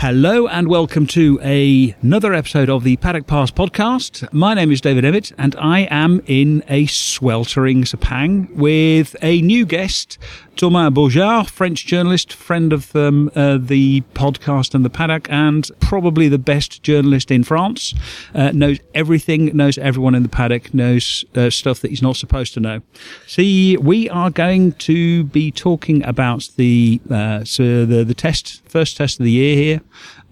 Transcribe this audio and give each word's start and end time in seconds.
Hello 0.00 0.46
and 0.46 0.68
welcome 0.68 1.06
to 1.08 1.38
a, 1.42 1.94
another 2.00 2.32
episode 2.32 2.70
of 2.70 2.84
the 2.84 2.96
Paddock 2.96 3.26
Pass 3.26 3.50
podcast. 3.50 4.32
My 4.32 4.54
name 4.54 4.72
is 4.72 4.80
David 4.80 5.04
Emmett 5.04 5.30
and 5.36 5.54
I 5.56 5.80
am 5.90 6.22
in 6.24 6.64
a 6.68 6.86
sweltering 6.86 7.82
Sepang 7.82 8.50
with 8.54 9.14
a 9.20 9.42
new 9.42 9.66
guest, 9.66 10.16
Thomas 10.60 10.92
Baujard, 10.92 11.48
French 11.48 11.86
journalist, 11.86 12.34
friend 12.34 12.74
of 12.74 12.94
um, 12.94 13.30
uh, 13.34 13.56
the 13.58 14.02
podcast 14.12 14.74
and 14.74 14.84
the 14.84 14.90
Paddock, 14.90 15.26
and 15.30 15.70
probably 15.80 16.28
the 16.28 16.36
best 16.36 16.82
journalist 16.82 17.30
in 17.30 17.44
France. 17.44 17.94
Uh, 18.34 18.50
knows 18.52 18.78
everything, 18.94 19.56
knows 19.56 19.78
everyone 19.78 20.14
in 20.14 20.22
the 20.22 20.28
Paddock, 20.28 20.74
knows 20.74 21.24
uh, 21.34 21.48
stuff 21.48 21.80
that 21.80 21.88
he's 21.88 22.02
not 22.02 22.16
supposed 22.16 22.52
to 22.52 22.60
know. 22.60 22.82
See, 23.26 23.78
we 23.78 24.10
are 24.10 24.28
going 24.28 24.72
to 24.72 25.24
be 25.24 25.50
talking 25.50 26.04
about 26.04 26.50
the 26.56 27.00
uh, 27.10 27.42
so 27.44 27.86
the 27.86 28.04
the 28.04 28.12
test, 28.12 28.60
first 28.68 28.98
test 28.98 29.18
of 29.18 29.24
the 29.24 29.32
year 29.32 29.56
here. 29.56 29.80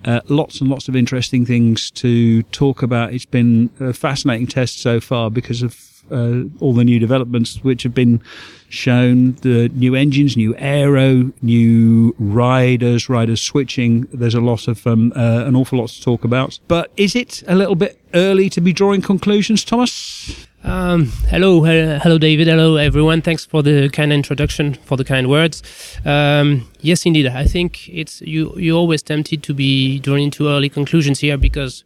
Uh, 0.05 0.21
lots 0.29 0.61
and 0.61 0.69
lots 0.69 0.89
of 0.89 0.95
interesting 0.95 1.47
things 1.47 1.91
to 1.93 2.43
talk 2.45 2.83
about. 2.83 3.15
It's 3.15 3.25
been 3.25 3.71
a 3.81 3.95
fascinating 3.95 4.47
test 4.47 4.83
so 4.83 5.01
far 5.01 5.31
because 5.31 5.63
of 5.63 5.88
uh, 6.11 6.45
all 6.61 6.73
the 6.73 6.85
new 6.85 6.99
developments 6.99 7.63
which 7.63 7.83
have 7.83 7.95
been 7.95 8.23
shown 8.69 9.33
the 9.43 9.69
new 9.71 9.95
engines, 9.95 10.37
new 10.37 10.55
aero, 10.57 11.33
new 11.43 12.15
riders, 12.19 13.09
riders 13.09 13.41
switching. 13.41 14.07
There's 14.13 14.35
a 14.35 14.41
lot 14.41 14.69
of 14.69 14.87
um, 14.87 15.13
uh, 15.17 15.45
an 15.47 15.57
awful 15.57 15.79
lot 15.79 15.89
to 15.91 16.03
talk 16.03 16.25
about. 16.25 16.59
But 16.69 16.91
is 16.97 17.17
it 17.17 17.43
a 17.47 17.55
little 17.55 17.77
bit 17.77 17.99
early 18.15 18.51
to 18.51 18.61
be 18.61 18.73
drawing 18.73 19.03
conclusions, 19.03 19.65
Thomas? 19.65 20.47
Um, 20.65 21.07
hello, 21.29 21.65
uh, 21.65 22.01
hello, 22.01 22.19
David. 22.19 22.49
Hello, 22.49 22.77
everyone. 22.77 23.23
Thanks 23.23 23.45
for 23.45 23.63
the 23.63 23.89
kind 23.91 24.13
introduction, 24.13 24.75
for 24.75 24.97
the 24.97 25.05
kind 25.05 25.31
words. 25.31 25.63
Um, 26.05 26.69
yes, 26.81 27.07
indeed. 27.07 27.27
I 27.27 27.45
think 27.45 27.89
it's 27.89 28.21
you. 28.21 28.53
You're 28.57 28.77
always 28.77 29.03
tempted 29.03 29.43
to 29.45 29.55
be 29.55 29.99
drawn 30.01 30.19
into 30.19 30.49
early 30.49 30.69
conclusions 30.69 31.21
here 31.21 31.39
because 31.39 31.85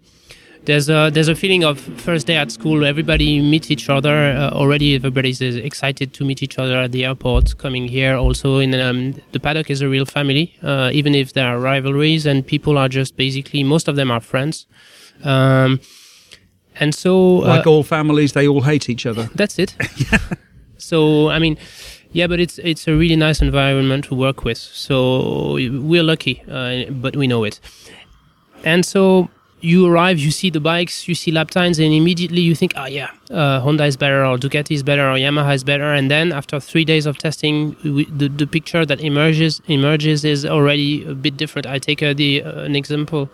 there's 0.64 0.88
a 0.88 1.10
there's 1.12 1.28
a 1.28 1.34
feeling 1.34 1.64
of 1.64 1.80
first 1.80 2.26
day 2.26 2.36
at 2.36 2.52
school. 2.52 2.84
Everybody 2.84 3.40
meets 3.40 3.70
each 3.70 3.88
other 3.88 4.14
uh, 4.14 4.50
already. 4.50 4.94
Everybody's 4.94 5.40
is 5.40 5.56
excited 5.56 6.12
to 6.14 6.24
meet 6.24 6.42
each 6.42 6.58
other 6.58 6.76
at 6.76 6.92
the 6.92 7.04
airport. 7.04 7.58
Coming 7.58 7.88
here, 7.88 8.16
also 8.16 8.58
in 8.58 8.74
um, 8.74 9.14
the 9.32 9.40
paddock 9.40 9.70
is 9.70 9.80
a 9.80 9.88
real 9.88 10.06
family. 10.06 10.54
Uh, 10.62 10.90
even 10.92 11.14
if 11.14 11.32
there 11.32 11.46
are 11.46 11.58
rivalries 11.58 12.26
and 12.26 12.46
people 12.46 12.78
are 12.78 12.88
just 12.88 13.16
basically 13.16 13.64
most 13.64 13.88
of 13.88 13.96
them 13.96 14.10
are 14.10 14.20
friends. 14.20 14.66
Um, 15.24 15.80
and 16.76 16.94
so, 16.94 17.42
uh, 17.42 17.48
like 17.48 17.66
all 17.66 17.82
families, 17.82 18.32
they 18.32 18.46
all 18.48 18.62
hate 18.62 18.88
each 18.88 19.04
other. 19.04 19.28
That's 19.34 19.58
it. 19.58 19.76
so, 20.78 21.28
I 21.28 21.38
mean, 21.38 21.58
yeah, 22.12 22.26
but 22.26 22.40
it's 22.40 22.58
it's 22.58 22.86
a 22.86 22.94
really 22.94 23.16
nice 23.16 23.42
environment 23.42 24.04
to 24.06 24.14
work 24.14 24.44
with. 24.44 24.58
So 24.58 25.54
we're 25.54 26.02
lucky, 26.04 26.42
uh, 26.48 26.90
but 26.90 27.16
we 27.16 27.26
know 27.26 27.44
it. 27.44 27.58
And 28.64 28.86
so 28.86 29.28
you 29.62 29.86
arrive, 29.86 30.18
you 30.18 30.30
see 30.30 30.50
the 30.50 30.60
bikes, 30.60 31.06
you 31.06 31.14
see 31.14 31.30
lap 31.30 31.50
times, 31.50 31.78
and 31.78 31.92
immediately 31.92 32.40
you 32.40 32.54
think, 32.54 32.72
oh 32.76 32.86
yeah, 32.86 33.10
uh, 33.30 33.60
Honda 33.60 33.84
is 33.84 33.96
better, 33.96 34.24
or 34.24 34.36
Ducati 34.36 34.72
is 34.72 34.82
better, 34.82 35.08
or 35.08 35.14
Yamaha 35.14 35.54
is 35.54 35.64
better. 35.64 35.92
And 35.92 36.10
then 36.10 36.32
after 36.32 36.58
three 36.58 36.84
days 36.84 37.06
of 37.06 37.18
testing, 37.18 37.76
we, 37.84 38.04
the 38.06 38.28
the 38.28 38.46
picture 38.46 38.84
that 38.84 39.00
emerges 39.00 39.62
emerges 39.68 40.24
is 40.24 40.44
already 40.44 41.04
a 41.06 41.14
bit 41.14 41.36
different. 41.36 41.66
I 41.66 41.78
take 41.78 42.02
uh, 42.02 42.12
the 42.12 42.42
uh, 42.42 42.62
an 42.62 42.74
example. 42.76 43.30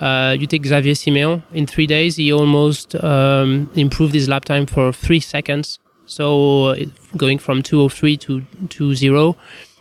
Uh, 0.00 0.36
you 0.38 0.46
take 0.46 0.64
Xavier 0.66 0.94
Simeon. 0.94 1.42
In 1.52 1.66
three 1.66 1.86
days, 1.86 2.16
he 2.16 2.32
almost 2.32 2.94
um, 2.96 3.70
improved 3.74 4.14
his 4.14 4.28
lap 4.28 4.44
time 4.44 4.66
for 4.66 4.92
three 4.92 5.20
seconds. 5.20 5.78
So 6.06 6.70
it, 6.70 6.90
going 7.16 7.38
from 7.38 7.62
203 7.62 8.16
to 8.18 8.40
20. 8.68 9.36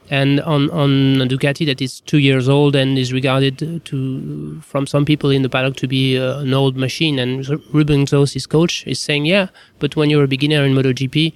And 0.10 0.40
on, 0.42 0.70
on 0.72 1.28
Ducati, 1.28 1.66
that 1.66 1.82
is 1.82 2.00
two 2.02 2.20
years 2.20 2.48
old 2.48 2.76
and 2.76 2.98
is 2.98 3.12
regarded 3.12 3.84
to 3.84 4.62
from 4.62 4.88
some 4.88 5.04
people 5.04 5.30
in 5.30 5.42
the 5.42 5.50
paddock 5.50 5.76
to 5.78 5.88
be 5.88 6.18
uh, 6.18 6.40
an 6.40 6.54
old 6.54 6.78
machine. 6.78 7.20
And 7.20 7.48
Ruben 7.74 8.06
Xaus, 8.06 8.34
his 8.34 8.48
coach, 8.48 8.88
is 8.88 9.00
saying, 9.00 9.26
yeah, 9.26 9.48
but 9.80 9.96
when 9.98 10.10
you're 10.10 10.24
a 10.24 10.28
beginner 10.28 10.64
in 10.64 10.74
MotoGP, 10.74 11.34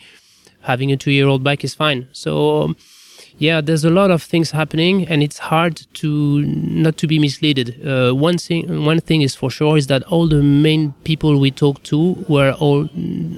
having 0.61 0.91
a 0.91 0.97
two-year-old 0.97 1.43
bike 1.43 1.63
is 1.63 1.73
fine. 1.73 2.07
So 2.13 2.75
yeah, 3.41 3.59
there's 3.59 3.83
a 3.83 3.89
lot 3.89 4.11
of 4.11 4.21
things 4.21 4.51
happening, 4.51 5.07
and 5.07 5.23
it's 5.23 5.39
hard 5.39 5.87
to 5.95 6.43
not 6.43 6.97
to 6.97 7.07
be 7.07 7.17
misled. 7.17 7.75
Uh, 7.83 8.11
one 8.13 8.37
thing, 8.37 8.85
one 8.85 8.99
thing 8.99 9.23
is 9.23 9.33
for 9.33 9.49
sure 9.49 9.77
is 9.77 9.87
that 9.87 10.03
all 10.03 10.27
the 10.27 10.43
main 10.43 10.93
people 11.05 11.39
we 11.39 11.49
talked 11.49 11.83
to 11.85 12.23
were 12.29 12.51
all 12.59 12.87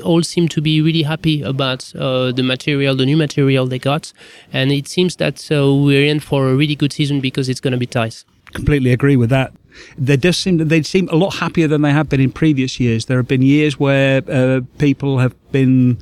all 0.03 0.22
seem 0.22 0.50
to 0.50 0.62
be 0.62 0.81
really 0.81 1.03
happy 1.03 1.42
about 1.42 1.96
uh, 1.96 2.34
the 2.34 2.44
material, 2.44 2.97
the 2.97 3.06
new 3.06 3.16
material 3.16 3.66
they 3.66 3.80
got, 3.80 4.12
and 4.52 4.74
it 4.74 4.90
seems 4.90 5.16
that 5.16 5.50
uh, 5.50 5.74
we're 5.74 6.06
in 6.06 6.19
for 6.19 6.50
a 6.50 6.53
really 6.53 6.75
good 6.75 6.92
season 6.92 7.22
because 7.22 7.47
it's 7.47 7.62
going 7.62 7.72
to 7.72 7.78
be 7.78 7.88
tight. 7.88 8.25
Completely 8.52 8.92
agree 8.92 9.16
with 9.16 9.30
that 9.30 9.53
they 9.97 10.18
does 10.18 10.38
seem 10.38 10.58
they 10.58 10.84
seem 10.84 11.08
a 11.09 11.16
lot 11.16 11.36
happier 11.36 11.68
than 11.68 11.81
they 11.81 11.92
have 11.92 12.09
been 12.09 12.22
in 12.22 12.31
previous 12.31 12.80
years. 12.80 13.06
There 13.06 13.18
have 13.18 13.28
been 13.28 13.42
years 13.42 13.80
where 13.80 14.22
uh, 14.30 14.62
people 14.78 15.19
have 15.19 15.34
been 15.52 15.97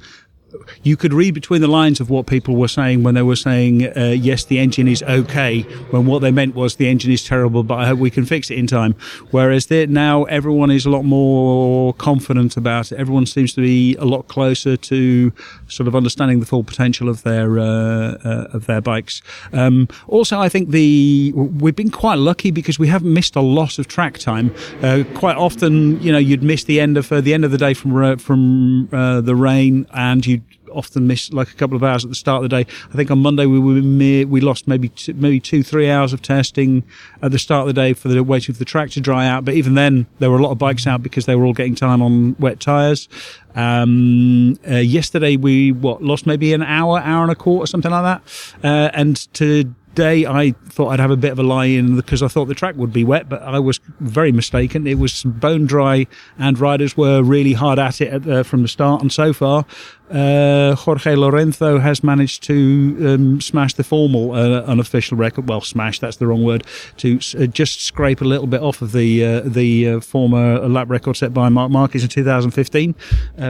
you 0.83 0.97
could 0.97 1.13
read 1.13 1.33
between 1.33 1.61
the 1.61 1.67
lines 1.67 1.99
of 1.99 2.09
what 2.09 2.27
people 2.27 2.55
were 2.55 2.67
saying 2.67 3.03
when 3.03 3.15
they 3.15 3.21
were 3.21 3.35
saying, 3.35 3.85
uh, 3.97 4.15
yes, 4.17 4.45
the 4.45 4.59
engine 4.59 4.87
is 4.87 5.03
okay, 5.03 5.61
when 5.91 6.05
what 6.05 6.19
they 6.19 6.31
meant 6.31 6.55
was 6.55 6.75
the 6.75 6.87
engine 6.87 7.11
is 7.11 7.23
terrible, 7.23 7.63
but 7.63 7.75
I 7.75 7.87
hope 7.87 7.99
we 7.99 8.09
can 8.09 8.25
fix 8.25 8.49
it 8.49 8.57
in 8.57 8.67
time. 8.67 8.95
Whereas 9.31 9.69
now 9.71 10.23
everyone 10.25 10.71
is 10.71 10.85
a 10.85 10.89
lot 10.89 11.03
more 11.03 11.93
confident 11.95 12.57
about 12.57 12.91
it. 12.91 12.99
Everyone 12.99 13.25
seems 13.25 13.53
to 13.53 13.61
be 13.61 13.95
a 13.95 14.05
lot 14.05 14.27
closer 14.27 14.77
to 14.77 15.31
sort 15.67 15.87
of 15.87 15.95
understanding 15.95 16.39
the 16.39 16.45
full 16.45 16.63
potential 16.63 17.09
of 17.09 17.23
their, 17.23 17.59
uh, 17.59 18.17
uh, 18.23 18.47
of 18.53 18.65
their 18.65 18.81
bikes. 18.81 19.21
Um, 19.53 19.87
also, 20.07 20.39
I 20.39 20.49
think 20.49 20.69
the, 20.69 21.31
we've 21.35 21.75
been 21.75 21.91
quite 21.91 22.17
lucky 22.17 22.51
because 22.51 22.79
we 22.79 22.87
haven't 22.87 23.13
missed 23.13 23.35
a 23.35 23.41
lot 23.41 23.79
of 23.79 23.87
track 23.87 24.17
time. 24.17 24.53
Uh, 24.81 25.03
quite 25.15 25.37
often, 25.37 26.01
you 26.01 26.11
know, 26.11 26.17
you'd 26.17 26.43
miss 26.43 26.63
the 26.65 26.79
end 26.79 26.97
of, 26.97 27.11
uh, 27.11 27.21
the 27.21 27.33
end 27.33 27.45
of 27.45 27.51
the 27.51 27.57
day 27.57 27.73
from, 27.73 28.17
from, 28.17 28.89
uh, 28.91 29.21
the 29.21 29.35
rain 29.35 29.87
and 29.93 30.25
you'd 30.25 30.40
often 30.71 31.07
miss 31.07 31.31
like 31.31 31.49
a 31.49 31.55
couple 31.55 31.75
of 31.75 31.83
hours 31.83 32.03
at 32.03 32.09
the 32.09 32.15
start 32.15 32.43
of 32.43 32.49
the 32.49 32.63
day. 32.63 32.71
I 32.91 32.95
think 32.95 33.11
on 33.11 33.19
Monday 33.19 33.45
we 33.45 33.59
were 33.59 34.27
we 34.27 34.41
lost 34.41 34.67
maybe 34.67 34.89
two, 34.89 35.13
maybe 35.13 35.39
two 35.39 35.63
three 35.63 35.89
hours 35.89 36.13
of 36.13 36.21
testing 36.21 36.83
at 37.21 37.31
the 37.31 37.39
start 37.39 37.67
of 37.67 37.75
the 37.75 37.81
day 37.81 37.93
for 37.93 38.07
the 38.07 38.23
waiting 38.23 38.53
for 38.53 38.59
the 38.59 38.65
track 38.65 38.89
to 38.91 39.01
dry 39.01 39.27
out. 39.27 39.45
But 39.45 39.53
even 39.55 39.75
then, 39.75 40.07
there 40.19 40.29
were 40.29 40.37
a 40.37 40.43
lot 40.43 40.51
of 40.51 40.57
bikes 40.57 40.87
out 40.87 41.03
because 41.03 41.25
they 41.25 41.35
were 41.35 41.45
all 41.45 41.53
getting 41.53 41.75
time 41.75 42.01
on 42.01 42.35
wet 42.39 42.59
tires. 42.59 43.07
Um, 43.55 44.57
uh, 44.69 44.75
yesterday 44.75 45.35
we 45.35 45.71
what 45.71 46.01
lost 46.01 46.25
maybe 46.25 46.53
an 46.53 46.63
hour, 46.63 46.99
hour 46.99 47.23
and 47.23 47.31
a 47.31 47.35
quarter, 47.35 47.67
something 47.67 47.91
like 47.91 48.03
that. 48.03 48.63
Uh, 48.63 48.89
and 48.93 49.17
to 49.33 49.73
day 49.95 50.25
I 50.25 50.51
thought 50.69 50.89
I'd 50.89 50.99
have 50.99 51.11
a 51.11 51.17
bit 51.17 51.31
of 51.31 51.39
a 51.39 51.43
lie 51.43 51.65
in 51.65 51.95
because 51.95 52.21
I 52.23 52.27
thought 52.27 52.45
the 52.45 52.55
track 52.55 52.75
would 52.75 52.93
be 52.93 53.03
wet, 53.03 53.29
but 53.29 53.41
I 53.41 53.59
was 53.59 53.79
very 53.99 54.31
mistaken. 54.31 54.87
It 54.87 54.97
was 54.97 55.23
bone 55.23 55.65
dry 55.65 56.07
and 56.37 56.57
riders 56.59 56.95
were 56.95 57.21
really 57.23 57.53
hard 57.53 57.79
at 57.79 58.01
it 58.01 58.13
at, 58.13 58.27
uh, 58.27 58.43
from 58.43 58.61
the 58.61 58.67
start. 58.67 59.01
And 59.01 59.11
so 59.11 59.33
far, 59.33 59.65
uh, 60.09 60.75
Jorge 60.75 61.15
Lorenzo 61.15 61.79
has 61.79 62.03
managed 62.03 62.43
to 62.43 62.97
um, 63.01 63.41
smash 63.41 63.73
the 63.73 63.83
formal 63.83 64.33
uh, 64.33 64.61
unofficial 64.63 65.17
record. 65.17 65.47
Well, 65.47 65.61
smash, 65.61 65.99
that's 65.99 66.17
the 66.17 66.27
wrong 66.27 66.43
word. 66.43 66.65
To 66.97 67.19
uh, 67.37 67.45
just 67.47 67.81
scrape 67.81 68.21
a 68.21 68.25
little 68.25 68.47
bit 68.47 68.61
off 68.61 68.81
of 68.81 68.91
the 68.91 69.23
uh, 69.25 69.41
the 69.41 69.87
uh, 69.89 69.99
former 70.01 70.67
lap 70.67 70.89
record 70.89 71.15
set 71.17 71.33
by 71.33 71.49
Marc 71.49 71.71
Marquez 71.71 72.03
in 72.03 72.09
2015 72.09 72.95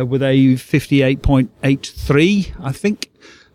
with 0.08 0.22
a 0.22 0.54
58.83, 0.56 2.54
I 2.64 2.72
think. 2.72 3.11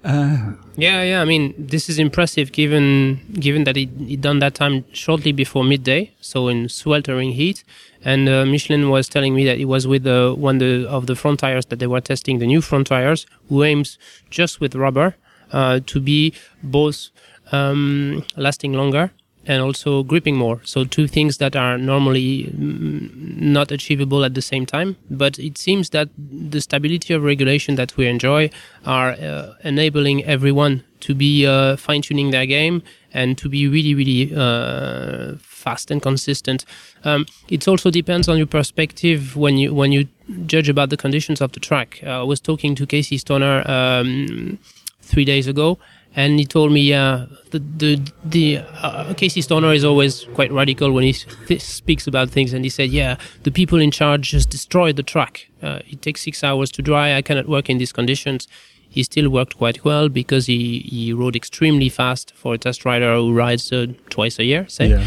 Uh, 0.06 0.52
yeah, 0.76 1.02
yeah. 1.02 1.20
I 1.20 1.24
mean, 1.24 1.52
this 1.58 1.88
is 1.88 1.98
impressive 1.98 2.52
given 2.52 3.20
given 3.40 3.64
that 3.64 3.74
he, 3.74 3.86
he 4.06 4.16
done 4.16 4.38
that 4.38 4.54
time 4.54 4.84
shortly 4.92 5.32
before 5.32 5.64
midday, 5.64 6.12
so 6.20 6.46
in 6.46 6.68
sweltering 6.68 7.32
heat. 7.32 7.64
And 8.04 8.28
uh, 8.28 8.46
Michelin 8.46 8.88
was 8.88 9.08
telling 9.08 9.34
me 9.34 9.44
that 9.46 9.58
it 9.58 9.64
was 9.64 9.88
with 9.88 10.06
uh, 10.06 10.32
one 10.34 10.58
the, 10.58 10.88
of 10.88 11.08
the 11.08 11.16
front 11.16 11.40
tires 11.40 11.66
that 11.66 11.80
they 11.80 11.88
were 11.88 12.00
testing, 12.00 12.38
the 12.38 12.46
new 12.46 12.60
front 12.60 12.86
tires, 12.86 13.26
who 13.48 13.64
aims 13.64 13.98
just 14.30 14.60
with 14.60 14.76
rubber 14.76 15.16
uh, 15.50 15.80
to 15.86 15.98
be 15.98 16.32
both 16.62 17.08
um, 17.50 18.22
lasting 18.36 18.74
longer 18.74 19.10
and 19.46 19.62
also 19.62 20.02
gripping 20.02 20.36
more. 20.36 20.60
So 20.64 20.84
two 20.84 21.06
things 21.06 21.38
that 21.38 21.54
are 21.54 21.78
normally 21.78 22.44
mm, 22.44 23.41
not 23.41 23.71
achievable 23.71 24.24
at 24.24 24.34
the 24.34 24.42
same 24.42 24.66
time. 24.66 24.97
But 25.10 25.38
it 25.38 25.56
seems 25.59 25.91
that 25.91 26.09
the 26.16 26.60
stability 26.60 27.15
of 27.15 27.22
regulation 27.22 27.76
that 27.76 27.97
we 27.97 28.06
enjoy 28.06 28.50
are 28.84 29.12
uh, 29.12 29.54
enabling 29.62 30.24
everyone 30.24 30.82
to 31.00 31.15
be 31.15 31.47
uh, 31.47 31.76
fine 31.76 32.03
tuning 32.03 32.30
their 32.30 32.47
game 32.47 32.82
and 33.12 33.38
to 33.38 33.48
be 33.48 33.68
really, 33.68 33.94
really 33.94 34.32
uh, 34.34 35.36
fast 35.38 35.91
and 35.91 36.03
consistent. 36.03 36.65
Um, 37.04 37.26
it 37.48 37.68
also 37.68 37.91
depends 37.91 38.28
on 38.28 38.36
your 38.38 38.47
perspective 38.47 39.36
when 39.36 39.59
you 39.59 39.72
when 39.74 39.92
you 39.92 40.09
judge 40.47 40.68
about 40.68 40.91
the 40.91 40.97
conditions 40.97 41.41
of 41.41 41.53
the 41.53 41.60
track. 41.60 42.00
Uh, 42.03 42.21
I 42.21 42.22
was 42.22 42.41
talking 42.41 42.74
to 42.74 42.86
Casey 42.86 43.18
Stoner 43.18 43.62
um, 43.71 44.59
three 45.00 45.24
days 45.24 45.47
ago 45.47 45.78
and 46.16 46.39
he 46.39 46.47
told 46.47 46.72
me, 46.72 46.80
yeah, 46.80 47.27
the 47.51 47.59
the 47.59 48.13
the 48.24 48.59
uh, 48.83 49.13
Casey 49.15 49.42
Stoner 49.42 49.72
is 49.74 49.84
always 49.84 50.24
quite 50.34 50.51
radical 50.51 50.91
when 50.91 51.04
he 51.04 51.13
th- 51.47 51.60
speaks 51.60 52.07
about 52.07 52.30
things, 52.30 52.54
and 52.54 52.65
he 52.65 52.71
said, 52.71 52.89
yeah, 52.89 53.16
the 53.42 53.51
people 53.51 53.78
in 53.78 53.91
charge 53.91 54.30
just 54.30 54.48
destroyed 54.48 54.97
the 54.97 55.03
track. 55.03 55.48
Uh, 55.63 55.80
it 55.86 56.01
takes 56.01 56.22
six 56.22 56.42
hours 56.42 56.71
to 56.72 56.83
dry. 56.83 57.15
I 57.15 57.21
cannot 57.21 57.48
work 57.48 57.68
in 57.68 57.77
these 57.77 57.92
conditions. 57.92 58.48
He 58.89 59.03
still 59.03 59.28
worked 59.28 59.59
quite 59.59 59.84
well 59.84 60.09
because 60.09 60.47
he 60.47 60.78
he 60.80 61.13
rode 61.13 61.36
extremely 61.36 61.91
fast 61.91 62.33
for 62.34 62.54
a 62.54 62.59
test 62.59 62.86
rider 62.86 63.15
who 63.16 63.34
rides 63.34 63.71
uh, 63.71 63.86
twice 64.09 64.39
a 64.39 64.45
year, 64.45 64.66
say. 64.69 64.89
Yeah. 64.89 65.04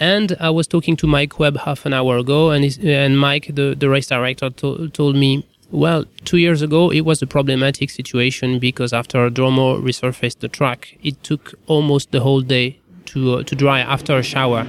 And 0.00 0.34
I 0.40 0.50
was 0.50 0.66
talking 0.66 0.96
to 0.96 1.06
Mike 1.06 1.38
Webb 1.38 1.58
half 1.58 1.86
an 1.86 1.92
hour 1.92 2.16
ago, 2.16 2.50
and 2.50 2.64
and 2.82 3.16
Mike, 3.16 3.54
the, 3.54 3.76
the 3.78 3.88
race 3.88 4.08
director, 4.08 4.50
to, 4.50 4.88
told 4.88 5.14
me, 5.14 5.46
well, 5.70 6.04
two 6.24 6.38
years 6.38 6.62
ago 6.62 6.90
it 6.90 7.02
was 7.02 7.22
a 7.22 7.26
problematic 7.26 7.90
situation 7.90 8.58
because 8.58 8.92
after 8.92 9.30
Dromo 9.30 9.80
resurfaced 9.80 10.40
the 10.40 10.48
track, 10.48 10.98
it 11.02 11.22
took 11.22 11.54
almost 11.66 12.10
the 12.10 12.20
whole 12.20 12.40
day 12.40 12.78
to 13.06 13.34
uh, 13.34 13.42
to 13.44 13.54
dry 13.54 13.80
after 13.80 14.16
a 14.16 14.22
shower. 14.22 14.66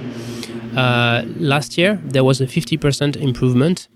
Uh, 0.76 1.22
last 1.36 1.76
year 1.76 2.00
there 2.04 2.24
was 2.24 2.40
a 2.40 2.46
50% 2.46 3.16
improvement 3.16 3.88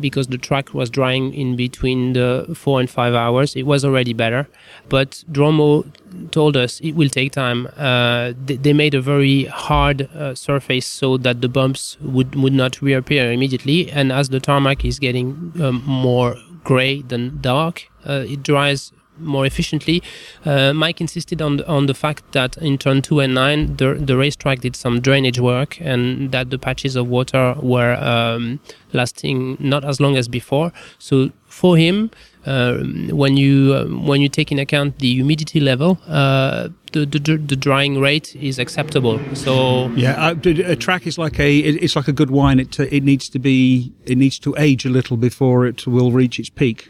because 0.00 0.26
the 0.26 0.38
track 0.38 0.74
was 0.74 0.90
drying 0.90 1.32
in 1.32 1.54
between 1.54 2.14
the 2.14 2.52
four 2.54 2.80
and 2.80 2.90
five 2.90 3.14
hours. 3.14 3.54
It 3.54 3.62
was 3.62 3.84
already 3.84 4.12
better, 4.12 4.48
but 4.88 5.22
Dromo 5.30 5.84
told 6.32 6.56
us 6.56 6.80
it 6.80 6.92
will 6.92 7.08
take 7.08 7.32
time. 7.32 7.68
Uh, 7.76 8.32
they, 8.44 8.56
they, 8.56 8.72
made 8.72 8.94
a 8.94 9.00
very 9.00 9.44
hard 9.44 10.02
uh, 10.14 10.34
surface 10.34 10.86
so 10.86 11.16
that 11.18 11.40
the 11.40 11.48
bumps 11.48 11.96
would 12.00 12.34
would 12.34 12.52
not 12.52 12.82
reappear 12.82 13.30
immediately. 13.30 13.90
And 13.90 14.10
as 14.10 14.30
the 14.30 14.40
tarmac 14.40 14.84
is 14.84 14.98
getting 14.98 15.52
um, 15.60 15.82
more 15.86 16.36
gray 16.64 17.02
than 17.02 17.40
dark, 17.40 17.88
uh, 18.06 18.24
it 18.26 18.42
dries 18.42 18.92
more 19.18 19.46
efficiently. 19.46 20.02
Uh, 20.44 20.72
Mike 20.72 21.00
insisted 21.00 21.40
on 21.40 21.58
the, 21.58 21.68
on 21.68 21.86
the 21.86 21.94
fact 21.94 22.32
that 22.32 22.56
in 22.58 22.78
turn 22.78 23.02
two 23.02 23.20
and 23.20 23.34
nine, 23.34 23.76
the, 23.76 23.94
the 23.94 24.16
racetrack 24.16 24.60
did 24.60 24.76
some 24.76 25.00
drainage 25.00 25.38
work 25.38 25.80
and 25.80 26.32
that 26.32 26.50
the 26.50 26.58
patches 26.58 26.96
of 26.96 27.06
water 27.06 27.54
were 27.60 27.94
um, 27.94 28.60
lasting 28.92 29.56
not 29.60 29.84
as 29.84 30.00
long 30.00 30.16
as 30.16 30.28
before. 30.28 30.72
So 30.98 31.30
for 31.46 31.76
him, 31.76 32.10
uh, 32.46 32.78
when 33.10 33.36
you 33.36 33.74
uh, 33.74 33.84
when 33.86 34.20
you 34.20 34.28
take 34.28 34.52
in 34.52 34.58
account 34.58 34.98
the 34.98 35.14
humidity 35.14 35.60
level, 35.60 35.98
uh, 36.08 36.68
the, 36.94 37.18
the, 37.18 37.36
the 37.36 37.56
drying 37.56 38.00
rate 38.00 38.34
is 38.36 38.58
acceptable. 38.58 39.20
So 39.34 39.88
yeah, 39.90 40.30
uh, 40.30 40.34
a 40.44 40.76
track 40.76 41.06
is 41.06 41.18
like 41.18 41.38
a 41.40 41.58
it's 41.58 41.96
like 41.96 42.08
a 42.08 42.12
good 42.12 42.30
wine. 42.30 42.60
It 42.60 42.78
it 42.78 43.02
needs 43.02 43.28
to 43.30 43.38
be 43.38 43.92
it 44.04 44.16
needs 44.16 44.38
to 44.40 44.54
age 44.58 44.84
a 44.84 44.90
little 44.90 45.16
before 45.16 45.66
it 45.66 45.86
will 45.86 46.12
reach 46.12 46.38
its 46.38 46.50
peak. 46.50 46.88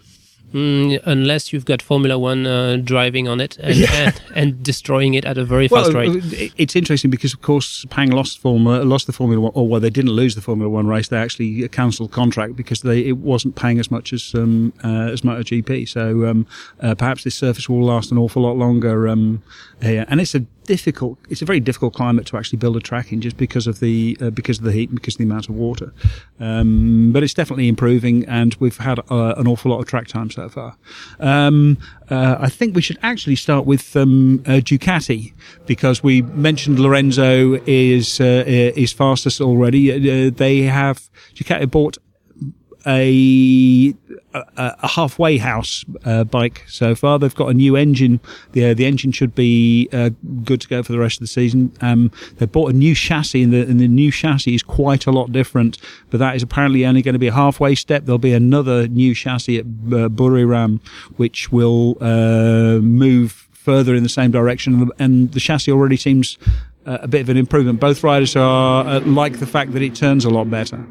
Mm, 0.54 1.02
unless 1.04 1.52
you've 1.52 1.64
got 1.64 1.82
Formula 1.82 2.16
One 2.16 2.46
uh, 2.46 2.76
driving 2.76 3.26
on 3.26 3.40
it 3.40 3.58
and, 3.58 3.74
yeah. 3.74 3.88
and, 3.92 4.22
and, 4.36 4.62
destroying 4.62 5.14
it 5.14 5.24
at 5.24 5.36
a 5.36 5.44
very 5.44 5.66
fast 5.66 5.92
rate. 5.92 6.52
It's 6.56 6.76
interesting 6.76 7.10
because, 7.10 7.34
of 7.34 7.42
course, 7.42 7.84
Pang 7.90 8.10
lost 8.10 8.38
Formula 8.38 8.84
lost 8.84 9.08
the 9.08 9.12
Formula 9.12 9.40
One, 9.40 9.50
or 9.56 9.66
well, 9.66 9.80
they 9.80 9.90
didn't 9.90 10.12
lose 10.12 10.36
the 10.36 10.40
Formula 10.40 10.70
One 10.70 10.86
race. 10.86 11.08
They 11.08 11.16
actually 11.16 11.66
cancelled 11.70 12.12
contract 12.12 12.54
because 12.54 12.82
they 12.82 13.00
it 13.00 13.16
wasn't 13.16 13.56
paying 13.56 13.80
as 13.80 13.90
much 13.90 14.12
as 14.12 14.32
um, 14.36 14.72
uh, 14.84 15.10
as 15.10 15.22
MotoGP. 15.22 15.88
So 15.88 16.24
um, 16.24 16.46
uh, 16.80 16.94
perhaps 16.94 17.24
this 17.24 17.34
surface 17.34 17.68
will 17.68 17.82
last 17.82 18.12
an 18.12 18.18
awful 18.18 18.42
lot 18.42 18.56
longer. 18.56 19.08
Um, 19.08 19.42
here. 19.82 20.04
and 20.08 20.20
it's 20.20 20.34
a 20.34 20.40
difficult. 20.40 21.18
It's 21.28 21.42
a 21.42 21.44
very 21.44 21.60
difficult 21.60 21.94
climate 21.94 22.26
to 22.26 22.36
actually 22.36 22.58
build 22.58 22.76
a 22.76 22.80
track 22.80 23.12
in, 23.12 23.20
just 23.20 23.36
because 23.36 23.66
of 23.66 23.80
the 23.80 24.16
uh, 24.20 24.30
because 24.30 24.58
of 24.58 24.64
the 24.64 24.72
heat 24.72 24.88
and 24.88 24.98
because 24.98 25.14
of 25.14 25.18
the 25.18 25.24
amount 25.24 25.48
of 25.48 25.54
water. 25.54 25.92
Um, 26.40 27.12
but 27.12 27.22
it's 27.22 27.34
definitely 27.34 27.68
improving, 27.68 28.24
and 28.26 28.54
we've 28.56 28.78
had 28.78 28.98
uh, 29.10 29.34
an 29.36 29.46
awful 29.46 29.70
lot 29.70 29.80
of 29.80 29.86
track 29.86 30.08
time 30.08 30.30
so 30.30 30.44
far. 30.49 30.76
Um, 31.20 31.79
uh, 32.11 32.37
I 32.38 32.49
think 32.49 32.75
we 32.75 32.82
should 32.82 32.99
actually 33.02 33.37
start 33.37 33.67
with 33.67 33.96
um, 33.96 34.43
uh, 34.46 34.61
Ducati 34.61 35.32
because 35.67 36.02
we 36.02 36.23
mentioned 36.23 36.79
Lorenzo 36.79 37.55
is 37.67 38.20
uh, 38.20 38.44
is 38.46 38.93
fastest 38.93 39.41
already. 39.41 39.93
Uh, 39.93 40.31
they 40.31 40.62
have 40.62 41.08
Ducati 41.35 41.70
bought 41.70 41.99
a 42.86 43.94
a, 44.34 44.44
a 44.56 44.88
halfway 44.88 45.38
house 45.38 45.84
uh, 46.04 46.25
bike 46.25 46.64
so 46.69 46.94
far. 46.94 47.19
They've 47.19 47.34
got 47.34 47.48
a 47.48 47.54
new 47.54 47.76
engine. 47.76 48.20
The 48.52 48.70
uh, 48.70 48.75
the 48.75 48.86
engine 48.86 49.12
should 49.12 49.34
be 49.34 49.88
uh, 49.92 50.10
good 50.44 50.60
to 50.62 50.69
go 50.69 50.82
for 50.82 50.92
the 50.92 50.98
rest 50.98 51.16
of 51.16 51.20
the 51.20 51.26
season. 51.28 51.72
Um, 51.81 52.10
they 52.36 52.46
bought 52.46 52.70
a 52.70 52.76
new 52.76 52.94
chassis, 52.94 53.42
and 53.42 53.52
the, 53.52 53.62
and 53.62 53.81
the 53.81 53.88
new 53.88 54.10
chassis 54.10 54.54
is 54.54 54.62
quite 54.62 55.06
a 55.06 55.10
lot 55.10 55.32
different. 55.32 55.78
But 56.10 56.19
that 56.19 56.36
is 56.36 56.42
apparently 56.42 56.84
only 56.84 57.02
going 57.02 57.14
to 57.14 57.19
be 57.19 57.28
a 57.28 57.32
halfway 57.32 57.75
step. 57.75 58.04
There'll 58.04 58.19
be 58.19 58.34
another 58.34 58.88
new 58.88 59.14
chassis 59.14 59.58
at 59.58 59.64
uh, 59.64 60.08
Buriram, 60.08 60.81
which 61.16 61.52
will 61.52 61.96
uh, 62.00 62.81
move 62.81 63.48
further 63.52 63.94
in 63.94 64.02
the 64.02 64.08
same 64.10 64.31
direction, 64.31 64.90
and 64.98 65.32
the 65.32 65.40
chassis 65.40 65.72
already 65.72 65.96
seems 65.96 66.36
uh, 66.86 66.98
a 67.02 67.08
bit 67.08 67.22
of 67.22 67.28
an 67.28 67.36
improvement. 67.36 67.81
Both 67.81 68.02
riders 68.02 68.36
are 68.36 68.86
uh, 68.86 69.00
like 69.00 69.38
the 69.38 69.46
fact 69.46 69.72
that 69.72 69.82
it 69.82 69.94
turns 69.94 70.25
a 70.25 70.31
lot 70.31 70.50
better. 70.50 70.84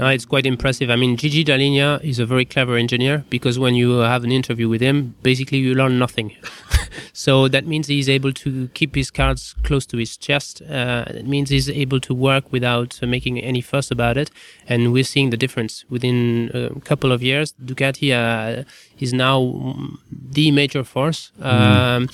Uh, 0.00 0.06
it's 0.06 0.24
quite 0.24 0.46
impressive. 0.46 0.88
I 0.88 0.96
mean, 0.96 1.16
Gigi 1.16 1.44
Dall'Igna 1.44 2.02
is 2.02 2.18
a 2.18 2.24
very 2.24 2.46
clever 2.46 2.76
engineer 2.76 3.24
because 3.28 3.58
when 3.58 3.74
you 3.74 3.98
have 3.98 4.24
an 4.24 4.32
interview 4.32 4.66
with 4.66 4.80
him, 4.80 5.14
basically 5.22 5.58
you 5.58 5.74
learn 5.74 5.98
nothing. 5.98 6.34
so 7.12 7.48
that 7.48 7.66
means 7.66 7.86
he's 7.86 8.08
able 8.08 8.32
to 8.32 8.68
keep 8.68 8.94
his 8.94 9.10
cards 9.10 9.54
close 9.62 9.84
to 9.86 9.98
his 9.98 10.16
chest. 10.16 10.62
Uh, 10.62 11.04
it 11.08 11.26
means 11.26 11.50
he's 11.50 11.68
able 11.68 12.00
to 12.00 12.14
work 12.14 12.50
without 12.50 12.98
uh, 13.02 13.06
making 13.06 13.40
any 13.40 13.60
fuss 13.60 13.90
about 13.90 14.16
it. 14.16 14.30
And 14.66 14.90
we're 14.90 15.04
seeing 15.04 15.30
the 15.30 15.36
difference 15.36 15.84
within 15.90 16.50
a 16.54 16.80
couple 16.80 17.12
of 17.12 17.22
years. 17.22 17.52
Ducati 17.62 18.10
uh, 18.14 18.64
is 19.00 19.12
now 19.12 19.76
the 20.10 20.50
major 20.50 20.82
force. 20.82 21.30
Mm. 21.40 21.44
Um, 21.44 22.08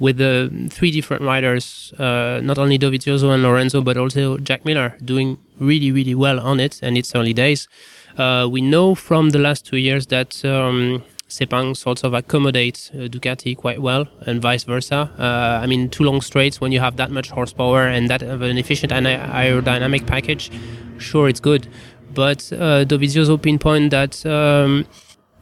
with 0.00 0.16
the 0.16 0.50
three 0.70 0.90
different 0.90 1.22
riders, 1.22 1.92
uh, 1.98 2.40
not 2.42 2.58
only 2.58 2.78
Dovizioso 2.78 3.32
and 3.32 3.42
Lorenzo, 3.42 3.82
but 3.82 3.96
also 3.96 4.38
Jack 4.38 4.64
Miller 4.64 4.96
doing 5.04 5.38
really, 5.60 5.92
really 5.92 6.14
well 6.14 6.40
on 6.40 6.58
it. 6.58 6.80
And 6.82 6.96
it's 6.98 7.14
early 7.14 7.34
days. 7.34 7.68
Uh, 8.16 8.48
we 8.50 8.60
know 8.60 8.94
from 8.94 9.30
the 9.30 9.38
last 9.38 9.66
two 9.66 9.76
years 9.76 10.06
that 10.06 10.42
um, 10.44 11.04
Sepang 11.28 11.76
sort 11.76 12.02
of 12.02 12.12
accommodates 12.14 12.90
uh, 12.92 13.08
Ducati 13.08 13.56
quite 13.56 13.80
well, 13.80 14.08
and 14.26 14.42
vice 14.42 14.64
versa. 14.64 15.10
Uh, 15.18 15.62
I 15.62 15.66
mean, 15.66 15.88
two 15.90 16.02
long 16.02 16.20
straights 16.20 16.60
when 16.60 16.72
you 16.72 16.80
have 16.80 16.96
that 16.96 17.10
much 17.10 17.30
horsepower 17.30 17.86
and 17.86 18.08
that 18.10 18.22
of 18.22 18.42
an 18.42 18.58
efficient 18.58 18.92
and 18.92 19.06
aerodynamic 19.06 20.06
package, 20.06 20.50
sure, 20.98 21.28
it's 21.28 21.40
good. 21.40 21.68
But 22.12 22.52
uh, 22.52 22.84
Dovizioso 22.84 23.40
pinpoint 23.40 23.90
that. 23.90 24.26
Um, 24.26 24.86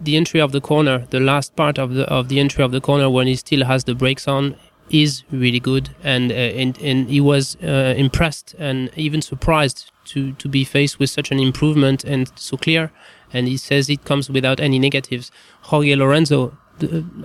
the 0.01 0.17
entry 0.17 0.41
of 0.41 0.53
the 0.53 0.61
corner, 0.61 1.07
the 1.11 1.21
last 1.21 1.57
part 1.57 1.79
of 1.79 1.95
the 1.95 2.05
of 2.09 2.29
the 2.29 2.41
entry 2.41 2.65
of 2.65 2.73
the 2.73 2.81
corner 2.81 3.11
when 3.11 3.27
he 3.27 3.37
still 3.37 3.65
has 3.65 3.85
the 3.85 3.95
brakes 3.95 4.29
on, 4.29 4.57
is 4.91 5.25
really 5.31 5.61
good, 5.61 5.91
and 6.03 6.31
uh, 6.31 6.35
and 6.35 6.79
and 6.79 7.09
he 7.09 7.21
was 7.21 7.57
uh, 7.63 7.95
impressed 7.97 8.55
and 8.59 8.91
even 8.97 9.23
surprised 9.23 9.91
to 10.07 10.33
to 10.33 10.49
be 10.49 10.65
faced 10.65 10.99
with 10.99 11.11
such 11.11 11.31
an 11.31 11.39
improvement 11.39 12.05
and 12.05 12.31
so 12.37 12.57
clear. 12.57 12.91
And 13.33 13.47
he 13.47 13.59
says 13.59 13.91
it 13.91 14.05
comes 14.05 14.31
without 14.31 14.59
any 14.59 14.79
negatives. 14.79 15.31
Jorge 15.63 15.95
Lorenzo 15.95 16.57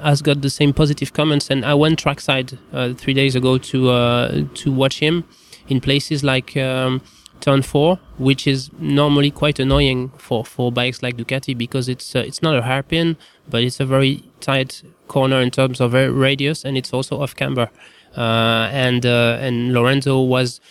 has 0.02 0.22
got 0.22 0.42
the 0.42 0.50
same 0.50 0.74
positive 0.74 1.14
comments, 1.14 1.50
and 1.50 1.66
I 1.66 1.74
went 1.76 2.00
trackside 2.00 2.58
uh, 2.74 2.94
three 2.94 3.14
days 3.14 3.36
ago 3.36 3.58
to 3.58 3.90
uh, 3.90 4.44
to 4.56 4.72
watch 4.72 5.00
him 5.00 5.24
in 5.68 5.80
places 5.80 6.24
like. 6.24 6.58
Um, 6.58 7.02
turn 7.44 7.62
four, 7.62 8.00
which 8.18 8.48
is 8.48 8.72
normally 8.80 9.30
quite 9.30 9.60
annoying 9.60 10.10
for, 10.18 10.46
for 10.46 10.72
bikes 10.72 11.04
like 11.04 11.18
Ducati 11.18 11.56
because 11.58 11.90
it's 11.90 12.16
uh, 12.16 12.20
it's 12.20 12.42
not 12.42 12.56
a 12.56 12.62
hairpin, 12.62 13.18
but 13.50 13.64
it's 13.64 13.80
a 13.82 13.86
very 13.86 14.24
tight 14.40 14.82
corner 15.10 15.42
in 15.42 15.52
terms 15.52 15.82
of 15.82 15.94
radius, 15.94 16.64
and 16.64 16.78
it's 16.78 16.94
also 16.94 17.22
off 17.22 17.36
camber. 17.36 17.70
Uh, 18.16 18.70
and 18.72 19.06
uh, 19.06 19.38
and 19.42 19.74
Lorenzo 19.74 20.22
was 20.22 20.62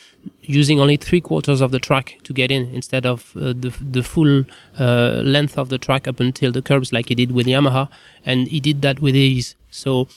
using 0.43 0.81
only 0.81 0.97
three 0.97 1.21
quarters 1.21 1.61
of 1.61 1.73
the 1.73 1.79
track 1.79 2.19
to 2.23 2.33
get 2.33 2.51
in 2.51 2.63
instead 2.73 3.05
of 3.05 3.37
uh, 3.37 3.53
the 3.65 3.73
the 3.81 4.03
full 4.03 4.45
uh, 4.79 5.21
length 5.37 5.59
of 5.59 5.69
the 5.69 5.79
track 5.79 6.09
up 6.09 6.21
until 6.21 6.53
the 6.53 6.63
curbs 6.63 6.93
like 6.93 7.09
he 7.09 7.15
did 7.15 7.33
with 7.33 7.47
Yamaha, 7.47 7.89
and 8.25 8.49
he 8.49 8.61
did 8.61 8.83
that 8.83 9.01
with 9.01 9.15
ease. 9.15 9.57
So. 9.71 10.09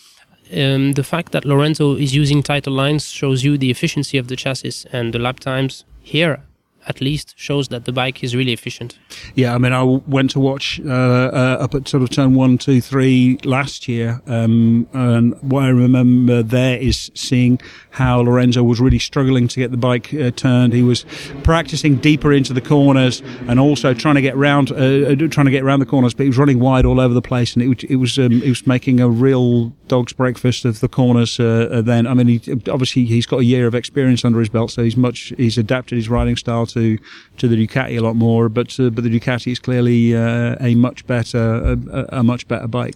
Um, 0.54 0.92
the 0.92 1.04
fact 1.04 1.32
that 1.32 1.44
Lorenzo 1.44 1.96
is 1.96 2.14
using 2.14 2.44
tighter 2.44 2.70
lines 2.70 3.10
shows 3.10 3.44
you 3.44 3.58
the 3.58 3.72
efficiency 3.72 4.20
of 4.20 4.28
the 4.28 4.36
chassis 4.36 4.88
and 4.94 5.12
the 5.12 5.18
lap 5.18 5.40
times 5.40 5.86
here 6.06 6.44
at 6.88 7.02
least 7.02 7.34
shows 7.38 7.70
that 7.70 7.86
the 7.86 7.92
bike 7.92 8.24
is 8.24 8.36
really 8.36 8.54
efficient. 8.54 8.98
Yeah, 9.34 9.56
I 9.56 9.58
mean, 9.58 9.74
I 9.74 9.84
went 9.84 10.32
to 10.32 10.40
watch 10.40 10.80
uh, 10.86 10.92
uh, 10.92 11.58
up 11.60 11.74
at 11.74 11.88
sort 11.88 12.04
of 12.04 12.10
turn 12.10 12.36
one, 12.36 12.58
two, 12.58 12.82
three 12.82 13.40
last 13.44 13.88
year, 13.88 14.22
um, 14.28 14.88
and 14.94 15.42
what 15.42 15.64
I 15.64 15.70
remember 15.70 16.44
there 16.44 16.78
is 16.78 17.12
seeing 17.16 17.60
how 17.92 18.20
Lorenzo 18.20 18.64
was 18.64 18.80
really 18.80 19.00
struggling 19.00 19.48
to 19.48 19.60
get 19.60 19.72
the 19.72 19.78
bike 19.78 20.14
uh, 20.14 20.32
turned. 20.32 20.74
He 20.74 20.84
was 20.84 21.06
practicing 21.44 21.96
deeper 21.96 22.32
into 22.34 22.54
the 22.54 22.62
corners 22.62 23.22
and 23.48 23.60
also 23.60 23.94
trying 23.94 24.16
to 24.16 24.22
get 24.22 24.36
round, 24.36 24.72
uh, 24.72 24.76
uh 24.76 25.16
trying 25.30 25.46
to 25.46 25.52
get 25.52 25.64
around 25.64 25.80
the 25.80 25.86
corners, 25.86 26.14
but 26.14 26.24
he 26.24 26.30
was 26.30 26.38
running 26.38 26.60
wide 26.60 26.86
all 26.86 27.00
over 27.00 27.14
the 27.14 27.22
place, 27.22 27.56
and 27.56 27.64
it, 27.64 27.84
it 27.86 27.96
was 27.96 28.18
um, 28.20 28.44
it 28.44 28.50
was 28.50 28.68
making 28.68 29.00
a 29.00 29.10
real 29.10 29.70
dog's 29.88 30.14
breakfast 30.14 30.66
of 30.66 30.80
the 30.80 30.88
corners. 30.88 31.40
Uh, 31.40 31.82
then, 31.84 32.08
I 32.08 32.14
mean, 32.14 32.28
he, 32.28 32.52
obviously 32.70 33.06
he's 33.06 33.26
got 33.26 33.40
a 33.40 33.46
year 33.46 33.68
of 33.68 33.76
experience 33.76 34.26
under 34.26 34.40
his 34.40 34.50
belt, 34.50 34.72
so 34.72 34.84
he's 34.84 34.98
much 34.98 35.34
he's 35.38 35.58
adapted 35.58 35.98
his 35.98 36.10
riding 36.10 36.36
style 36.36 36.66
to 36.82 37.48
the 37.48 37.68
Ducati 37.68 37.98
a 37.98 38.02
lot 38.02 38.16
more. 38.16 38.50
But 38.50 38.80
uh, 38.80 38.90
but 38.90 39.04
the 39.04 39.10
Ducati 39.10 39.52
is 39.52 39.60
clearly 39.60 40.16
uh, 40.16 40.56
a 40.60 40.76
much 40.76 41.06
better 41.08 41.78
a, 41.92 42.20
a 42.20 42.24
much 42.24 42.48
better 42.48 42.68
bike. 42.68 42.96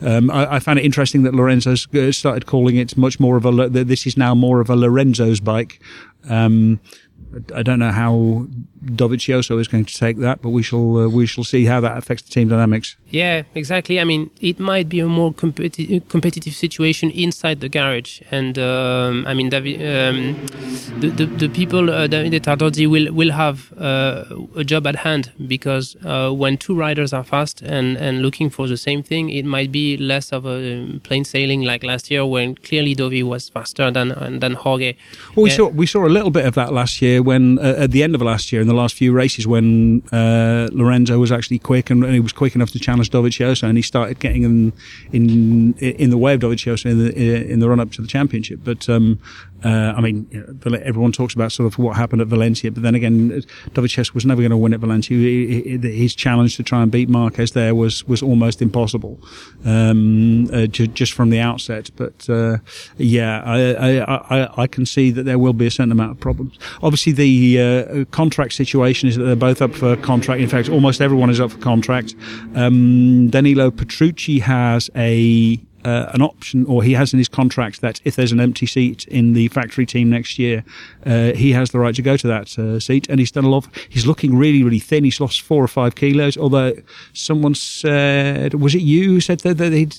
Um, 0.00 0.30
I, 0.30 0.56
I, 0.56 0.58
found 0.58 0.78
it 0.78 0.84
interesting 0.84 1.22
that 1.22 1.34
Lorenzo 1.34 1.72
uh, 1.72 2.12
started 2.12 2.46
calling 2.46 2.76
it 2.76 2.96
much 2.96 3.20
more 3.20 3.36
of 3.36 3.46
a. 3.46 3.68
This 3.68 4.06
is 4.06 4.16
now 4.16 4.34
more 4.34 4.60
of 4.60 4.70
a 4.70 4.76
Lorenzo's 4.76 5.40
bike. 5.40 5.80
Um, 6.28 6.80
I 7.54 7.62
don't 7.62 7.78
know 7.78 7.92
how 7.92 8.46
Dovizioso 8.84 9.58
is 9.60 9.68
going 9.68 9.84
to 9.84 9.96
take 9.96 10.18
that, 10.18 10.40
but 10.42 10.50
we 10.50 10.62
shall 10.62 10.98
uh, 10.98 11.08
we 11.08 11.26
shall 11.26 11.44
see 11.44 11.64
how 11.64 11.80
that 11.80 11.96
affects 11.96 12.22
the 12.22 12.30
team 12.30 12.48
dynamics. 12.48 12.96
Yeah, 13.10 13.42
exactly. 13.54 13.98
I 14.00 14.04
mean, 14.04 14.30
it 14.40 14.60
might 14.60 14.88
be 14.88 15.00
a 15.00 15.06
more 15.06 15.32
competi- 15.32 16.06
competitive 16.08 16.54
situation 16.54 17.10
inside 17.10 17.60
the 17.60 17.68
garage, 17.68 18.20
and 18.30 18.58
um, 18.58 19.26
I 19.26 19.34
mean, 19.34 19.48
David, 19.48 19.76
um, 19.80 20.36
the, 21.00 21.08
the 21.08 21.26
the 21.26 21.48
people 21.48 21.90
uh, 21.90 22.06
Davide 22.06 22.40
Tardozzi 22.40 22.86
will 22.86 23.12
will 23.12 23.32
have 23.32 23.72
uh, 23.78 24.24
a 24.54 24.64
job 24.64 24.86
at 24.86 24.96
hand 24.96 25.32
because 25.46 25.96
uh, 26.04 26.30
when 26.30 26.56
two 26.56 26.74
riders 26.74 27.12
are 27.12 27.24
fast 27.24 27.62
and 27.62 27.96
and 27.96 28.22
looking 28.22 28.50
for 28.50 28.68
the 28.68 28.76
same 28.76 29.02
thing, 29.02 29.30
it 29.30 29.44
might 29.44 29.72
be 29.72 29.96
less 29.96 30.32
of 30.32 30.46
a 30.46 30.74
um, 30.74 31.00
plain 31.02 31.24
sailing 31.24 31.62
like 31.62 31.82
last 31.82 32.10
year 32.10 32.24
when 32.24 32.54
clearly 32.54 32.94
Dovi 32.94 33.22
was 33.22 33.48
faster 33.48 33.90
than 33.90 34.08
than 34.38 34.52
Jorge. 34.54 34.94
Well, 35.34 35.44
we 35.44 35.50
saw 35.50 35.68
we 35.68 35.86
saw 35.86 36.06
a 36.06 36.12
little 36.16 36.30
bit 36.30 36.46
of 36.46 36.54
that 36.54 36.72
last 36.72 37.02
year 37.02 37.22
when 37.22 37.58
uh, 37.58 37.74
at 37.78 37.90
the 37.90 38.02
end 38.02 38.14
of 38.14 38.22
last 38.22 38.52
year 38.52 38.67
the 38.68 38.74
last 38.74 38.94
few 38.94 39.12
races 39.12 39.46
when 39.46 40.02
uh, 40.12 40.68
Lorenzo 40.72 41.18
was 41.18 41.32
actually 41.32 41.58
quick 41.58 41.90
and, 41.90 42.04
and, 42.04 42.14
he 42.14 42.20
was 42.20 42.32
quick 42.32 42.54
enough 42.54 42.70
to 42.70 42.78
challenge 42.78 43.10
Dovizioso 43.10 43.64
and 43.64 43.76
he 43.76 43.82
started 43.82 44.18
getting 44.20 44.42
in 44.44 44.72
in 45.12 45.74
in 45.78 46.10
the 46.10 46.18
way 46.18 46.34
of 46.34 46.40
Dovizioso 46.40 46.86
in 46.86 46.98
the 46.98 47.50
in 47.50 47.60
the 47.60 47.68
run 47.68 47.80
up 47.80 47.92
to 47.92 48.02
the 48.02 48.08
championship. 48.08 48.60
But 48.62 48.88
um, 48.88 49.18
uh, 49.64 49.94
I 49.96 50.00
mean, 50.00 50.26
everyone 50.84 51.12
talks 51.12 51.34
about 51.34 51.50
sort 51.50 51.66
of 51.66 51.78
what 51.78 51.96
happened 51.96 52.22
at 52.22 52.28
Valencia, 52.28 52.70
but 52.70 52.82
then 52.82 52.94
again, 52.94 53.42
Dovizioso 53.70 54.14
was 54.14 54.24
never 54.24 54.40
going 54.40 54.50
to 54.50 54.56
win 54.56 54.72
at 54.72 54.80
Valencia. 54.80 55.16
He, 55.16 55.62
he, 55.62 55.78
his 55.78 56.14
challenge 56.14 56.56
to 56.56 56.62
try 56.62 56.82
and 56.82 56.92
beat 56.92 57.08
Marquez 57.08 57.52
there 57.52 57.74
was 57.74 58.04
was 58.06 58.22
almost 58.22 58.62
impossible, 58.62 59.20
um, 59.64 60.48
uh, 60.52 60.66
just 60.66 61.12
from 61.12 61.30
the 61.30 61.40
outset. 61.40 61.90
But 61.96 62.28
uh, 62.30 62.58
yeah, 62.98 63.42
I, 63.44 64.00
I, 64.00 64.42
I, 64.42 64.62
I 64.62 64.66
can 64.68 64.86
see 64.86 65.10
that 65.10 65.24
there 65.24 65.38
will 65.38 65.52
be 65.52 65.66
a 65.66 65.70
certain 65.70 65.92
amount 65.92 66.12
of 66.12 66.20
problems. 66.20 66.56
Obviously, 66.82 67.12
the 67.12 67.60
uh, 67.60 68.04
contract 68.12 68.52
situation 68.52 69.08
is 69.08 69.16
that 69.16 69.24
they're 69.24 69.36
both 69.36 69.60
up 69.60 69.74
for 69.74 69.96
contract. 69.96 70.40
In 70.40 70.48
fact, 70.48 70.68
almost 70.68 71.00
everyone 71.00 71.30
is 71.30 71.40
up 71.40 71.50
for 71.50 71.58
contract. 71.58 72.14
Um, 72.54 73.28
Danilo 73.28 73.70
Petrucci 73.70 74.38
has 74.38 74.88
a 74.94 75.58
uh, 75.88 76.10
an 76.14 76.22
option, 76.22 76.66
or 76.66 76.82
he 76.82 76.94
has 76.94 77.12
in 77.12 77.18
his 77.18 77.28
contract 77.28 77.80
that 77.80 78.00
if 78.04 78.14
there's 78.16 78.32
an 78.32 78.40
empty 78.40 78.66
seat 78.66 79.00
in 79.08 79.34
the 79.34 79.48
factory 79.48 79.86
team 79.86 80.10
next 80.10 80.38
year, 80.38 80.64
uh, 81.06 81.32
he 81.42 81.52
has 81.52 81.70
the 81.70 81.78
right 81.78 81.94
to 81.94 82.02
go 82.02 82.16
to 82.16 82.26
that 82.26 82.58
uh, 82.58 82.78
seat. 82.78 83.08
And 83.10 83.18
he's 83.20 83.32
done 83.32 83.44
a 83.44 83.48
lot. 83.48 83.66
He's 83.88 84.06
looking 84.06 84.36
really, 84.44 84.62
really 84.62 84.80
thin. 84.80 85.04
He's 85.04 85.20
lost 85.20 85.40
four 85.40 85.62
or 85.62 85.68
five 85.68 85.94
kilos. 85.94 86.36
Although 86.36 86.74
someone 87.12 87.54
said, 87.54 88.54
was 88.54 88.74
it 88.74 88.82
you 88.82 89.04
who 89.12 89.20
said 89.20 89.40
that 89.40 89.58
that 89.58 89.72
he'd, 89.72 89.96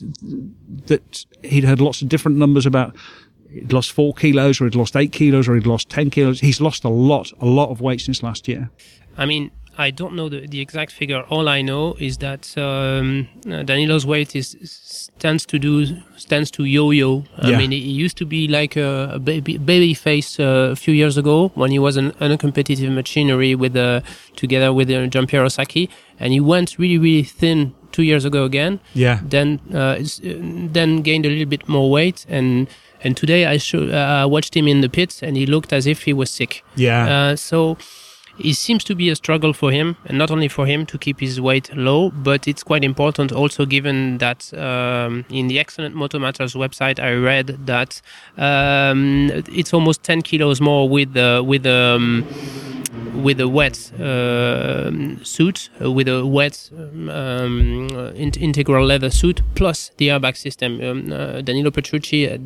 that 0.87 1.25
he'd 1.43 1.63
heard 1.63 1.81
lots 1.81 2.01
of 2.01 2.09
different 2.09 2.37
numbers 2.37 2.65
about 2.65 2.95
he'd 3.51 3.73
lost 3.73 3.91
four 3.91 4.13
kilos, 4.13 4.61
or 4.61 4.65
he'd 4.65 4.75
lost 4.75 4.95
eight 4.95 5.11
kilos, 5.11 5.47
or 5.47 5.55
he'd 5.55 5.67
lost 5.67 5.89
ten 5.89 6.09
kilos. 6.09 6.39
He's 6.39 6.61
lost 6.61 6.83
a 6.83 6.89
lot, 6.89 7.31
a 7.39 7.45
lot 7.45 7.69
of 7.69 7.81
weight 7.81 8.01
since 8.01 8.23
last 8.23 8.47
year. 8.47 8.69
I 9.17 9.25
mean, 9.25 9.51
I 9.79 9.91
don't 9.91 10.13
know 10.13 10.27
the, 10.27 10.45
the 10.45 10.59
exact 10.59 10.91
figure. 10.91 11.21
All 11.29 11.47
I 11.47 11.61
know 11.61 11.95
is 11.99 12.17
that 12.17 12.55
um, 12.57 13.29
uh, 13.47 13.63
Danilo's 13.63 14.05
weight 14.05 14.35
is 14.35 15.09
tends 15.19 15.45
to 15.45 15.57
do 15.57 15.85
tends 16.27 16.51
to 16.51 16.65
yo-yo. 16.65 17.23
I 17.37 17.51
yeah. 17.51 17.57
mean, 17.57 17.71
he 17.71 17.77
used 17.77 18.17
to 18.17 18.25
be 18.25 18.49
like 18.49 18.75
a, 18.75 19.11
a 19.13 19.19
baby, 19.19 19.57
baby 19.57 19.93
face 19.93 20.37
uh, 20.37 20.71
a 20.73 20.75
few 20.75 20.93
years 20.93 21.17
ago 21.17 21.51
when 21.55 21.71
he 21.71 21.79
was 21.79 21.95
an 21.95 22.11
uncompetitive 22.19 22.91
machinery 22.93 23.55
with 23.55 23.75
uh, 23.77 24.01
together 24.35 24.73
with 24.73 24.89
uh, 24.89 25.07
Giampiero 25.07 25.49
Sacchi, 25.49 25.89
and 26.19 26.33
he 26.33 26.41
went 26.41 26.77
really 26.77 26.97
really 26.97 27.23
thin 27.23 27.73
two 27.93 28.03
years 28.03 28.25
ago 28.25 28.43
again. 28.43 28.81
Yeah. 28.93 29.21
Then 29.23 29.61
uh, 29.73 30.03
then 30.73 31.01
gained 31.03 31.25
a 31.25 31.29
little 31.29 31.49
bit 31.49 31.67
more 31.69 31.89
weight 31.89 32.25
and. 32.29 32.67
And 33.01 33.15
today 33.15 33.45
I 33.45 33.55
show, 33.59 33.83
uh, 33.87 34.27
watched 34.27 34.57
him 34.57 34.67
in 34.67 34.81
the 34.81 34.89
pits, 34.89 35.23
and 35.23 35.37
he 35.37 35.45
looked 35.45 35.71
as 35.71 35.87
if 35.87 36.03
he 36.03 36.11
was 36.11 36.29
sick. 36.29 36.65
Yeah. 36.75 37.07
Uh, 37.07 37.35
so 37.37 37.77
it 38.39 38.55
seems 38.55 38.83
to 38.85 38.95
be 38.95 39.09
a 39.09 39.15
struggle 39.15 39.53
for 39.53 39.71
him, 39.71 39.97
and 40.05 40.17
not 40.17 40.31
only 40.31 40.47
for 40.47 40.65
him 40.65 40.85
to 40.87 40.97
keep 40.97 41.19
his 41.19 41.39
weight 41.39 41.75
low, 41.75 42.09
but 42.11 42.47
it's 42.47 42.63
quite 42.63 42.83
important 42.83 43.31
also 43.31 43.65
given 43.65 44.17
that 44.19 44.53
um, 44.53 45.25
in 45.29 45.47
the 45.47 45.59
excellent 45.59 45.95
Moto 45.95 46.19
Matters 46.19 46.53
website, 46.53 46.99
I 46.99 47.13
read 47.13 47.65
that 47.65 48.01
um, 48.37 49.29
it's 49.51 49.73
almost 49.73 50.03
10 50.03 50.21
kilos 50.21 50.61
more 50.61 50.87
with 50.87 51.13
the 51.13 51.43
with 51.45 51.63
the 51.63 51.95
um, 51.97 52.27
with 53.23 53.39
a 53.39 53.47
wet 53.47 53.91
uh, 53.99 54.91
suit, 55.23 55.69
uh, 55.81 55.91
with 55.91 56.07
a 56.07 56.25
wet 56.25 56.69
um, 56.77 57.09
uh, 57.09 58.11
in- 58.11 58.31
integral 58.39 58.85
leather 58.85 59.09
suit, 59.09 59.41
plus 59.55 59.91
the 59.97 60.07
airbag 60.07 60.37
system. 60.37 60.81
Um, 60.81 61.11
uh, 61.11 61.41
Danilo 61.41 61.71
Petrucci 61.71 62.29
uh, 62.29 62.37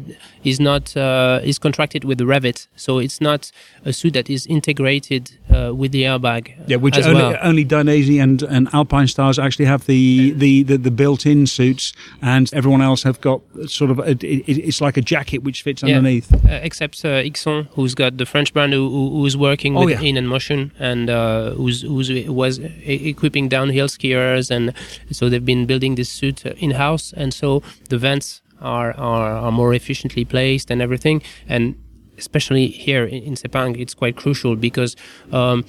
is 0.44 0.60
not 0.60 0.96
uh, 0.98 1.40
is 1.44 1.60
contracted 1.60 2.04
with 2.04 2.20
Revit, 2.20 2.68
so 2.76 3.00
it's 3.00 3.22
not 3.22 3.52
a 3.86 3.94
suit 3.94 4.14
that 4.14 4.30
is 4.30 4.46
integrated 4.48 5.32
with 5.50 5.92
the 5.92 6.04
airbag. 6.04 6.54
Yeah, 6.68 6.78
which 6.78 6.98
only, 6.98 7.22
well. 7.22 7.38
only 7.42 7.64
Dainese 7.64 8.22
and, 8.22 8.42
and 8.44 8.68
Alpinestars 8.72 9.38
actually 9.44 9.66
have 9.66 9.86
the, 9.86 10.32
the, 10.32 10.64
the, 10.64 10.78
the, 10.78 10.90
built-in 10.90 11.46
suits, 11.46 11.94
and 12.24 12.52
everyone 12.54 12.82
else 12.82 13.04
have 13.04 13.22
got 13.22 13.42
sort 13.68 13.92
of 13.92 14.00
a, 14.00 14.12
it, 14.12 14.44
it's 14.48 14.82
like 14.82 14.98
a 14.98 15.02
jacket 15.02 15.44
which 15.44 15.62
fits 15.62 15.84
yeah. 15.84 15.98
underneath. 15.98 16.34
except 16.48 17.06
uh, 17.06 17.10
Ixon, 17.10 17.70
who's 17.74 17.94
got 17.94 18.18
the 18.18 18.26
French 18.26 18.52
brand 18.52 18.74
who, 18.74 18.90
who's 19.12 19.38
working 19.38 19.78
oh, 19.78 19.86
with 19.86 20.02
yeah. 20.02 20.10
In 20.10 20.18
and 20.18 20.28
Motion 20.28 20.63
and 20.80 21.10
uh, 21.10 21.52
who's, 21.52 21.82
who's 21.82 22.10
was 22.28 22.60
equipping 22.84 23.50
downhill 23.50 23.88
skiers, 23.88 24.52
and 24.52 24.74
so 25.12 25.30
they've 25.30 25.46
been 25.46 25.66
building 25.66 25.96
this 25.96 26.10
suit 26.10 26.46
in 26.46 26.72
house, 26.72 27.14
and 27.16 27.34
so 27.34 27.64
the 27.90 27.98
vents 27.98 28.42
are, 28.62 28.92
are 28.98 29.34
are 29.36 29.52
more 29.52 29.74
efficiently 29.74 30.26
placed 30.26 30.72
and 30.72 30.82
everything, 30.82 31.22
and 31.48 31.76
especially 32.18 32.68
here 32.68 33.06
in, 33.06 33.24
in 33.24 33.34
Sepang, 33.36 33.80
it's 33.80 33.94
quite 33.94 34.16
crucial 34.16 34.56
because. 34.56 34.96
Um, 35.32 35.66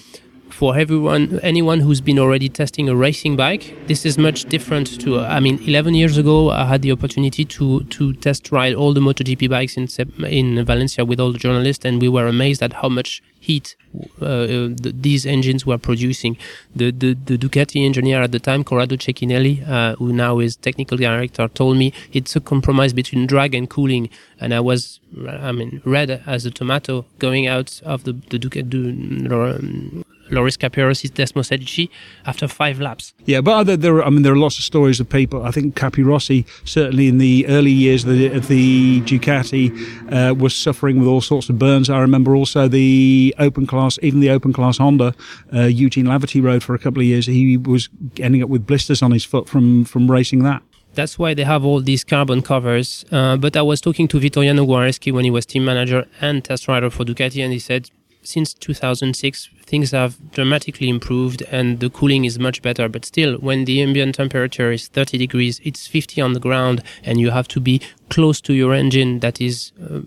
for 0.50 0.76
everyone, 0.76 1.40
anyone 1.42 1.80
who's 1.80 2.00
been 2.00 2.18
already 2.18 2.48
testing 2.48 2.88
a 2.88 2.94
racing 2.94 3.36
bike, 3.36 3.76
this 3.86 4.06
is 4.06 4.16
much 4.16 4.44
different 4.44 5.00
to. 5.00 5.20
I 5.20 5.40
mean, 5.40 5.58
11 5.66 5.94
years 5.94 6.16
ago, 6.16 6.50
I 6.50 6.66
had 6.66 6.82
the 6.82 6.92
opportunity 6.92 7.44
to 7.44 7.84
to 7.84 8.12
test 8.14 8.52
ride 8.52 8.74
all 8.74 8.92
the 8.94 9.00
MotoGP 9.00 9.50
bikes 9.50 9.76
in 9.76 9.88
in 10.24 10.64
Valencia 10.64 11.04
with 11.04 11.20
all 11.20 11.32
the 11.32 11.38
journalists, 11.38 11.84
and 11.84 12.00
we 12.00 12.08
were 12.08 12.26
amazed 12.26 12.62
at 12.62 12.72
how 12.74 12.88
much 12.88 13.22
heat 13.44 13.76
uh, 14.22 14.24
uh, 14.24 14.46
the, 14.84 14.92
these 14.94 15.26
engines 15.26 15.66
were 15.66 15.78
producing. 15.78 16.36
The, 16.74 16.90
the, 16.90 17.12
the 17.12 17.36
Ducati 17.36 17.84
engineer 17.84 18.22
at 18.22 18.32
the 18.32 18.40
time, 18.40 18.64
Corrado 18.64 18.96
Cecchinelli, 18.96 19.68
uh, 19.68 19.96
who 19.96 20.12
now 20.12 20.38
is 20.38 20.56
technical 20.56 20.96
director, 20.96 21.48
told 21.48 21.76
me 21.76 21.92
it's 22.12 22.34
a 22.34 22.40
compromise 22.40 22.92
between 22.92 23.26
drag 23.26 23.54
and 23.54 23.68
cooling. 23.68 24.08
And 24.40 24.54
I 24.54 24.60
was, 24.60 25.00
I 25.28 25.52
mean, 25.52 25.82
red 25.84 26.22
as 26.26 26.46
a 26.46 26.50
tomato 26.50 27.04
going 27.18 27.46
out 27.46 27.82
of 27.84 28.04
the, 28.04 28.12
the 28.30 28.38
Ducati, 28.38 30.04
Loris 30.30 30.56
Capirossi, 30.56 31.10
Desmosedici 31.10 31.88
after 32.26 32.48
five 32.48 32.80
laps. 32.80 33.14
Yeah, 33.24 33.40
but 33.40 33.64
there, 33.64 33.76
there, 33.76 34.02
I 34.02 34.10
mean, 34.10 34.22
there 34.22 34.32
are 34.32 34.38
lots 34.38 34.58
of 34.58 34.64
stories 34.64 35.00
of 35.00 35.08
people. 35.08 35.44
I 35.44 35.50
think 35.50 35.74
Capirossi, 35.74 36.46
certainly 36.64 37.08
in 37.08 37.18
the 37.18 37.46
early 37.48 37.70
years 37.70 38.04
of 38.04 38.10
the, 38.10 38.26
of 38.28 38.48
the 38.48 39.00
Ducati, 39.02 39.70
uh, 40.12 40.34
was 40.34 40.54
suffering 40.54 40.98
with 40.98 41.08
all 41.08 41.20
sorts 41.20 41.48
of 41.48 41.58
burns. 41.58 41.90
I 41.90 42.00
remember 42.00 42.34
also 42.34 42.68
the 42.68 43.34
open 43.38 43.66
class, 43.66 43.98
even 44.02 44.20
the 44.20 44.30
open 44.30 44.52
class 44.52 44.78
Honda, 44.78 45.14
uh, 45.52 45.62
Eugene 45.62 46.06
Laverty 46.06 46.42
rode 46.42 46.62
for 46.62 46.74
a 46.74 46.78
couple 46.78 47.00
of 47.00 47.06
years. 47.06 47.26
He 47.26 47.56
was 47.56 47.88
ending 48.18 48.42
up 48.42 48.48
with 48.48 48.66
blisters 48.66 49.02
on 49.02 49.12
his 49.12 49.24
foot 49.24 49.48
from, 49.48 49.84
from 49.84 50.10
racing 50.10 50.42
that 50.44 50.62
that's 50.94 51.18
why 51.18 51.34
they 51.34 51.42
have 51.42 51.64
all 51.64 51.80
these 51.80 52.04
carbon 52.04 52.40
covers. 52.40 53.04
Uh, 53.10 53.36
but 53.36 53.56
I 53.56 53.62
was 53.62 53.80
talking 53.80 54.08
to 54.08 54.18
Vittoriano 54.18 54.64
Guareschi 54.64 55.12
when 55.12 55.24
he 55.24 55.30
was 55.30 55.44
team 55.44 55.64
manager 55.64 56.06
and 56.20 56.44
test 56.44 56.68
rider 56.68 56.88
for 56.88 57.04
Ducati, 57.04 57.42
and 57.42 57.52
he 57.52 57.58
said 57.58 57.90
since 58.22 58.54
2006 58.54 59.50
things 59.74 59.90
have 59.90 60.14
dramatically 60.30 60.88
improved 60.88 61.42
and 61.50 61.80
the 61.80 61.90
cooling 61.90 62.24
is 62.24 62.38
much 62.38 62.62
better 62.62 62.88
but 62.88 63.04
still 63.04 63.32
when 63.38 63.64
the 63.64 63.82
ambient 63.82 64.14
temperature 64.14 64.70
is 64.70 64.86
30 64.86 65.18
degrees 65.18 65.60
it's 65.64 65.88
50 65.88 66.20
on 66.20 66.32
the 66.32 66.38
ground 66.38 66.80
and 67.02 67.20
you 67.20 67.30
have 67.30 67.48
to 67.48 67.58
be 67.58 67.80
close 68.08 68.40
to 68.40 68.52
your 68.54 68.72
engine 68.72 69.18
that 69.18 69.40
is 69.40 69.72
uh, 69.82 69.98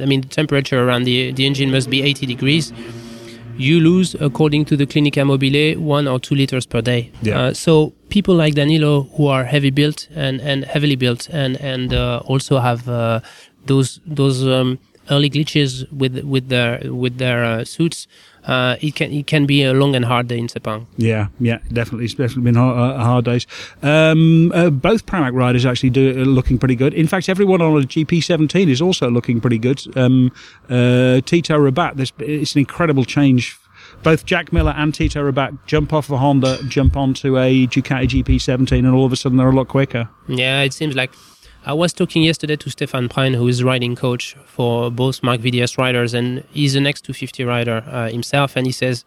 i 0.00 0.06
mean 0.06 0.20
the 0.20 0.28
temperature 0.28 0.78
around 0.86 1.02
the 1.02 1.32
the 1.32 1.44
engine 1.44 1.72
must 1.72 1.90
be 1.90 2.00
80 2.00 2.26
degrees 2.26 2.72
you 3.56 3.80
lose 3.80 4.14
according 4.20 4.64
to 4.66 4.76
the 4.76 4.86
clinica 4.86 5.26
mobile 5.26 5.80
one 5.80 6.06
or 6.06 6.20
two 6.20 6.36
liters 6.36 6.64
per 6.64 6.80
day 6.80 7.10
yeah. 7.22 7.40
Uh, 7.40 7.52
so 7.52 7.92
people 8.08 8.36
like 8.36 8.54
danilo 8.54 9.02
who 9.16 9.26
are 9.26 9.42
heavy 9.42 9.70
built 9.70 10.06
and 10.14 10.40
and 10.40 10.64
heavily 10.64 10.94
built 10.94 11.28
and 11.30 11.60
and 11.72 11.92
uh, 11.92 12.22
also 12.24 12.60
have 12.60 12.88
uh, 12.88 13.18
those 13.66 14.00
those 14.06 14.46
um, 14.46 14.78
early 15.10 15.30
glitches 15.30 15.90
with 15.92 16.18
with 16.24 16.48
their 16.48 16.80
with 16.92 17.18
their 17.18 17.44
uh, 17.44 17.64
suits, 17.64 18.06
uh, 18.46 18.76
it 18.80 18.94
can 18.94 19.12
it 19.12 19.26
can 19.26 19.46
be 19.46 19.62
a 19.62 19.72
long 19.72 19.94
and 19.94 20.04
hard 20.04 20.28
day 20.28 20.38
in 20.38 20.48
Sepang. 20.48 20.86
Yeah, 20.96 21.28
yeah, 21.38 21.58
definitely. 21.72 22.06
It's 22.06 22.14
definitely 22.14 22.44
been 22.44 22.54
hard, 22.56 22.76
uh, 22.76 23.04
hard 23.04 23.24
days. 23.24 23.46
Um, 23.82 24.52
uh, 24.52 24.70
both 24.70 25.06
Pramac 25.06 25.32
riders 25.34 25.64
actually 25.64 25.90
do 25.90 26.10
uh, 26.10 26.24
looking 26.24 26.58
pretty 26.58 26.74
good. 26.74 26.94
In 26.94 27.06
fact, 27.06 27.28
everyone 27.28 27.62
on 27.62 27.82
a 27.82 27.86
GP17 27.86 28.68
is 28.68 28.82
also 28.82 29.10
looking 29.10 29.40
pretty 29.40 29.58
good. 29.58 29.84
Um, 29.96 30.32
uh, 30.68 31.20
Tito 31.20 31.58
Rabat, 31.58 31.96
this, 31.96 32.12
it's 32.18 32.54
an 32.54 32.60
incredible 32.60 33.04
change. 33.04 33.58
Both 34.02 34.26
Jack 34.26 34.52
Miller 34.52 34.72
and 34.76 34.92
Tito 34.92 35.22
Rabat 35.22 35.66
jump 35.66 35.92
off 35.92 36.10
a 36.10 36.16
Honda, 36.16 36.58
jump 36.68 36.96
onto 36.96 37.38
a 37.38 37.66
Ducati 37.68 38.24
GP17, 38.24 38.78
and 38.78 38.88
all 38.88 39.04
of 39.04 39.12
a 39.12 39.16
sudden 39.16 39.38
they're 39.38 39.48
a 39.48 39.54
lot 39.54 39.68
quicker. 39.68 40.08
Yeah, 40.26 40.62
it 40.62 40.72
seems 40.72 40.96
like 40.96 41.12
I 41.64 41.74
was 41.74 41.92
talking 41.92 42.24
yesterday 42.24 42.56
to 42.56 42.70
Stefan 42.70 43.08
Prein, 43.08 43.34
who 43.34 43.46
is 43.46 43.62
riding 43.62 43.94
coach 43.94 44.34
for 44.46 44.90
both 44.90 45.22
Marc 45.22 45.40
VDS 45.40 45.78
riders, 45.78 46.12
and 46.12 46.42
he's 46.52 46.74
an 46.74 46.84
X250 46.84 47.46
rider 47.46 47.84
uh, 47.86 48.08
himself, 48.08 48.56
and 48.56 48.66
he 48.66 48.72
says 48.72 49.04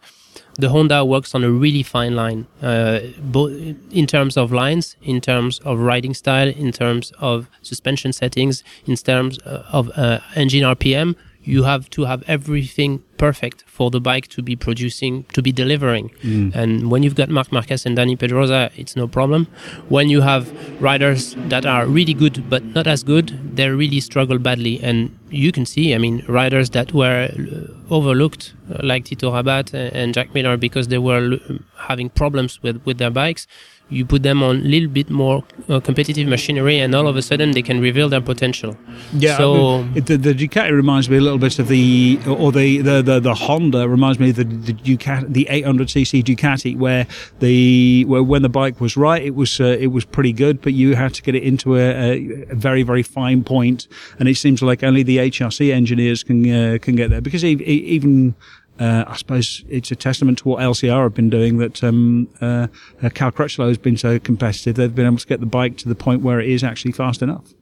the 0.54 0.70
Honda 0.70 1.04
works 1.04 1.34
on 1.34 1.44
a 1.44 1.50
really 1.50 1.82
fine 1.82 2.16
line, 2.16 2.46
uh, 2.62 3.00
both 3.18 3.52
in 3.90 4.06
terms 4.06 4.38
of 4.38 4.52
lines, 4.52 4.96
in 5.02 5.20
terms 5.20 5.58
of 5.60 5.80
riding 5.80 6.14
style, 6.14 6.48
in 6.48 6.72
terms 6.72 7.12
of 7.18 7.50
suspension 7.60 8.14
settings, 8.14 8.64
in 8.86 8.96
terms 8.96 9.38
uh, 9.40 9.62
of 9.70 9.90
uh, 9.98 10.20
engine 10.34 10.62
RPM. 10.62 11.14
You 11.46 11.62
have 11.62 11.88
to 11.90 12.04
have 12.04 12.22
everything 12.26 13.02
perfect 13.18 13.64
for 13.66 13.90
the 13.90 14.00
bike 14.00 14.26
to 14.28 14.42
be 14.42 14.56
producing, 14.56 15.24
to 15.32 15.40
be 15.40 15.52
delivering. 15.52 16.10
Mm. 16.22 16.54
And 16.54 16.90
when 16.90 17.02
you've 17.02 17.14
got 17.14 17.28
Marc 17.28 17.52
Marquez 17.52 17.86
and 17.86 17.96
Dani 17.96 18.18
Pedrosa, 18.18 18.70
it's 18.76 18.96
no 18.96 19.06
problem. 19.06 19.46
When 19.88 20.08
you 20.08 20.20
have 20.20 20.52
riders 20.82 21.34
that 21.48 21.64
are 21.64 21.86
really 21.86 22.14
good 22.14 22.50
but 22.50 22.64
not 22.64 22.86
as 22.86 23.02
good, 23.02 23.56
they 23.56 23.70
really 23.70 24.00
struggle 24.00 24.38
badly. 24.38 24.80
And 24.82 25.16
you 25.30 25.52
can 25.52 25.64
see, 25.64 25.94
I 25.94 25.98
mean, 25.98 26.24
riders 26.28 26.70
that 26.70 26.92
were 26.92 27.30
uh, 27.30 27.94
overlooked, 27.94 28.52
uh, 28.70 28.80
like 28.82 29.04
Tito 29.04 29.32
Rabat 29.32 29.72
and 29.72 30.12
Jack 30.12 30.34
Miller, 30.34 30.56
because 30.56 30.88
they 30.88 30.98
were 30.98 31.38
having 31.78 32.10
problems 32.10 32.62
with, 32.62 32.84
with 32.84 32.98
their 32.98 33.10
bikes 33.10 33.46
you 33.88 34.04
put 34.04 34.22
them 34.22 34.42
on 34.42 34.56
a 34.56 34.60
little 34.60 34.88
bit 34.88 35.08
more 35.10 35.44
uh, 35.68 35.78
competitive 35.78 36.26
machinery 36.26 36.78
and 36.78 36.94
all 36.94 37.06
of 37.06 37.16
a 37.16 37.22
sudden 37.22 37.52
they 37.52 37.62
can 37.62 37.80
reveal 37.80 38.08
their 38.08 38.20
potential. 38.20 38.76
Yeah 39.12 39.36
so 39.36 39.82
the, 39.94 40.16
the, 40.16 40.34
Ducati 40.34 40.72
reminds 40.72 41.08
me 41.08 41.18
a 41.18 41.20
little 41.20 41.38
bit 41.38 41.58
of 41.58 41.68
the 41.68 42.18
or 42.26 42.50
the 42.50 42.80
the, 42.80 43.02
the, 43.02 43.20
the 43.20 43.34
Honda 43.34 43.88
reminds 43.88 44.18
me 44.18 44.30
of 44.30 44.36
the, 44.36 44.44
the 44.44 44.72
Ducati 44.72 45.32
the 45.32 45.46
800cc 45.50 46.24
Ducati 46.24 46.76
where 46.76 47.06
the 47.38 48.04
where 48.06 48.22
when 48.22 48.42
the 48.42 48.48
bike 48.48 48.80
was 48.80 48.96
right 48.96 49.22
it 49.22 49.34
was 49.34 49.60
uh, 49.60 49.64
it 49.64 49.88
was 49.88 50.04
pretty 50.04 50.32
good 50.32 50.60
but 50.60 50.72
you 50.72 50.96
had 50.96 51.14
to 51.14 51.22
get 51.22 51.34
it 51.34 51.44
into 51.44 51.76
a, 51.76 52.50
a, 52.50 52.54
very 52.54 52.82
very 52.82 53.02
fine 53.02 53.44
point 53.44 53.86
and 54.18 54.28
it 54.28 54.36
seems 54.36 54.62
like 54.62 54.82
only 54.82 55.04
the 55.04 55.18
HRC 55.18 55.72
engineers 55.72 56.24
can 56.24 56.50
uh, 56.50 56.78
can 56.78 56.96
get 56.96 57.10
there 57.10 57.20
because 57.20 57.44
even 57.44 58.34
uh, 58.78 59.04
I 59.06 59.16
suppose 59.16 59.64
it's 59.68 59.90
a 59.90 59.96
testament 59.96 60.38
to 60.38 60.48
what 60.48 60.60
LCR 60.60 61.04
have 61.04 61.14
been 61.14 61.30
doing 61.30 61.58
that 61.58 61.82
um, 61.82 62.28
uh, 62.40 62.66
uh, 63.02 63.08
Cal 63.10 63.32
Crutchlow 63.32 63.68
has 63.68 63.78
been 63.78 63.96
so 63.96 64.18
competitive. 64.18 64.76
They've 64.76 64.94
been 64.94 65.06
able 65.06 65.18
to 65.18 65.26
get 65.26 65.40
the 65.40 65.46
bike 65.46 65.76
to 65.78 65.88
the 65.88 65.94
point 65.94 66.22
where 66.22 66.40
it 66.40 66.48
is 66.48 66.62
actually 66.62 66.92
fast 66.92 67.22
enough. 67.22 67.54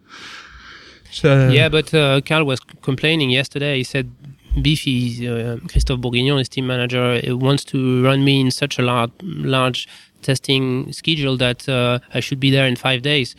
So 1.10 1.48
yeah, 1.50 1.68
but 1.68 1.94
uh, 1.94 2.20
Cal 2.22 2.44
was 2.44 2.60
complaining 2.82 3.30
yesterday. 3.30 3.76
He 3.76 3.84
said 3.84 4.10
Beefy, 4.60 5.28
uh, 5.28 5.58
Christophe 5.68 6.00
Bourguignon, 6.00 6.38
his 6.38 6.48
team 6.48 6.66
manager, 6.66 7.20
wants 7.36 7.64
to 7.66 8.04
run 8.04 8.24
me 8.24 8.40
in 8.40 8.50
such 8.50 8.78
a 8.78 8.82
large, 8.82 9.12
large 9.22 9.88
testing 10.22 10.92
schedule 10.92 11.36
that 11.36 11.68
uh, 11.68 12.00
I 12.12 12.20
should 12.20 12.40
be 12.40 12.50
there 12.50 12.66
in 12.66 12.74
five 12.74 13.02
days. 13.02 13.36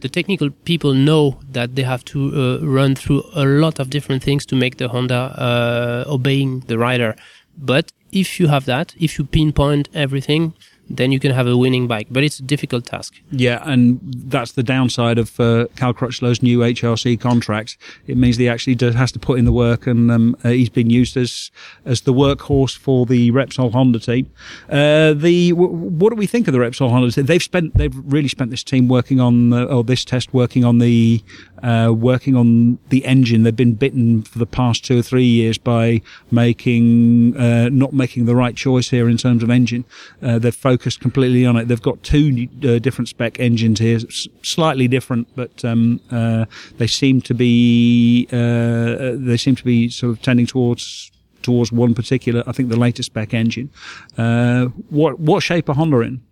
The 0.00 0.08
technical 0.08 0.50
people 0.50 0.94
know 0.94 1.40
that 1.52 1.74
they 1.74 1.82
have 1.82 2.04
to 2.06 2.18
uh, 2.34 2.66
run 2.66 2.94
through 2.94 3.22
a 3.34 3.44
lot 3.44 3.78
of 3.78 3.90
different 3.90 4.22
things 4.22 4.44
to 4.46 4.56
make 4.56 4.76
the 4.76 4.88
Honda 4.88 5.14
uh, 5.14 6.04
obeying 6.06 6.60
the 6.60 6.78
rider. 6.78 7.16
But 7.56 7.92
if 8.12 8.38
you 8.38 8.48
have 8.48 8.66
that, 8.66 8.94
if 8.98 9.18
you 9.18 9.24
pinpoint 9.24 9.88
everything, 9.94 10.54
then 10.88 11.12
you 11.12 11.20
can 11.20 11.32
have 11.32 11.46
a 11.46 11.56
winning 11.56 11.86
bike. 11.86 12.06
But 12.10 12.22
it's 12.22 12.38
a 12.38 12.42
difficult 12.42 12.86
task. 12.86 13.14
Yeah, 13.30 13.62
and 13.64 14.00
that's 14.02 14.52
the 14.52 14.62
downside 14.62 15.18
of 15.18 15.38
uh, 15.40 15.66
Cal 15.76 15.92
Crutchlow's 15.92 16.42
new 16.42 16.60
HRC 16.60 17.20
contract. 17.20 17.76
It 18.06 18.16
means 18.16 18.36
that 18.36 18.44
he 18.44 18.48
actually 18.48 18.76
does, 18.76 18.94
has 18.94 19.12
to 19.12 19.18
put 19.18 19.38
in 19.38 19.44
the 19.44 19.52
work, 19.52 19.86
and 19.86 20.10
um, 20.10 20.36
uh, 20.44 20.50
he's 20.50 20.68
been 20.68 20.90
used 20.90 21.16
as 21.16 21.50
as 21.84 22.02
the 22.02 22.12
workhorse 22.12 22.76
for 22.76 23.06
the 23.06 23.30
Repsol 23.32 23.72
Honda 23.72 23.98
team. 23.98 24.30
Uh, 24.68 25.12
the 25.12 25.50
w- 25.50 25.70
what 25.70 26.10
do 26.10 26.16
we 26.16 26.26
think 26.26 26.48
of 26.48 26.52
the 26.52 26.60
Repsol 26.60 26.90
Honda 26.90 27.10
team? 27.10 27.26
They've 27.26 27.42
spent 27.42 27.74
they've 27.74 27.96
really 28.04 28.28
spent 28.28 28.50
this 28.50 28.62
team 28.62 28.88
working 28.88 29.20
on 29.20 29.52
or 29.52 29.84
this 29.84 30.04
test 30.04 30.32
working 30.32 30.64
on 30.64 30.78
the 30.78 31.22
uh, 31.62 31.92
working 31.92 32.36
on 32.36 32.78
the 32.90 33.04
engine. 33.04 33.42
They've 33.42 33.54
been 33.54 33.74
bitten 33.74 34.22
for 34.22 34.38
the 34.38 34.46
past 34.46 34.84
two 34.84 34.98
or 34.98 35.02
three 35.02 35.24
years 35.24 35.58
by 35.58 36.02
making 36.30 37.36
uh, 37.36 37.68
not 37.70 37.92
making 37.92 38.26
the 38.26 38.36
right 38.36 38.54
choice 38.54 38.90
here 38.90 39.08
in 39.08 39.16
terms 39.16 39.42
of 39.42 39.50
engine. 39.50 39.84
Uh, 40.22 40.38
they've 40.38 40.54
focused 40.54 40.75
completely 40.78 41.46
on 41.46 41.56
it. 41.56 41.68
They've 41.68 41.82
got 41.82 42.02
two 42.02 42.48
uh, 42.62 42.78
different 42.78 43.08
spec 43.08 43.38
engines 43.40 43.78
here, 43.78 43.96
s- 43.96 44.28
slightly 44.42 44.88
different, 44.88 45.28
but 45.36 45.64
um, 45.64 46.00
uh, 46.10 46.44
they 46.78 46.86
seem 46.86 47.20
to 47.22 47.34
be 47.34 48.26
uh, 48.32 49.12
they 49.16 49.36
seem 49.36 49.56
to 49.56 49.64
be 49.64 49.88
sort 49.88 50.12
of 50.12 50.22
tending 50.22 50.46
towards 50.46 51.10
towards 51.42 51.70
one 51.72 51.94
particular. 51.94 52.42
I 52.46 52.52
think 52.52 52.68
the 52.68 52.78
latest 52.78 53.06
spec 53.06 53.34
engine. 53.34 53.70
Uh, 54.18 54.66
what 54.90 55.18
what 55.20 55.42
shape 55.42 55.68
are 55.68 55.74
Honda 55.74 56.00
in? 56.00 56.22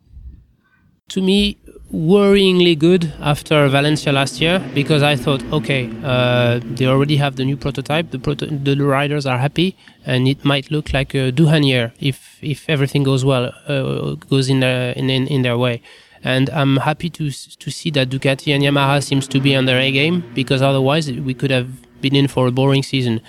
To 1.11 1.21
me, 1.21 1.59
worryingly 1.95 2.77
good 2.77 3.13
after 3.21 3.69
Valencia 3.69 4.13
last 4.13 4.41
year 4.41 4.59
because 4.75 5.03
I 5.03 5.15
thought, 5.15 5.43
okay, 5.53 5.89
uh, 6.03 6.61
they 6.63 6.87
already 6.87 7.17
have 7.17 7.37
the 7.37 7.45
new 7.45 7.57
prototype. 7.57 8.11
The, 8.11 8.19
proto- 8.19 8.47
the 8.47 8.77
riders 8.77 9.27
are 9.27 9.39
happy, 9.39 9.77
and 10.05 10.27
it 10.27 10.45
might 10.45 10.71
look 10.71 10.93
like 10.93 11.15
a 11.15 11.31
Doohan 11.31 11.67
year 11.67 11.93
if 12.01 12.39
if 12.43 12.69
everything 12.69 13.05
goes 13.05 13.25
well, 13.25 13.53
uh, 13.69 14.15
goes 14.29 14.49
in 14.49 14.61
their 14.61 14.93
in, 14.93 15.09
in, 15.09 15.27
in 15.29 15.43
their 15.43 15.57
way. 15.57 15.81
And 16.25 16.51
I'm 16.51 16.79
happy 16.79 17.11
to 17.11 17.31
to 17.31 17.71
see 17.71 17.91
that 17.91 18.09
Ducati 18.09 18.53
and 18.55 18.63
Yamaha 18.65 19.03
seems 19.03 19.29
to 19.29 19.41
be 19.41 19.55
on 19.55 19.67
their 19.67 19.79
A 19.79 19.93
game 19.93 20.25
because 20.35 20.63
otherwise 20.63 21.11
we 21.13 21.35
could 21.35 21.51
have 21.51 21.69
been 22.01 22.17
in 22.17 22.29
for 22.29 22.47
a 22.49 22.51
boring 22.51 22.83
season. 22.83 23.21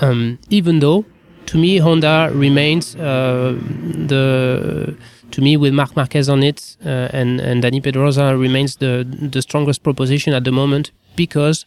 Um, 0.00 0.38
even 0.48 0.80
though, 0.80 1.04
to 1.46 1.58
me, 1.58 1.76
Honda 1.76 2.30
remains 2.32 2.96
uh, 2.96 3.56
the 4.08 4.96
to 5.32 5.40
me, 5.40 5.56
with 5.56 5.72
Marc 5.74 5.96
Marquez 5.96 6.28
on 6.28 6.42
it 6.42 6.76
uh, 6.84 7.08
and 7.12 7.40
and 7.40 7.62
Dani 7.62 7.82
Pedrosa 7.82 8.36
remains 8.36 8.76
the 8.76 9.04
the 9.34 9.42
strongest 9.42 9.82
proposition 9.82 10.32
at 10.32 10.44
the 10.44 10.52
moment 10.52 10.90
because 11.16 11.64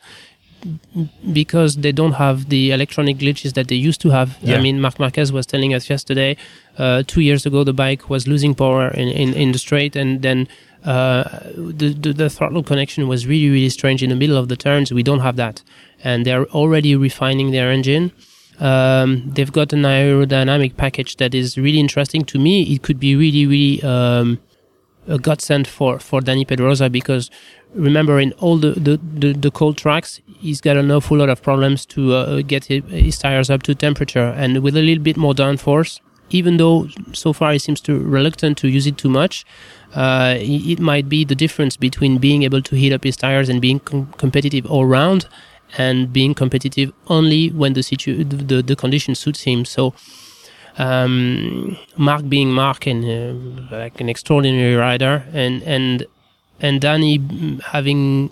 because 1.31 1.77
they 1.77 1.91
don't 1.91 2.13
have 2.13 2.49
the 2.49 2.71
electronic 2.71 3.17
glitches 3.17 3.53
that 3.53 3.67
they 3.67 3.75
used 3.75 4.01
to 4.01 4.09
have. 4.09 4.37
Yeah. 4.41 4.57
I 4.57 4.61
mean, 4.61 4.81
Marc 4.81 4.99
Marquez 4.99 5.31
was 5.31 5.45
telling 5.45 5.73
us 5.73 5.89
yesterday, 5.89 6.37
uh, 6.77 7.03
two 7.05 7.21
years 7.21 7.45
ago, 7.45 7.63
the 7.63 7.73
bike 7.73 8.09
was 8.09 8.27
losing 8.27 8.55
power 8.55 8.87
in, 8.89 9.07
in, 9.09 9.33
in 9.33 9.51
the 9.51 9.59
straight, 9.59 9.95
and 9.95 10.21
then 10.21 10.47
uh, 10.83 11.23
the, 11.55 11.93
the, 11.93 12.13
the 12.13 12.29
throttle 12.29 12.63
connection 12.63 13.07
was 13.07 13.27
really 13.27 13.49
really 13.49 13.69
strange 13.69 14.01
in 14.03 14.09
the 14.09 14.15
middle 14.15 14.37
of 14.37 14.47
the 14.47 14.55
turns. 14.55 14.91
We 14.91 15.03
don't 15.03 15.19
have 15.19 15.35
that, 15.35 15.61
and 16.03 16.25
they're 16.25 16.45
already 16.47 16.95
refining 16.95 17.51
their 17.51 17.71
engine. 17.71 18.11
Um, 18.59 19.29
they've 19.29 19.51
got 19.51 19.73
an 19.73 19.83
aerodynamic 19.83 20.77
package 20.77 21.17
that 21.17 21.35
is 21.35 21.57
really 21.57 21.79
interesting 21.79 22.23
to 22.25 22.39
me. 22.39 22.63
It 22.63 22.83
could 22.83 22.99
be 22.99 23.15
really, 23.15 23.45
really 23.45 23.83
um, 23.83 24.39
a 25.07 25.17
godsend 25.17 25.67
for 25.67 25.99
for 25.99 26.21
Dani 26.21 26.47
Pedrosa 26.47 26.89
because 26.89 27.29
remember 27.73 28.19
in 28.19 28.31
all 28.33 28.57
the, 28.57 28.71
the, 28.71 28.99
the, 29.03 29.33
the, 29.33 29.51
cold 29.51 29.77
tracks 29.77 30.21
he's 30.39 30.61
got 30.61 30.77
an 30.77 30.89
awful 30.89 31.17
lot 31.17 31.29
of 31.29 31.41
problems 31.41 31.85
to 31.85 32.13
uh, 32.13 32.41
get 32.41 32.65
his 32.65 33.17
tires 33.17 33.49
up 33.49 33.63
to 33.63 33.75
temperature 33.75 34.33
and 34.37 34.63
with 34.63 34.77
a 34.77 34.81
little 34.81 35.03
bit 35.03 35.17
more 35.17 35.33
downforce 35.33 35.99
even 36.29 36.57
though 36.57 36.87
so 37.11 37.33
far 37.33 37.51
he 37.51 37.59
seems 37.59 37.81
to 37.81 37.99
reluctant 37.99 38.57
to 38.57 38.69
use 38.69 38.87
it 38.87 38.97
too 38.97 39.09
much 39.09 39.45
uh, 39.93 40.35
it 40.37 40.79
might 40.79 41.07
be 41.09 41.25
the 41.25 41.35
difference 41.35 41.75
between 41.77 42.17
being 42.17 42.43
able 42.43 42.61
to 42.61 42.75
heat 42.75 42.93
up 42.93 43.03
his 43.03 43.17
tires 43.17 43.49
and 43.49 43.61
being 43.61 43.79
com- 43.79 44.07
competitive 44.17 44.65
all 44.65 44.85
round 44.85 45.27
and 45.77 46.11
being 46.11 46.33
competitive 46.33 46.91
only 47.07 47.49
when 47.49 47.73
the 47.73 47.83
situ- 47.83 48.23
the, 48.23 48.61
the 48.61 48.75
condition 48.75 49.15
suits 49.15 49.41
him. 49.41 49.65
So, 49.65 49.93
um, 50.77 51.77
Marc 51.97 52.27
being 52.29 52.51
Marc 52.51 52.87
and 52.87 53.03
uh, 53.03 53.75
like 53.75 53.99
an 54.01 54.09
extraordinary 54.09 54.75
rider, 54.75 55.23
and 55.33 55.63
and 55.63 56.05
and 56.59 56.81
Dani 56.81 57.61
having 57.61 58.31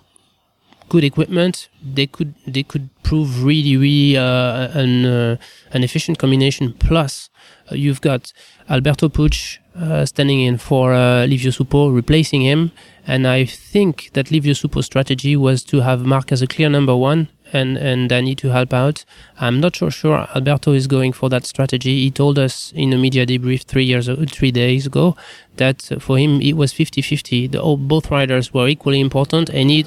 good 0.89 1.04
equipment, 1.04 1.69
they 1.84 2.08
could 2.08 2.34
they 2.46 2.63
could 2.63 2.89
prove 3.04 3.43
really 3.43 3.78
really 3.78 4.17
uh, 4.17 4.69
an 4.80 5.06
uh, 5.06 5.38
an 5.72 5.84
efficient 5.84 6.19
combination. 6.19 6.74
Plus, 6.74 7.30
uh, 7.72 7.76
you've 7.76 8.02
got 8.02 8.32
Alberto 8.69 9.10
Puig 9.10 9.58
uh, 9.76 10.06
standing 10.06 10.42
in 10.42 10.58
for 10.58 10.94
uh, 10.94 11.26
Livio 11.26 11.52
Suppo, 11.52 11.94
replacing 11.94 12.42
him. 12.42 12.72
And 13.06 13.28
I 13.28 13.46
think 13.46 14.12
that 14.14 14.32
Livio 14.32 14.54
Suppo's 14.54 14.86
strategy 14.86 15.36
was 15.36 15.64
to 15.66 15.82
have 15.82 16.06
Marc 16.06 16.32
as 16.32 16.42
a 16.42 16.48
clear 16.48 16.70
number 16.70 16.96
one 16.96 17.28
and, 17.52 17.78
and 17.78 18.10
Dani 18.10 18.36
to 18.38 18.50
help 18.50 18.74
out. 18.74 19.06
I'm 19.40 19.60
not 19.60 19.76
so 19.76 19.90
sure 19.90 20.28
Alberto 20.36 20.74
is 20.74 20.88
going 20.88 21.14
for 21.14 21.30
that 21.30 21.46
strategy. 21.46 22.02
He 22.02 22.12
told 22.12 22.40
us 22.40 22.72
in 22.76 22.94
a 22.94 22.98
media 22.98 23.26
debrief 23.26 23.64
three 23.64 23.84
years, 23.84 24.10
three 24.32 24.52
days 24.52 24.86
ago 24.86 25.16
that 25.58 25.82
for 26.00 26.18
him 26.18 26.42
it 26.42 26.54
was 26.54 26.74
50-50. 26.74 27.52
The, 27.52 27.78
both 27.78 28.10
riders 28.10 28.54
were 28.54 28.68
equally 28.68 29.00
important 29.00 29.50
and 29.50 29.70
he, 29.70 29.86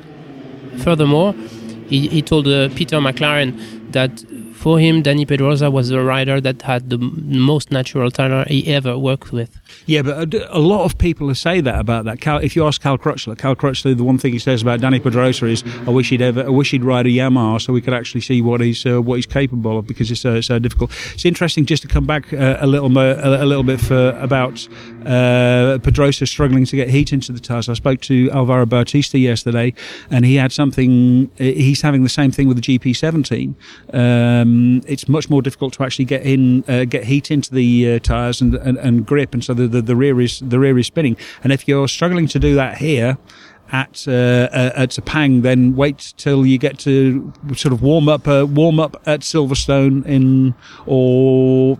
furthermore, 0.79 1.35
he, 1.88 2.09
he 2.09 2.22
told 2.22 2.49
uh, 2.49 2.68
Peter 2.70 2.96
McLaren 2.99 3.92
that 3.92 4.25
for 4.57 4.79
him, 4.79 5.03
Dani 5.03 5.29
Pedrosa 5.29 5.71
was 5.71 5.90
the 5.90 6.03
rider 6.03 6.40
that 6.40 6.62
had 6.62 6.88
the 6.88 6.99
most 6.99 7.71
natural 7.71 8.11
talent 8.11 8.49
he 8.49 8.66
ever 8.75 8.99
worked 8.99 9.31
with. 9.31 9.61
Yeah, 9.85 10.03
but 10.03 10.35
a, 10.35 10.59
lot 10.59 10.85
of 10.85 10.97
people 10.99 11.33
say 11.35 11.61
that 11.61 11.79
about 11.79 12.07
that. 12.07 12.21
Cal, 12.21 12.38
if 12.38 12.57
you 12.57 12.66
ask 12.66 12.81
Cal 12.81 12.97
Crutchlow, 12.97 13.37
Cal 13.37 13.55
Crutchlow, 13.55 13.97
the 13.97 14.03
one 14.03 14.19
thing 14.19 14.33
he 14.33 14.38
says 14.38 14.62
about 14.62 14.81
Dani 14.81 15.01
Pedrosa 15.01 15.47
is, 15.47 15.62
"I 15.87 15.90
wish 15.90 16.09
he'd 16.09 16.23
ever, 16.23 16.45
I 16.45 16.49
wish 16.49 16.71
he'd 16.71 16.83
ride 16.83 17.07
a 17.07 17.11
Yamaha 17.11 17.61
so 17.61 17.73
we 17.73 17.83
could 17.83 17.92
actually 17.92 18.23
see 18.23 18.40
what 18.40 18.61
he's 18.61 18.85
uh, 18.87 19.03
what 19.03 19.16
he's 19.16 19.27
capable 19.27 19.79
of 19.79 19.87
because 19.87 20.11
it's 20.11 20.25
uh, 20.25 20.40
so 20.40 20.59
difficult." 20.59 20.90
It's 21.14 21.25
interesting 21.25 21.66
just 21.66 21.83
to 21.83 21.88
come 21.88 22.07
back 22.07 22.33
uh, 22.33 22.57
a 22.59 22.66
little 22.66 22.88
mo- 22.88 23.21
a, 23.23 23.45
a, 23.45 23.47
little 23.47 23.62
bit 23.62 23.81
for 23.81 24.11
about 24.19 24.66
uh, 25.05 25.79
Pedrosa 25.83 26.27
struggling 26.27 26.64
to 26.64 26.77
get 26.77 26.88
heat 26.88 27.12
into 27.12 27.33
the 27.33 27.40
tires. 27.40 27.69
I 27.69 27.75
spoke 27.75 28.01
to 28.03 28.31
Alvaro 28.31 28.66
Bautista 28.66 29.19
yesterday, 29.19 29.75
and 30.11 30.25
he 30.25 30.37
had 30.37 30.51
something. 30.51 31.31
He's 31.37 31.83
having 31.83 32.03
the 32.03 32.09
same 32.09 32.31
thing 32.31 32.49
with 32.49 32.62
the 32.62 32.79
GP17. 32.79 33.55
Um, 33.92 34.45
um, 34.46 34.82
it's 34.87 35.09
much 35.09 35.28
more 35.28 35.42
difficult 35.42 35.72
to 35.74 35.82
actually 35.82 36.04
get 36.04 36.22
in, 36.22 36.64
uh, 36.68 36.85
get 36.85 37.04
heat 37.04 37.30
into 37.30 37.52
the 37.54 37.94
uh, 37.94 37.98
tires 37.98 38.40
and, 38.40 38.54
and, 38.54 38.78
and 38.78 39.06
grip, 39.06 39.35
and 39.35 39.44
so 39.44 39.54
the, 39.54 39.66
the, 39.66 39.82
the 39.82 39.96
rear 39.96 40.20
is 40.20 40.40
the 40.40 40.59
rear 40.59 40.78
is 40.78 40.87
spinning. 40.87 41.16
And 41.42 41.52
if 41.52 41.66
you're 41.68 41.88
struggling 41.88 42.26
to 42.28 42.38
do 42.38 42.54
that 42.54 42.78
here, 42.78 43.18
at 43.72 44.07
uh, 44.09 44.48
at 44.52 44.90
Sepang, 44.90 45.42
then 45.42 45.76
wait 45.76 46.14
till 46.16 46.46
you 46.46 46.59
get 46.59 46.79
to 46.81 47.33
sort 47.55 47.72
of 47.72 47.83
warm 47.83 48.09
up 48.09 48.26
uh, 48.29 48.46
warm 48.48 48.81
up 48.81 48.96
at 49.07 49.20
Silverstone 49.20 50.05
in 50.07 50.55
or 50.87 51.79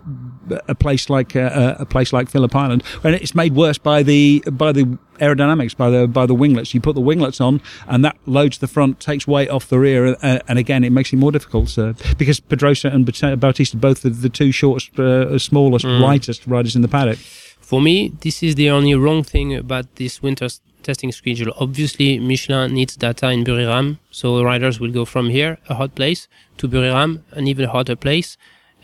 a 0.69 0.75
place 0.75 1.11
like 1.11 1.35
uh, 1.37 1.77
a 1.79 1.87
place 1.87 2.13
like 2.13 2.29
Phillip 2.29 2.55
Island, 2.55 2.83
and 3.03 3.15
it's 3.15 3.35
made 3.35 3.55
worse 3.55 3.79
by 3.79 4.03
the 4.03 4.43
by 4.51 4.73
the 4.73 4.99
aerodynamics 5.19 5.77
by 5.77 5.91
the 5.91 6.07
by 6.07 6.27
the 6.27 6.35
winglets. 6.35 6.75
You 6.75 6.81
put 6.81 6.95
the 6.95 7.01
winglets 7.01 7.41
on, 7.41 7.61
and 7.87 8.05
that 8.05 8.17
loads 8.27 8.59
the 8.59 8.69
front, 8.69 9.01
takes 9.01 9.27
weight 9.27 9.49
off 9.49 9.69
the 9.69 9.79
rear, 9.79 10.17
uh, 10.23 10.39
and 10.49 10.59
again 10.59 10.85
it 10.85 10.91
makes 10.91 11.13
it 11.13 11.17
more 11.17 11.33
difficult 11.33 11.77
uh, 11.79 11.95
because 12.19 12.41
Pedrosa 12.41 12.89
and 12.89 13.07
Bautista 13.41 13.77
both 13.77 14.03
the, 14.03 14.11
the 14.11 14.29
two 14.29 14.53
shortest, 14.53 14.99
uh, 14.99 15.39
smallest, 15.39 15.85
mm. 15.85 16.01
lightest 16.01 16.47
riders 16.47 16.77
in 16.77 16.83
the 16.83 16.89
paddock. 16.89 17.19
For 17.61 17.83
me, 17.83 18.13
this 18.21 18.45
is 18.45 18.55
the 18.55 18.71
only 18.71 18.95
wrong 18.95 19.25
thing 19.25 19.55
about 19.55 19.97
this 19.97 20.23
winter's 20.23 20.61
testing 20.87 21.13
schedule. 21.13 21.53
Obviously, 21.59 22.19
Michelin 22.19 22.73
needs 22.73 22.97
data 22.97 23.31
in 23.31 23.45
Buriram, 23.45 23.99
so 24.11 24.43
riders 24.43 24.81
will 24.81 24.93
go 24.93 25.05
from 25.05 25.31
here, 25.31 25.59
a 25.69 25.75
hot 25.75 25.95
place, 25.95 26.29
to 26.59 26.69
Buriram, 26.69 27.21
an 27.33 27.47
even 27.47 27.69
hotter 27.69 27.97
place, 27.97 28.39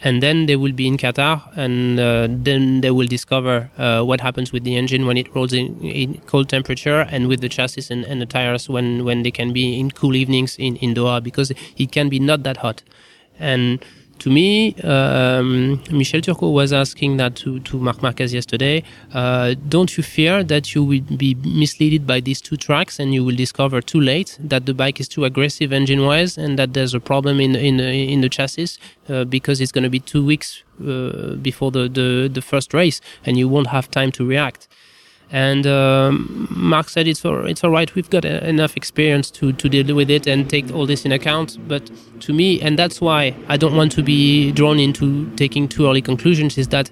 and 0.05 0.23
then 0.23 0.47
they 0.47 0.57
will 0.57 0.73
be 0.73 0.87
in 0.87 0.97
Qatar, 0.97 1.35
and 1.57 2.01
uh, 2.01 2.27
then 2.29 2.81
they 2.81 2.91
will 2.91 3.07
discover 3.07 3.71
uh, 3.79 4.03
what 4.03 4.21
happens 4.21 4.53
with 4.53 4.65
the 4.65 4.77
engine 4.77 5.07
when 5.07 5.17
it 5.17 5.33
rolls 5.35 5.53
in, 5.53 5.81
in 5.81 6.21
cold 6.27 6.49
temperature, 6.49 7.01
and 7.11 7.29
with 7.29 7.41
the 7.41 7.49
chassis 7.49 7.87
and, 7.93 8.05
and, 8.05 8.21
the 8.21 8.27
tires 8.27 8.69
when 8.69 9.05
when 9.05 9.23
they 9.23 9.31
can 9.31 9.53
be 9.53 9.79
in 9.79 9.91
cool 9.91 10.17
evenings 10.17 10.57
in, 10.59 10.77
in 10.77 10.95
Doha, 10.95 11.23
because 11.23 11.53
it 11.77 11.93
can 11.93 12.09
be 12.09 12.19
not 12.19 12.43
that 12.43 12.59
hot, 12.59 12.83
and 13.39 13.85
to 14.23 14.31
me, 14.31 14.73
um, 14.85 15.83
Michel 15.91 16.21
Turco 16.21 16.49
was 16.51 16.73
asking 16.73 17.17
that 17.17 17.35
to, 17.43 17.59
to 17.61 17.77
Marc 17.77 18.03
Marquez 18.03 18.33
yesterday. 18.33 18.85
Uh, 19.13 19.55
don't 19.69 19.97
you 19.97 20.05
fear 20.05 20.45
that 20.45 20.77
you 20.77 20.85
will 20.85 21.01
be 21.17 21.35
misled 21.43 22.07
by 22.07 22.21
these 22.21 22.41
two 22.41 22.57
tracks 22.57 23.01
and 23.01 23.13
you 23.13 23.25
will 23.25 23.35
discover 23.35 23.81
too 23.81 24.01
late 24.01 24.39
that 24.39 24.65
the 24.67 24.75
bike 24.75 25.01
is 25.01 25.09
too 25.09 25.25
aggressive 25.25 25.73
engine 25.73 26.07
wise 26.07 26.39
and 26.39 26.57
that 26.57 26.73
there's 26.73 26.95
a 26.95 27.01
problem 27.01 27.41
in 27.41 27.57
in 27.57 27.81
in 27.81 28.21
the 28.21 28.29
chassis 28.29 28.79
uh, 29.09 29.25
because 29.25 29.61
it's 29.61 29.73
going 29.73 29.83
to 29.83 29.91
be 29.91 29.99
two 29.99 30.25
weeks 30.25 30.63
uh, 30.81 31.35
before 31.49 31.73
the, 31.73 31.89
the 31.89 32.31
the 32.33 32.43
first 32.43 32.73
race 32.73 33.01
and 33.27 33.37
you 33.37 33.49
won't 33.49 33.71
have 33.77 33.91
time 33.91 34.13
to 34.13 34.25
react. 34.25 34.69
And 35.33 35.67
um, 35.67 36.47
Marc 36.51 36.91
said 36.91 37.09
it's 37.09 37.25
all, 37.25 37.47
it's 37.47 37.65
all 37.65 37.71
right. 37.71 37.93
We've 37.95 38.11
got 38.11 38.27
a, 38.27 38.47
enough 38.47 38.77
experience 38.77 39.31
to, 39.33 39.53
to 39.55 39.69
deal 39.69 39.97
with 39.97 40.11
it 40.11 40.27
and 40.27 40.49
take 40.49 40.71
all 40.73 40.85
this 40.87 41.07
in 41.07 41.13
account. 41.13 41.57
But 41.67 41.91
to 42.21 42.35
me, 42.35 42.61
and 42.61 42.79
that's 42.79 43.01
why 43.01 43.35
I 43.49 43.57
don't 43.57 43.75
want 43.75 43.93
to 43.93 44.03
be 44.03 44.53
drawn 44.53 44.79
into 44.79 45.31
taking 45.37 45.69
too 45.69 45.87
early 45.87 46.03
conclusions, 46.03 46.59
is 46.59 46.69
that 46.69 46.91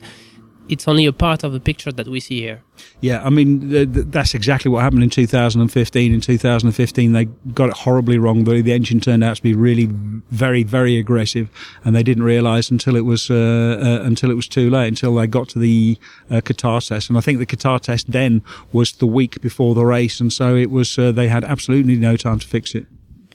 it's 0.70 0.86
only 0.86 1.06
a 1.06 1.12
part 1.12 1.42
of 1.44 1.52
the 1.52 1.60
picture 1.60 1.92
that 1.92 2.06
we 2.06 2.20
see 2.20 2.40
here. 2.40 2.62
Yeah, 3.00 3.22
I 3.24 3.30
mean 3.30 3.70
th- 3.70 3.92
th- 3.92 4.06
that's 4.08 4.34
exactly 4.34 4.70
what 4.70 4.82
happened 4.82 5.02
in 5.02 5.10
2015. 5.10 6.14
In 6.14 6.20
2015, 6.20 7.12
they 7.12 7.24
got 7.54 7.70
it 7.70 7.76
horribly 7.76 8.18
wrong. 8.18 8.44
The, 8.44 8.62
the 8.62 8.72
engine 8.72 9.00
turned 9.00 9.24
out 9.24 9.36
to 9.36 9.42
be 9.42 9.54
really 9.54 9.88
very, 10.30 10.62
very 10.62 10.96
aggressive, 10.98 11.50
and 11.84 11.94
they 11.94 12.02
didn't 12.02 12.22
realise 12.22 12.70
until 12.70 12.96
it 12.96 13.04
was 13.04 13.30
uh, 13.30 13.34
uh, 13.34 14.04
until 14.04 14.30
it 14.30 14.34
was 14.34 14.48
too 14.48 14.70
late. 14.70 14.88
Until 14.88 15.14
they 15.14 15.26
got 15.26 15.48
to 15.50 15.58
the 15.58 15.98
uh, 16.30 16.36
Qatar 16.36 16.86
test, 16.86 17.08
and 17.08 17.18
I 17.18 17.20
think 17.20 17.38
the 17.38 17.46
Qatar 17.46 17.80
test 17.80 18.10
then 18.10 18.42
was 18.72 18.92
the 18.92 19.06
week 19.06 19.40
before 19.40 19.74
the 19.74 19.84
race, 19.84 20.20
and 20.20 20.32
so 20.32 20.54
it 20.54 20.70
was 20.70 20.98
uh, 20.98 21.12
they 21.12 21.28
had 21.28 21.44
absolutely 21.44 21.96
no 21.96 22.16
time 22.16 22.38
to 22.38 22.46
fix 22.46 22.74
it 22.74 22.86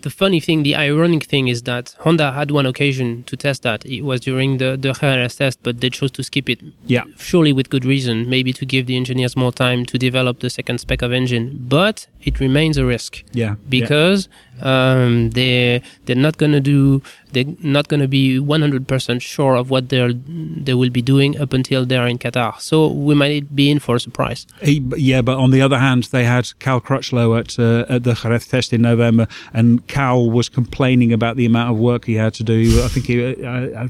the 0.05 0.11
funny 0.11 0.39
thing, 0.39 0.61
the 0.61 0.75
ironic 0.75 1.23
thing 1.23 1.47
is 1.47 1.63
that 1.63 1.95
Honda 2.01 2.31
had 2.31 2.51
one 2.51 2.67
occasion 2.67 3.23
to 3.23 3.35
test 3.35 3.63
that. 3.63 3.83
It 3.87 4.03
was 4.03 4.21
during 4.21 4.59
the, 4.59 4.77
the 4.77 4.93
Jerez 4.93 5.35
test, 5.35 5.57
but 5.63 5.81
they 5.81 5.89
chose 5.89 6.11
to 6.11 6.21
skip 6.21 6.47
it. 6.47 6.59
Yeah. 6.85 7.05
Surely 7.17 7.51
with 7.51 7.71
good 7.71 7.85
reason, 7.85 8.29
maybe 8.29 8.53
to 8.53 8.67
give 8.67 8.85
the 8.85 8.97
engineers 8.97 9.35
more 9.35 9.51
time 9.51 9.83
to 9.87 9.97
develop 9.97 10.41
the 10.41 10.51
second 10.51 10.77
spec 10.77 11.01
of 11.01 11.11
engine. 11.11 11.57
But 11.59 12.05
it 12.21 12.39
remains 12.39 12.77
a 12.77 12.85
risk. 12.85 13.23
Yeah. 13.31 13.55
Because 13.67 14.27
yeah. 14.27 14.33
Um, 14.61 15.31
they 15.31 15.81
they're 16.05 16.15
not 16.15 16.37
gonna 16.37 16.61
do 16.61 17.01
they're 17.33 17.45
not 17.59 17.87
gonna 17.87 18.07
be 18.07 18.39
100% 18.39 19.21
sure 19.21 19.55
of 19.55 19.69
what 19.69 19.89
they're 19.89 20.13
they 20.13 20.73
will 20.73 20.89
be 20.89 21.01
doing 21.01 21.39
up 21.39 21.53
until 21.53 21.85
they're 21.85 22.07
in 22.07 22.17
Qatar. 22.17 22.59
So 22.59 22.87
we 22.87 23.15
might 23.15 23.55
be 23.55 23.69
in 23.69 23.79
for 23.79 23.95
a 23.95 23.99
surprise. 23.99 24.47
Yeah, 24.61 25.21
but 25.21 25.37
on 25.37 25.51
the 25.51 25.61
other 25.61 25.79
hand, 25.79 26.05
they 26.05 26.23
had 26.23 26.57
Cal 26.59 26.79
Crutchlow 26.79 27.39
at 27.39 27.59
uh, 27.59 27.85
at 27.93 28.03
the 28.03 28.13
Jerez 28.13 28.47
test 28.47 28.73
in 28.73 28.81
November, 28.81 29.27
and 29.53 29.85
Cal 29.87 30.29
was 30.29 30.49
complaining 30.49 31.11
about 31.11 31.35
the 31.35 31.45
amount 31.45 31.71
of 31.71 31.77
work 31.77 32.05
he 32.05 32.15
had 32.15 32.33
to 32.35 32.43
do. 32.43 32.83
I 32.83 32.87
think 32.87 33.05
he. 33.07 33.45
I, 33.45 33.89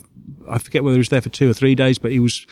I 0.49 0.57
forget 0.59 0.83
whether 0.83 0.95
he 0.95 0.99
was 0.99 1.09
there 1.09 1.21
for 1.21 1.29
two 1.29 1.49
or 1.49 1.53
three 1.53 1.75
days, 1.75 1.97
but 1.97 2.11
he 2.11 2.19
was 2.19 2.45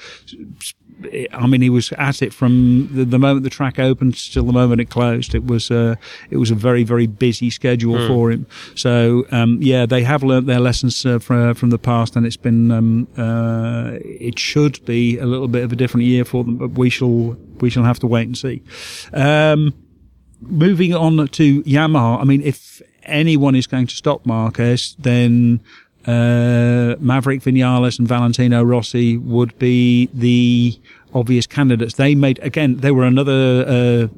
I 1.33 1.47
mean, 1.47 1.61
he 1.61 1.69
was 1.69 1.91
at 1.93 2.21
it 2.21 2.33
from 2.33 2.89
the, 2.91 3.05
the, 3.05 3.19
moment 3.19 3.43
the 3.43 3.49
track 3.49 3.79
opened 3.79 4.15
till 4.15 4.45
the 4.45 4.53
moment 4.53 4.81
it 4.81 4.89
closed. 4.89 5.35
It 5.35 5.45
was 5.45 5.71
uh, 5.71 5.95
it 6.29 6.37
was 6.37 6.51
a 6.51 6.55
very 6.55 6.83
very 6.83 7.07
busy 7.07 7.49
schedule 7.49 7.95
mm. 7.95 8.07
for 8.07 8.31
him. 8.31 8.45
So 8.75 9.25
um, 9.31 9.57
yeah, 9.61 9.85
they 9.85 10.03
have 10.03 10.23
learnt 10.23 10.47
their 10.47 10.59
lessons 10.59 11.05
uh, 11.05 11.19
from 11.19 11.53
from 11.55 11.69
the 11.69 11.79
past, 11.79 12.15
and 12.15 12.25
it's 12.25 12.37
been 12.37 12.71
um, 12.71 13.07
uh, 13.17 13.97
it 14.01 14.39
should 14.39 14.83
be 14.85 15.17
a 15.17 15.25
little 15.25 15.47
bit 15.47 15.63
of 15.63 15.71
a 15.71 15.75
different 15.75 16.05
year 16.05 16.25
for 16.25 16.43
them. 16.43 16.57
But 16.57 16.71
we 16.71 16.89
shall 16.89 17.37
we 17.59 17.69
shall 17.69 17.83
have 17.83 17.99
to 17.99 18.07
wait 18.07 18.27
and 18.27 18.37
see. 18.37 18.61
Um, 19.13 19.73
moving 20.41 20.93
on 20.93 21.27
to 21.27 21.63
Yamaha, 21.63 22.21
I 22.21 22.23
mean, 22.25 22.41
if 22.41 22.81
anyone 23.03 23.55
is 23.55 23.67
going 23.67 23.87
to 23.87 23.95
stop 23.95 24.25
Marquez, 24.25 24.95
then 24.99 25.61
uh, 26.05 26.95
Maverick 26.99 27.41
Vinales 27.41 27.99
and 27.99 28.07
Valentino 28.07 28.63
Rossi 28.63 29.17
would 29.17 29.57
be 29.57 30.09
the 30.13 30.79
obvious 31.13 31.47
candidates. 31.47 31.95
They 31.95 32.15
made 32.15 32.39
again. 32.39 32.77
They 32.77 32.91
were 32.91 33.05
another 33.05 34.09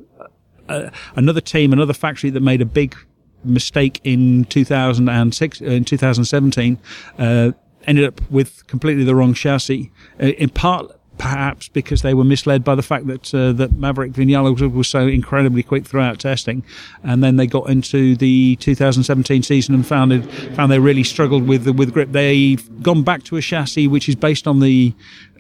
uh, 0.69 0.71
uh, 0.71 0.89
another 1.15 1.41
team, 1.41 1.73
another 1.73 1.93
factory 1.93 2.29
that 2.31 2.41
made 2.41 2.61
a 2.61 2.65
big 2.65 2.95
mistake 3.43 4.01
in 4.03 4.45
2006 4.45 5.61
in 5.61 5.85
2017. 5.85 6.79
Uh, 7.19 7.51
ended 7.87 8.05
up 8.05 8.31
with 8.31 8.65
completely 8.65 9.03
the 9.03 9.15
wrong 9.15 9.33
chassis. 9.33 9.91
Uh, 10.19 10.27
in 10.27 10.49
part 10.49 10.91
perhaps 11.17 11.67
because 11.69 12.01
they 12.01 12.13
were 12.13 12.23
misled 12.23 12.63
by 12.63 12.75
the 12.75 12.81
fact 12.81 13.07
that 13.07 13.33
uh, 13.33 13.51
that 13.53 13.73
Maverick 13.73 14.11
Vinales 14.11 14.71
was 14.71 14.87
so 14.87 15.07
incredibly 15.07 15.63
quick 15.63 15.85
throughout 15.85 16.19
testing, 16.19 16.63
and 17.03 17.23
then 17.23 17.37
they 17.37 17.47
got 17.47 17.69
into 17.69 18.15
the 18.15 18.55
2017 18.57 19.43
season 19.43 19.75
and 19.75 19.85
found 19.85 20.11
it, 20.11 20.23
found 20.55 20.71
they 20.71 20.79
really 20.79 21.03
struggled 21.03 21.47
with 21.47 21.67
with 21.67 21.93
grip. 21.93 22.11
They've 22.11 22.83
gone 22.83 23.03
back 23.03 23.23
to 23.23 23.37
a 23.37 23.41
chassis 23.41 23.87
which 23.87 24.09
is 24.09 24.15
based 24.15 24.47
on 24.47 24.59
the 24.59 24.93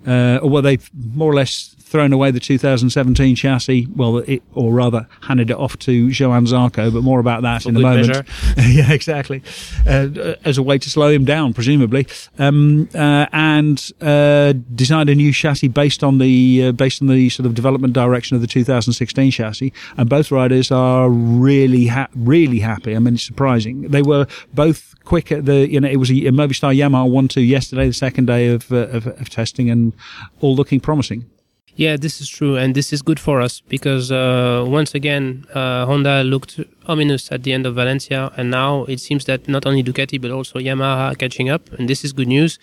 uh, 0.07 0.39
or 0.41 0.49
well, 0.49 0.61
they've 0.61 0.89
more 1.13 1.31
or 1.31 1.35
less 1.35 1.74
thrown 1.85 2.11
away 2.11 2.31
the 2.31 2.39
2017 2.39 3.35
chassis. 3.35 3.87
Well, 3.95 4.17
it, 4.17 4.41
or 4.53 4.73
rather, 4.73 5.07
handed 5.21 5.51
it 5.51 5.57
off 5.57 5.77
to 5.79 5.91
Johann 5.91 6.45
Zarco, 6.45 6.91
but 6.91 7.03
more 7.03 7.19
about 7.19 7.43
that 7.43 7.63
For 7.63 7.69
in 7.69 7.77
a 7.77 7.79
moment. 7.79 8.27
yeah, 8.57 8.91
exactly. 8.91 9.43
Uh, 9.87 10.33
as 10.43 10.57
a 10.57 10.63
way 10.63 10.79
to 10.79 10.89
slow 10.89 11.09
him 11.09 11.25
down, 11.25 11.53
presumably, 11.53 12.07
um, 12.39 12.89
uh, 12.95 13.27
and 13.31 13.91
uh, 14.01 14.53
designed 14.73 15.09
a 15.09 15.15
new 15.15 15.31
chassis 15.31 15.67
based 15.67 16.03
on 16.03 16.17
the 16.17 16.65
uh, 16.65 16.71
based 16.71 17.01
on 17.01 17.07
the 17.07 17.29
sort 17.29 17.45
of 17.45 17.53
development 17.53 17.93
direction 17.93 18.35
of 18.35 18.41
the 18.41 18.47
2016 18.47 19.31
chassis. 19.31 19.71
And 19.95 20.09
both 20.09 20.31
riders 20.31 20.71
are 20.71 21.07
really 21.09 21.87
ha- 21.87 22.09
really 22.15 22.59
happy. 22.59 22.95
I 22.95 22.99
mean, 22.99 23.13
it's 23.13 23.23
surprising. 23.23 23.83
They 23.83 24.01
were 24.01 24.25
both 24.53 24.95
quick 25.05 25.31
at 25.31 25.45
the 25.45 25.69
you 25.69 25.79
know 25.79 25.87
it 25.87 25.97
was 25.97 26.09
a, 26.09 26.15
a 26.25 26.31
Movistar 26.31 26.75
Yamaha 26.75 27.09
one 27.09 27.27
two 27.27 27.41
yesterday, 27.41 27.85
the 27.85 27.93
second 27.93 28.25
day 28.25 28.47
of, 28.47 28.71
uh, 28.71 28.87
of, 28.87 29.05
of 29.05 29.29
testing, 29.29 29.69
and 29.69 29.93
all 30.41 30.55
looking 30.55 30.79
promising. 30.79 31.29
Yeah, 31.77 31.97
this 31.97 32.21
is 32.21 32.29
true, 32.29 32.55
and 32.55 32.73
this 32.73 32.93
is 32.93 33.01
good 33.01 33.19
for 33.19 33.41
us 33.41 33.59
because 33.59 34.09
uh, 34.09 34.63
once 34.65 34.95
again, 34.95 35.45
uh, 35.53 35.85
Honda 35.85 36.23
looked 36.23 36.61
ominous 36.85 37.29
at 37.33 37.43
the 37.43 37.51
end 37.51 37.65
of 37.65 37.75
Valencia, 37.75 38.31
and 38.37 38.49
now 38.49 38.85
it 38.85 39.01
seems 39.01 39.25
that 39.25 39.49
not 39.49 39.65
only 39.65 39.83
Ducati 39.83 40.21
but 40.21 40.31
also 40.31 40.57
Yamaha 40.57 41.11
are 41.11 41.15
catching 41.15 41.49
up, 41.49 41.69
and 41.73 41.89
this 41.89 42.05
is 42.05 42.13
good 42.13 42.29
news. 42.29 42.59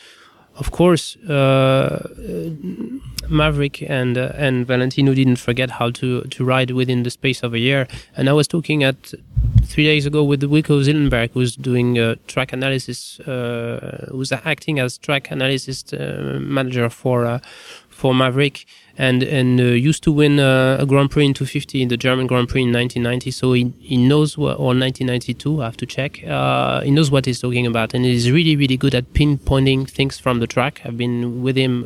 Of 0.57 0.70
course, 0.70 1.16
uh, 1.29 2.09
Maverick 3.29 3.83
and 3.83 4.16
uh, 4.16 4.33
and 4.35 4.66
Valentino 4.66 5.14
didn't 5.14 5.37
forget 5.37 5.70
how 5.70 5.90
to 5.90 6.22
to 6.22 6.44
ride 6.44 6.70
within 6.70 7.03
the 7.03 7.11
space 7.11 7.42
of 7.42 7.53
a 7.53 7.59
year. 7.59 7.88
And 8.16 8.29
I 8.29 8.33
was 8.33 8.48
talking 8.48 8.83
at 8.83 9.12
three 9.64 9.85
days 9.85 10.07
ago 10.07 10.22
with 10.22 10.42
Wilco 10.42 10.83
Zeelenberg, 10.83 11.31
who's 11.33 11.57
doing 11.57 11.98
uh, 11.98 12.16
track 12.27 12.53
analysis, 12.53 13.20
uh, 13.20 14.09
who's 14.11 14.33
acting 14.33 14.79
as 14.79 14.98
track 14.98 15.31
analysis 15.31 15.92
uh, 15.92 16.38
manager 16.40 16.88
for 16.88 17.25
uh, 17.25 17.38
for 17.88 18.14
Maverick 18.14 18.66
and 18.98 19.22
and 19.22 19.61
uh, 19.61 19.64
used 19.64 20.03
to 20.03 20.12
win 20.12 20.38
a 20.38 20.85
Grand 20.87 21.11
Prix 21.11 21.27
in 21.27 21.35
250 21.35 21.83
in 21.83 21.88
the 21.88 21.96
German 21.96 22.27
Grand 22.27 22.48
Prix 22.48 22.62
in 22.62 22.72
1990. 22.72 23.31
So 23.31 23.53
he, 23.53 23.72
he 23.79 23.96
knows 23.96 24.37
what, 24.37 24.55
or 24.59 24.75
1992. 24.75 25.62
I 25.62 25.64
have 25.64 25.77
to 25.79 25.87
check. 25.87 26.22
Uh, 26.25 26.81
he 26.81 26.90
knows 26.90 27.11
what 27.11 27.27
he's 27.27 27.40
talking 27.40 27.66
about, 27.66 27.94
and 27.94 28.05
he's 28.05 28.31
really 28.31 28.57
really 28.57 28.77
good 28.77 28.94
at 28.94 29.12
pinpointing 29.12 29.88
things 29.88 30.18
from 30.18 30.40
the 30.40 30.46
track. 30.46 30.83
I've 30.85 30.98
been 30.98 31.42
with 31.42 31.57
him 31.57 31.85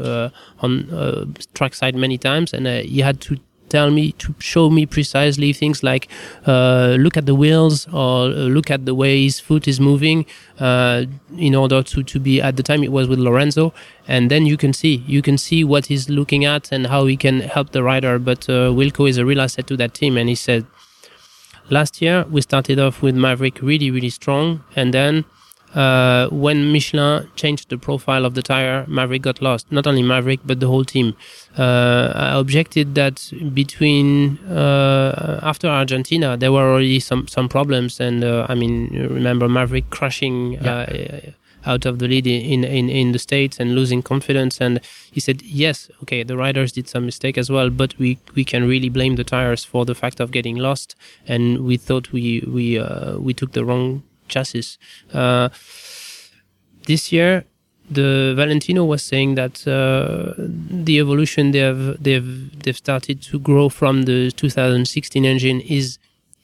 on 0.61 1.35
track 1.55 1.75
side 1.75 1.95
many 1.95 2.19
times, 2.19 2.53
and 2.53 2.67
he 2.67 3.01
had 3.01 3.21
to 3.23 3.39
tell 3.69 3.91
me 3.91 4.13
to 4.13 4.35
show 4.39 4.71
me 4.71 4.87
precisely 4.87 5.53
things 5.53 5.83
like 5.83 6.09
uh, 6.47 6.97
look 6.99 7.17
at 7.17 7.27
the 7.27 7.35
wheels 7.35 7.87
or 7.89 8.27
uh, 8.27 8.49
look 8.57 8.71
at 8.71 8.87
the 8.87 8.95
way 8.95 9.25
his 9.25 9.41
foot 9.41 9.67
is 9.67 9.81
moving 9.81 10.27
uh, 10.61 11.05
in 11.37 11.55
order 11.55 11.83
to, 11.83 12.03
to 12.03 12.19
be 12.21 12.41
at 12.41 12.57
the 12.57 12.63
time 12.63 12.83
it 12.83 12.93
was 12.93 13.09
with 13.09 13.19
Lorenzo. 13.19 13.73
And 14.09 14.31
then 14.31 14.47
you 14.47 14.57
can 14.57 14.73
see 14.73 15.05
you 15.07 15.23
can 15.23 15.39
see 15.39 15.65
what 15.65 15.87
he's 15.87 16.09
looking 16.09 16.45
at 16.45 16.71
and 16.73 16.87
how 16.87 17.07
he 17.07 17.17
can 17.17 17.41
help 17.41 17.73
the 17.73 17.83
rider. 17.83 18.19
But 18.19 18.49
uh, 18.49 18.71
Wilco 18.71 19.09
is 19.09 19.19
a 19.19 19.25
real 19.25 19.41
asset 19.41 19.67
to 19.69 19.77
that 19.77 19.95
team. 19.95 20.17
And 20.17 20.29
he 20.29 20.35
said 20.35 20.67
last 21.71 22.01
year 22.01 22.25
we 22.31 22.41
started 22.41 22.79
off 22.79 23.03
with 23.03 23.17
Maverick 23.17 23.61
really 23.61 23.91
really 23.91 24.11
strong. 24.11 24.63
And 24.77 24.95
then 24.95 25.25
uh, 25.75 26.29
when 26.31 26.73
Michelin 26.73 27.29
changed 27.37 27.69
the 27.71 27.79
profile 27.79 28.25
of 28.25 28.35
the 28.35 28.43
tire, 28.43 28.85
Maverick 28.87 29.23
got 29.23 29.43
lost. 29.43 29.71
Not 29.71 29.87
only 29.87 30.03
Maverick, 30.03 30.41
but 30.45 30.61
the 30.61 30.69
whole 30.69 30.85
team. 30.85 31.15
Uh, 31.59 32.13
I 32.15 32.39
objected 32.39 32.95
that 32.95 33.31
between 33.53 34.39
uh, 34.47 35.41
after 35.43 35.69
Argentina, 35.69 36.37
there 36.37 36.53
were 36.53 36.73
already 36.73 37.01
some 37.01 37.29
some 37.29 37.49
problems, 37.49 38.01
and 38.01 38.25
uh, 38.25 38.47
I 38.49 38.55
mean, 38.55 38.89
remember 39.11 39.49
Maverick 39.49 39.91
crashing. 39.91 40.53
Yeah. 40.53 40.73
Uh, 40.73 41.31
out 41.67 41.85
of 41.85 41.99
the 41.99 42.07
lead 42.07 42.27
in, 42.27 42.65
in, 42.65 42.89
in 42.89 43.13
the 43.13 43.19
States 43.19 43.59
and 43.59 43.75
losing 43.75 44.03
confidence. 44.03 44.61
And 44.61 44.81
he 45.11 45.21
said, 45.21 45.43
yes, 45.43 45.91
okay, 46.03 46.23
the 46.23 46.37
riders 46.37 46.73
did 46.73 46.89
some 46.89 47.05
mistake 47.05 47.37
as 47.37 47.51
well, 47.51 47.71
but 47.71 47.99
we, 47.99 48.19
we 48.35 48.45
can 48.45 48.69
really 48.69 48.89
blame 48.89 49.17
the 49.17 49.25
tires 49.25 49.65
for 49.65 49.85
the 49.85 49.95
fact 49.95 50.21
of 50.21 50.31
getting 50.31 50.57
lost. 50.57 50.95
And 51.27 51.65
we 51.65 51.77
thought 51.77 52.13
we, 52.13 52.45
we, 52.47 52.79
uh, 52.79 53.19
we 53.19 53.35
took 53.35 53.53
the 53.53 53.65
wrong 53.65 54.05
chassis. 54.29 54.79
Uh, 55.12 55.49
this 56.87 57.12
year, 57.12 57.45
the 57.91 58.35
Valentino 58.37 58.85
was 58.85 59.03
saying 59.03 59.35
that 59.37 59.67
uh, 59.67 60.35
the 60.39 60.99
evolution 60.99 61.53
they've 61.53 61.97
they've 62.03 62.62
they've 62.62 62.77
started 62.77 63.23
to 63.23 63.39
grow 63.39 63.69
from 63.69 64.03
the 64.03 64.31
2016 64.33 65.25
engine 65.25 65.61
is 65.61 65.99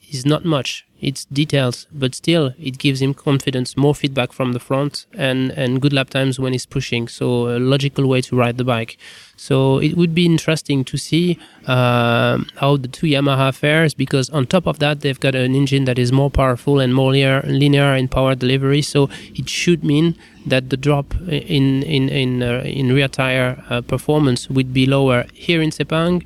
is 0.09 0.25
not 0.25 0.45
much. 0.45 0.85
It's 1.03 1.25
details, 1.25 1.85
but 1.91 2.15
still, 2.15 2.53
it 2.57 2.77
gives 2.77 3.01
him 3.01 3.13
confidence, 3.13 3.75
more 3.75 3.93
feedback 3.93 4.31
from 4.31 4.53
the 4.53 4.59
front, 4.59 5.05
and 5.13 5.51
and 5.51 5.81
good 5.81 5.93
lap 5.93 6.09
times 6.09 6.39
when 6.39 6.53
he's 6.53 6.65
pushing. 6.65 7.09
So 7.09 7.25
a 7.55 7.59
logical 7.59 8.07
way 8.07 8.21
to 8.21 8.35
ride 8.35 8.57
the 8.57 8.63
bike. 8.63 8.97
So 9.35 9.79
it 9.79 9.97
would 9.97 10.13
be 10.15 10.25
interesting 10.25 10.85
to 10.85 10.97
see 10.97 11.37
uh, 11.67 12.37
how 12.61 12.77
the 12.77 12.87
two 12.87 13.07
Yamaha 13.07 13.53
fares, 13.53 13.93
because 13.93 14.29
on 14.29 14.45
top 14.45 14.65
of 14.67 14.79
that, 14.79 15.01
they've 15.01 15.19
got 15.19 15.35
an 15.35 15.55
engine 15.55 15.85
that 15.85 15.99
is 15.99 16.11
more 16.11 16.29
powerful 16.29 16.79
and 16.79 16.93
more 16.93 17.11
linear, 17.11 17.41
linear 17.45 17.93
in 17.95 18.07
power 18.07 18.35
delivery. 18.35 18.81
So 18.81 19.09
it 19.35 19.49
should 19.49 19.83
mean 19.83 20.15
that 20.45 20.69
the 20.69 20.77
drop 20.77 21.13
in 21.27 21.83
in 21.83 22.09
in 22.09 22.43
uh, 22.43 22.63
in 22.65 22.93
rear 22.93 23.09
tire 23.09 23.63
uh, 23.69 23.81
performance 23.81 24.49
would 24.49 24.73
be 24.73 24.85
lower 24.85 25.25
here 25.33 25.61
in 25.61 25.71
Sepang 25.71 26.23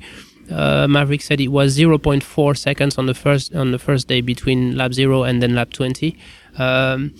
uh, 0.50 0.86
Maverick 0.88 1.22
said 1.22 1.40
it 1.40 1.48
was 1.48 1.76
0.4 1.76 2.56
seconds 2.56 2.98
on 2.98 3.06
the 3.06 3.14
first 3.14 3.54
on 3.54 3.72
the 3.72 3.78
first 3.78 4.08
day 4.08 4.20
between 4.20 4.76
lap 4.76 4.92
zero 4.92 5.22
and 5.22 5.42
then 5.42 5.54
lap 5.54 5.70
20. 5.72 6.16
Um, 6.58 7.14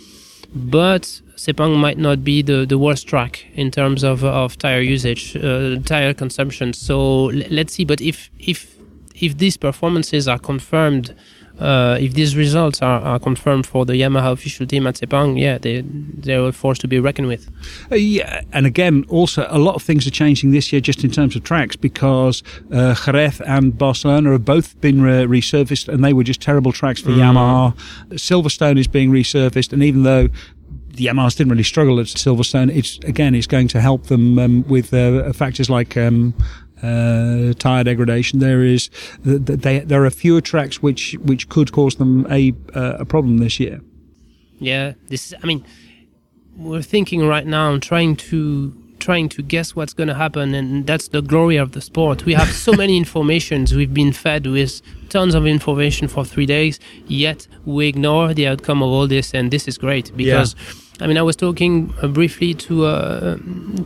but 0.55 1.03
Sepang 1.37 1.77
might 1.77 1.99
not 1.99 2.25
be 2.25 2.43
the, 2.43 2.65
the 2.67 2.79
worst 2.79 3.07
track 3.07 3.45
in 3.55 3.71
terms 3.71 4.03
of, 4.03 4.25
of 4.25 4.59
tire 4.59 4.81
usage, 4.81 5.37
uh, 5.37 5.77
tire 5.85 6.15
consumption. 6.15 6.73
So 6.73 7.29
l- 7.29 7.43
let's 7.51 7.75
see. 7.75 7.85
But 7.85 8.01
if 8.01 8.31
if 8.39 8.75
if 9.15 9.37
these 9.39 9.57
performances 9.57 10.27
are 10.27 10.39
confirmed, 10.39 11.15
uh, 11.59 11.99
if 12.01 12.15
these 12.15 12.37
results 12.37 12.83
are, 12.83 13.01
are 13.01 13.19
confirmed 13.19 13.67
for 13.67 13.85
the 13.85 13.95
Yamaha 13.95 14.33
official 14.33 14.67
team 14.67 14.87
at 14.87 14.95
Sepang, 14.95 15.41
yeah, 15.41 15.59
they 15.59 15.83
they're 15.85 16.47
a 16.47 16.53
force 16.53 16.79
to 16.79 16.89
be 16.89 17.01
reckoned 17.01 17.29
with. 17.29 17.51
Uh, 17.91 17.97
yeah, 17.97 18.43
and 18.53 18.67
again, 18.67 19.05
also 19.09 19.47
a 19.49 19.59
lot 19.59 19.75
of 19.75 19.83
things 19.83 20.07
are 20.07 20.11
changing 20.11 20.53
this 20.53 20.73
year 20.73 20.81
just 20.81 21.03
in 21.05 21.11
terms 21.11 21.35
of 21.35 21.43
tracks 21.45 21.77
because 21.77 22.43
uh, 22.73 22.95
Jerez 22.95 23.41
and 23.41 23.77
Barcelona 23.77 24.33
have 24.33 24.45
both 24.45 24.81
been 24.81 25.03
re- 25.03 25.27
resurfaced, 25.27 25.89
and 25.89 26.05
they 26.05 26.13
were 26.13 26.25
just 26.25 26.41
terrible 26.41 26.73
tracks 26.73 27.01
for 27.01 27.11
Yamaha. 27.11 27.75
Silverstone 28.13 28.79
is 28.79 28.87
being 28.87 29.11
resurfaced, 29.11 29.73
and 29.73 29.83
even 29.83 30.05
though 30.05 30.29
the 30.99 31.07
Yamahas 31.07 31.37
didn't 31.37 31.51
really 31.51 31.63
struggle 31.65 31.99
at 32.01 32.07
Silverstone, 32.07 32.75
it's 32.75 32.99
again 32.99 33.35
it's 33.35 33.47
going 33.47 33.69
to 33.69 33.81
help 33.81 34.07
them 34.07 34.39
um, 34.39 34.65
with 34.69 34.93
uh, 34.95 35.33
factors 35.33 35.71
like. 35.71 35.97
Um, 35.97 36.35
uh, 36.83 37.53
tire 37.55 37.85
degradation. 37.85 38.39
There 38.39 38.63
is, 38.63 38.89
th- 39.25 39.45
th- 39.45 39.61
they, 39.61 39.79
there 39.81 40.05
are 40.05 40.11
fewer 40.11 40.41
tracks 40.41 40.83
which 40.83 41.17
which 41.23 41.49
could 41.49 41.73
cause 41.73 41.97
them 41.97 42.27
a 42.31 42.55
uh, 42.75 42.99
a 42.99 43.05
problem 43.05 43.39
this 43.39 43.59
year. 43.59 43.81
Yeah, 44.59 44.95
this 45.09 45.27
is. 45.27 45.35
I 45.43 45.47
mean, 45.47 45.65
we're 46.57 46.83
thinking 46.83 47.27
right 47.27 47.47
now, 47.47 47.73
and 47.73 47.83
trying 47.83 48.17
to 48.17 48.75
trying 48.99 49.29
to 49.29 49.43
guess 49.43 49.77
what's 49.77 49.95
going 49.95 50.09
to 50.09 50.15
happen, 50.15 50.55
and 50.55 50.87
that's 50.87 51.09
the 51.09 51.23
glory 51.23 51.57
of 51.57 51.73
the 51.73 51.81
sport. 51.81 52.25
We 52.25 52.35
have 52.35 52.49
so 52.53 52.73
many 52.73 52.97
informations. 53.05 53.75
We've 53.75 53.95
been 53.95 54.13
fed 54.13 54.47
with 54.47 54.83
tons 55.09 55.35
of 55.35 55.47
information 55.47 56.09
for 56.09 56.25
three 56.25 56.47
days, 56.47 56.81
yet 57.07 57.47
we 57.65 57.87
ignore 57.89 58.35
the 58.35 58.47
outcome 58.47 58.83
of 58.83 58.89
all 58.89 59.07
this, 59.07 59.35
and 59.35 59.51
this 59.51 59.69
is 59.69 59.79
great 59.79 60.17
because. 60.17 60.55
I 61.01 61.07
mean, 61.07 61.17
I 61.17 61.23
was 61.23 61.37
talking 61.37 61.95
uh, 62.03 62.09
briefly 62.09 62.55
to 62.55 62.87
uh, 62.87 63.37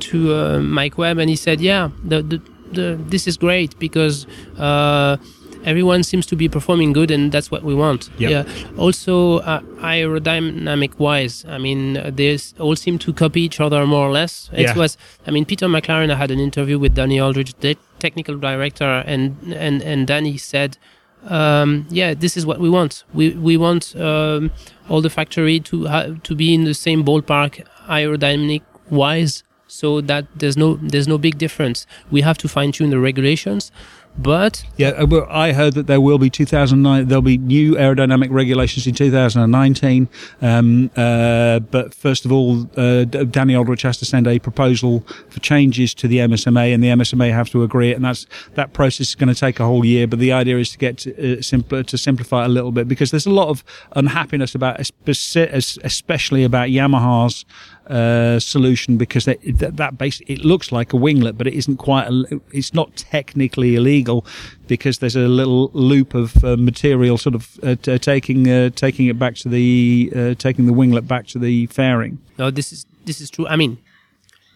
to 0.00 0.34
uh, 0.34 0.60
Mike 0.60 0.96
Webb, 0.96 1.18
and 1.18 1.28
he 1.28 1.36
said, 1.36 1.60
"Yeah, 1.60 1.90
the, 2.02 2.22
the, 2.22 2.40
the 2.74 2.98
this 3.10 3.26
is 3.26 3.36
great 3.36 3.78
because 3.78 4.26
uh, 4.58 5.16
everyone 5.64 6.02
seems 6.02 6.26
to 6.26 6.36
be 6.36 6.48
performing 6.48 6.92
good, 6.92 7.10
and 7.10 7.32
that's 7.32 7.50
what 7.50 7.62
we 7.62 7.74
want." 7.74 8.10
Yep. 8.18 8.30
Yeah. 8.30 8.44
Also, 8.78 9.38
uh, 9.38 9.60
aerodynamic 9.80 10.98
wise, 10.98 11.44
I 11.48 11.58
mean, 11.58 11.96
uh, 11.96 12.10
they 12.14 12.38
all 12.58 12.76
seem 12.76 12.98
to 12.98 13.12
copy 13.12 13.40
each 13.42 13.60
other 13.60 13.86
more 13.86 14.06
or 14.08 14.12
less. 14.12 14.50
It 14.52 14.60
Yeah. 14.62 14.76
was, 14.76 14.96
I 15.26 15.30
mean, 15.30 15.44
Peter 15.44 15.66
McLaren 15.68 16.10
I 16.10 16.16
had 16.16 16.30
an 16.30 16.40
interview 16.40 16.78
with 16.78 16.94
Danny 16.94 17.20
Aldridge, 17.20 17.54
the 17.60 17.76
technical 17.98 18.36
director, 18.38 19.02
and 19.06 19.36
and 19.54 19.82
and 19.82 20.06
Danny 20.06 20.36
said. 20.38 20.76
Um, 21.24 21.86
yeah, 21.88 22.14
this 22.14 22.36
is 22.36 22.44
what 22.44 22.58
we 22.58 22.68
want. 22.68 23.04
We 23.14 23.30
we 23.48 23.56
want 23.56 23.94
um, 23.94 24.50
all 24.88 25.00
the 25.00 25.08
factory 25.10 25.60
to 25.60 25.86
ha- 25.86 26.08
to 26.24 26.34
be 26.34 26.52
in 26.52 26.64
the 26.64 26.74
same 26.74 27.04
ballpark 27.04 27.64
aerodynamic 27.88 28.62
wise, 28.90 29.44
so 29.72 30.02
that 30.02 30.26
there's 30.36 30.56
no 30.56 30.74
there's 30.82 31.08
no 31.08 31.16
big 31.16 31.38
difference. 31.38 31.86
We 32.10 32.20
have 32.20 32.36
to 32.38 32.48
fine 32.48 32.72
tune 32.72 32.90
the 32.90 33.00
regulations, 33.00 33.72
but 34.18 34.64
Yeah, 34.76 34.88
uh, 34.90 35.06
well, 35.06 35.26
I 35.30 35.52
heard 35.52 35.72
that 35.74 35.86
there 35.86 36.00
will 36.00 36.18
be 36.18 36.28
2009. 36.28 37.08
There'll 37.08 37.22
be 37.22 37.38
new 37.38 37.74
aerodynamic 37.76 38.30
regulations 38.30 38.86
in 38.86 38.94
2019. 38.94 40.08
Um, 40.42 40.90
uh, 40.94 41.60
but 41.60 41.94
first 41.94 42.26
of 42.26 42.32
all, 42.32 42.68
uh, 42.76 43.04
Danny 43.04 43.56
Aldridge 43.56 43.82
has 43.82 43.96
to 43.98 44.04
send 44.04 44.26
a 44.26 44.38
proposal 44.38 45.00
for 45.30 45.40
changes 45.40 45.94
to 45.94 46.08
the 46.08 46.18
MSMA, 46.18 46.74
and 46.74 46.84
the 46.84 46.88
MSMA 46.88 47.32
have 47.32 47.48
to 47.50 47.62
agree 47.62 47.90
it. 47.92 47.96
And 47.96 48.04
that's 48.04 48.26
that 48.54 48.74
process 48.74 49.08
is 49.08 49.14
going 49.14 49.32
to 49.32 49.40
take 49.40 49.58
a 49.58 49.64
whole 49.64 49.84
year. 49.86 50.06
But 50.06 50.18
the 50.18 50.32
idea 50.32 50.58
is 50.58 50.70
to 50.70 50.78
get 50.78 50.98
to, 50.98 51.38
uh, 51.38 51.40
simpler 51.40 51.82
to 51.84 51.96
simplify 51.96 52.44
a 52.44 52.48
little 52.48 52.72
bit 52.72 52.88
because 52.88 53.10
there's 53.10 53.26
a 53.26 53.30
lot 53.30 53.48
of 53.48 53.64
unhappiness 53.96 54.54
about, 54.54 54.78
especially 55.06 56.44
about 56.44 56.68
Yamaha's 56.68 57.46
uh, 57.88 58.38
solution 58.38 58.96
because 58.96 59.24
they, 59.24 59.36
that, 59.36 59.76
that 59.76 59.98
base 59.98 60.20
it 60.26 60.44
looks 60.44 60.72
like 60.72 60.92
a 60.92 60.96
winglet, 60.96 61.36
but 61.36 61.46
it 61.46 61.54
isn't 61.54 61.78
quite. 61.78 62.08
A, 62.08 62.40
it's 62.52 62.72
not 62.74 62.96
technically 62.96 63.74
illegal 63.74 64.24
because 64.66 64.98
there's 64.98 65.16
a 65.16 65.28
little 65.28 65.70
loop 65.72 66.14
of 66.14 66.44
uh, 66.44 66.56
material 66.56 67.18
sort 67.18 67.34
of 67.34 67.58
uh, 67.62 67.74
t- 67.76 67.98
taking 67.98 68.48
uh, 68.48 68.70
taking 68.70 69.06
it 69.06 69.18
back 69.18 69.34
to 69.36 69.48
the 69.48 70.12
uh, 70.14 70.34
taking 70.34 70.66
the 70.66 70.72
winglet 70.72 71.06
back 71.06 71.26
to 71.28 71.38
the 71.38 71.66
fairing. 71.66 72.18
no, 72.38 72.50
this 72.50 72.72
is 72.72 72.86
this 73.04 73.20
is 73.20 73.30
true. 73.30 73.46
I 73.48 73.56
mean, 73.56 73.78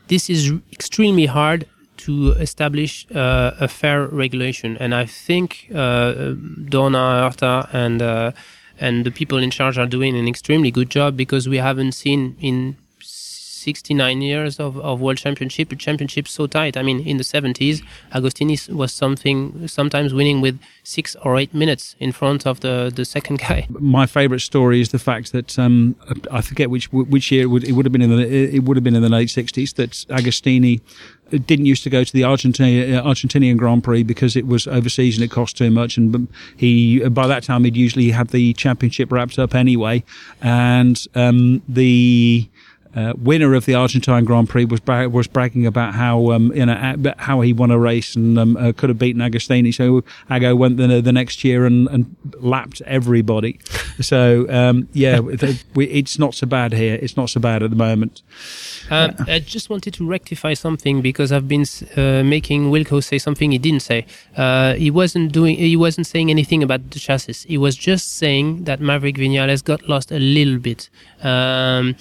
this 0.09 0.31
is 0.31 0.53
extremely 0.73 1.27
hard 1.27 1.67
to 1.97 2.33
establish 2.33 3.07
uh, 3.15 3.53
a 3.59 3.69
fair 3.69 4.07
regulation, 4.07 4.77
and 4.79 4.95
I 4.95 5.07
think 5.07 5.71
uh, 5.75 6.35
Donna 6.69 7.23
Horta 7.23 7.69
and 7.73 8.03
uh, 8.03 8.33
and 8.79 9.05
the 9.05 9.11
people 9.11 9.39
in 9.39 9.51
charge 9.51 9.79
are 9.79 9.87
doing 9.87 10.17
an 10.17 10.29
extremely 10.29 10.71
good 10.71 10.91
job 10.91 11.17
because 11.17 11.49
we 11.49 11.57
haven't 11.57 11.93
seen 11.93 12.37
in 12.41 12.77
69 13.67 14.23
years 14.31 14.61
of, 14.67 14.73
of 14.91 15.01
world 15.01 15.19
championship 15.25 15.73
a 15.73 15.77
championship 15.87 16.27
so 16.37 16.47
tight 16.47 16.75
i 16.81 16.83
mean 16.89 16.99
in 17.11 17.17
the 17.23 17.29
70s 17.35 17.77
agostini 18.17 18.57
was 18.83 18.93
something 19.05 19.39
sometimes 19.79 20.11
winning 20.21 20.41
with 20.47 20.57
six 20.83 21.17
or 21.25 21.37
eight 21.41 21.53
minutes 21.63 21.85
in 22.07 22.11
front 22.21 22.47
of 22.51 22.61
the 22.65 22.75
the 22.99 23.05
second 23.17 23.37
guy 23.47 23.61
My 23.97 24.07
favourite 24.19 24.43
story 24.53 24.79
is 24.85 24.89
the 24.97 25.03
fact 25.11 25.27
that 25.37 25.59
um, 25.65 25.97
I 26.39 26.41
forget 26.51 26.67
which 26.75 26.87
which 26.93 27.27
year 27.33 27.43
it 27.47 27.51
would, 27.53 27.65
it 27.65 27.73
would 27.73 27.87
have 27.87 27.93
been 27.97 28.07
in 28.09 28.13
the 28.17 28.57
it 28.57 28.63
would 28.65 28.77
have 28.79 28.85
been 28.85 28.99
in 29.01 29.03
the 29.09 29.15
late 29.19 29.31
sixties 29.41 29.71
that 29.75 29.91
Agostini 30.19 30.75
didn't 31.31 31.67
used 31.67 31.83
to 31.83 31.91
go 31.91 32.05
to 32.05 32.13
the 32.13 32.25
Argentina, 32.25 33.03
Argentinian 33.03 33.57
Grand 33.57 33.83
Prix 33.83 34.03
because 34.03 34.37
it 34.37 34.47
was 34.47 34.67
overseas 34.67 35.17
and 35.17 35.25
it 35.25 35.31
cost 35.31 35.57
too 35.57 35.71
much. 35.71 35.97
And 35.97 36.29
he, 36.57 37.07
by 37.09 37.27
that 37.27 37.43
time, 37.43 37.65
he'd 37.65 37.77
usually 37.77 38.11
had 38.11 38.29
the 38.29 38.53
championship 38.55 39.11
wrapped 39.11 39.39
up 39.39 39.55
anyway. 39.55 40.05
And 40.41 41.05
um, 41.15 41.63
the 41.69 42.49
uh, 42.97 43.13
winner 43.19 43.55
of 43.55 43.67
the 43.67 43.75
Argentine 43.75 44.25
Grand 44.25 44.49
Prix 44.49 44.65
was 44.65 44.81
bra- 44.81 45.07
was 45.07 45.27
bragging 45.27 45.67
about 45.67 45.95
how 45.95 46.33
um, 46.33 46.51
you 46.55 46.65
know 46.65 46.97
how 47.19 47.43
he 47.43 47.53
won 47.53 47.71
a 47.71 47.79
race 47.79 48.17
and 48.17 48.39
um, 48.39 48.57
uh, 48.57 48.73
could 48.73 48.89
have 48.89 48.99
beaten 48.99 49.21
Agostini. 49.21 49.73
So 49.73 50.03
Ago 50.31 50.57
went 50.57 50.79
the, 50.79 51.03
the 51.03 51.13
next 51.13 51.45
year 51.45 51.67
and, 51.67 51.89
and 51.89 52.17
lapped 52.39 52.81
everybody. 52.83 53.61
So 54.01 54.47
um, 54.49 54.89
yeah, 54.95 55.21
it's 55.77 56.19
not 56.19 56.35
so 56.35 56.47
bad 56.47 56.73
here. 56.73 56.99
It's 57.01 57.19
not 57.19 57.29
so 57.29 57.39
bad 57.39 57.63
at 57.63 57.69
the 57.69 57.77
moment. 57.77 58.23
Um, 58.91 59.15
I 59.27 59.41
just 59.41 59.69
wanted 59.69 59.93
to 59.95 60.09
rectify 60.09 60.55
something 60.55 61.03
because 61.03 61.33
I've 61.33 61.49
been 61.49 61.67
uh, 61.97 62.23
making 62.23 62.71
Wilco 62.71 63.05
say 63.05 63.19
something 63.19 63.51
he 63.51 63.59
didn't 63.59 63.83
say. 63.83 64.07
Uh, 64.37 64.73
he 64.75 64.91
wasn't 64.91 65.33
doing. 65.33 65.57
He 65.57 65.77
wasn't 65.77 66.07
saying 66.07 66.31
anything 66.31 66.63
about 66.63 66.91
the 66.91 66.99
chassis. 66.99 67.47
He 67.47 67.59
was 67.59 67.77
just 67.77 68.17
saying 68.17 68.65
that 68.65 68.81
Maverick 68.81 69.17
Vinales 69.17 69.63
got 69.63 69.87
lost 69.87 70.11
a 70.11 70.19
little 70.19 70.59
bit. 70.59 70.89
Um, 71.23 71.97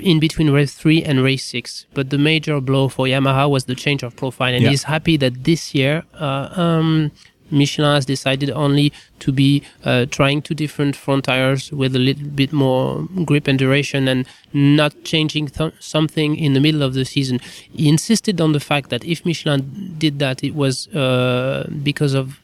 in 0.00 0.20
between 0.20 0.50
race 0.50 0.74
three 0.74 1.02
and 1.02 1.22
race 1.22 1.44
six. 1.44 1.86
But 1.94 2.10
the 2.10 2.18
major 2.18 2.60
blow 2.60 2.88
for 2.88 3.06
Yamaha 3.06 3.48
was 3.48 3.64
the 3.64 3.74
change 3.74 4.02
of 4.02 4.16
profile, 4.16 4.54
and 4.54 4.62
yeah. 4.62 4.70
he's 4.70 4.84
happy 4.84 5.16
that 5.18 5.44
this 5.44 5.74
year, 5.74 6.04
uh, 6.14 6.48
um, 6.54 7.12
Michelin 7.50 7.94
has 7.94 8.06
decided 8.06 8.50
only 8.50 8.92
to 9.20 9.30
be 9.30 9.62
uh, 9.84 10.06
trying 10.06 10.40
two 10.40 10.54
different 10.54 10.96
front 10.96 11.24
tires 11.26 11.70
with 11.70 11.94
a 11.94 11.98
little 11.98 12.26
bit 12.28 12.52
more 12.52 13.06
grip 13.24 13.46
and 13.46 13.58
duration 13.58 14.08
and 14.08 14.26
not 14.54 15.04
changing 15.04 15.48
th- 15.48 15.74
something 15.78 16.34
in 16.36 16.54
the 16.54 16.60
middle 16.60 16.82
of 16.82 16.94
the 16.94 17.04
season. 17.04 17.40
He 17.70 17.88
insisted 17.88 18.40
on 18.40 18.52
the 18.52 18.60
fact 18.60 18.88
that 18.88 19.04
if 19.04 19.26
Michelin 19.26 19.94
did 19.98 20.18
that, 20.18 20.42
it 20.42 20.54
was 20.54 20.88
uh, 20.88 21.68
because 21.82 22.14
of 22.14 22.40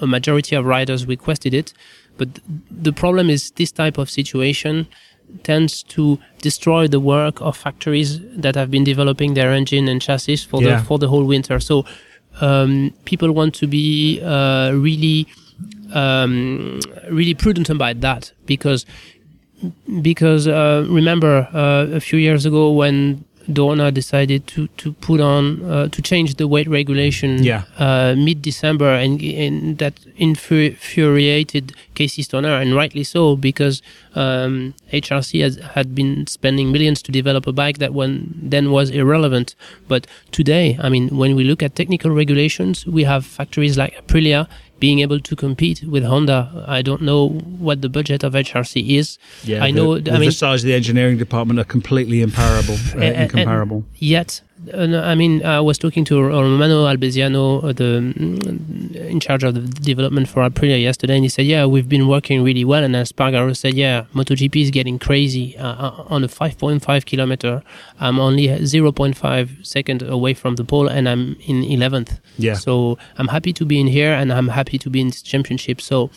a 0.00 0.06
majority 0.06 0.56
of 0.56 0.64
riders 0.64 1.06
requested 1.06 1.54
it. 1.54 1.72
But 2.16 2.40
the 2.70 2.92
problem 2.92 3.30
is 3.30 3.52
this 3.52 3.70
type 3.70 3.98
of 3.98 4.10
situation 4.10 4.88
tends 5.42 5.82
to 5.82 6.18
destroy 6.40 6.86
the 6.88 7.00
work 7.00 7.40
of 7.40 7.56
factories 7.56 8.20
that 8.36 8.54
have 8.54 8.70
been 8.70 8.84
developing 8.84 9.34
their 9.34 9.52
engine 9.52 9.88
and 9.88 10.00
chassis 10.00 10.36
for 10.36 10.62
yeah. 10.62 10.78
the 10.78 10.84
for 10.84 10.98
the 10.98 11.08
whole 11.08 11.24
winter. 11.24 11.60
So 11.60 11.84
um, 12.40 12.94
people 13.04 13.32
want 13.32 13.54
to 13.56 13.66
be 13.66 14.20
uh, 14.22 14.72
really 14.74 15.26
um, 15.92 16.80
really 17.10 17.34
prudent 17.34 17.68
about 17.70 18.00
that 18.00 18.32
because 18.46 18.86
because 20.02 20.46
uh, 20.46 20.86
remember 20.88 21.48
uh, 21.52 21.96
a 21.96 22.00
few 22.00 22.18
years 22.18 22.46
ago 22.46 22.70
when 22.70 23.24
Dorna 23.48 23.92
decided 23.92 24.46
to 24.48 24.68
to 24.76 24.92
put 24.94 25.20
on 25.20 25.64
uh, 25.64 25.88
to 25.88 26.02
change 26.02 26.34
the 26.34 26.46
weight 26.46 26.68
regulation 26.68 27.42
yeah. 27.42 27.64
uh, 27.78 28.14
mid 28.16 28.42
December, 28.42 28.90
and, 28.94 29.20
and 29.22 29.78
that 29.78 29.94
infuriated 30.16 31.72
Casey 31.94 32.22
Stoner, 32.22 32.60
and 32.60 32.74
rightly 32.74 33.04
so, 33.04 33.36
because 33.36 33.80
um, 34.14 34.74
HRC 34.92 35.42
has, 35.42 35.56
had 35.74 35.94
been 35.94 36.26
spending 36.26 36.70
millions 36.70 37.00
to 37.02 37.12
develop 37.12 37.46
a 37.46 37.52
bike 37.52 37.78
that 37.78 37.94
one 37.94 38.34
then 38.40 38.70
was 38.70 38.90
irrelevant. 38.90 39.54
But 39.86 40.06
today, 40.30 40.78
I 40.80 40.88
mean, 40.88 41.16
when 41.16 41.34
we 41.34 41.44
look 41.44 41.62
at 41.62 41.74
technical 41.74 42.10
regulations, 42.10 42.86
we 42.86 43.04
have 43.04 43.24
factories 43.24 43.78
like 43.78 43.94
Aprilia 43.94 44.46
being 44.80 45.00
able 45.00 45.20
to 45.20 45.36
compete 45.36 45.82
with 45.84 46.04
Honda. 46.04 46.64
I 46.66 46.82
don't 46.82 47.02
know 47.02 47.28
what 47.28 47.82
the 47.82 47.88
budget 47.88 48.22
of 48.22 48.34
HRC 48.34 48.96
is. 48.96 49.18
Yeah, 49.44 49.64
I 49.64 49.70
know. 49.70 49.98
The, 49.98 50.12
I 50.12 50.18
mean, 50.18 50.28
the 50.28 50.32
size 50.32 50.62
of 50.62 50.68
the 50.68 50.74
engineering 50.74 51.18
department 51.18 51.58
are 51.58 51.64
completely 51.64 52.22
incomparable. 52.22 52.76
uh, 52.96 53.00
incomparable. 53.22 53.84
yet, 53.96 54.40
I 54.74 55.14
mean, 55.14 55.44
I 55.44 55.60
was 55.60 55.78
talking 55.78 56.04
to 56.06 56.22
Romano 56.22 56.86
Albesiano, 56.86 57.64
uh, 57.64 57.72
the 57.72 58.00
mm, 58.00 58.94
in 58.94 59.20
charge 59.20 59.44
of 59.44 59.54
the 59.54 59.60
development 59.60 60.28
for 60.28 60.48
Aprilia 60.48 60.80
yesterday, 60.80 61.14
and 61.16 61.24
he 61.24 61.28
said, 61.28 61.46
"Yeah, 61.46 61.66
we've 61.66 61.88
been 61.88 62.08
working 62.08 62.42
really 62.42 62.64
well." 62.64 62.82
And 62.84 62.94
Espargaro 62.94 63.56
said, 63.56 63.74
"Yeah, 63.74 64.04
MotoGP 64.14 64.62
is 64.62 64.70
getting 64.70 64.98
crazy 64.98 65.56
uh, 65.58 65.66
uh 65.66 66.04
on 66.08 66.24
a 66.24 66.28
5.5 66.28 67.04
kilometer. 67.04 67.62
I'm 68.00 68.18
only 68.18 68.48
0.5 68.48 69.66
second 69.66 70.02
away 70.02 70.34
from 70.34 70.56
the 70.56 70.64
pole, 70.64 70.88
and 70.88 71.08
I'm 71.08 71.36
in 71.46 71.62
11th. 71.62 72.20
Yeah. 72.38 72.54
So 72.54 72.98
I'm 73.18 73.28
happy 73.28 73.52
to 73.52 73.64
be 73.64 73.80
in 73.80 73.86
here, 73.86 74.12
and 74.12 74.32
I'm 74.32 74.48
happy 74.48 74.78
to 74.78 74.90
be 74.90 75.00
in 75.00 75.08
this 75.08 75.22
championship. 75.22 75.80
So." 75.80 76.10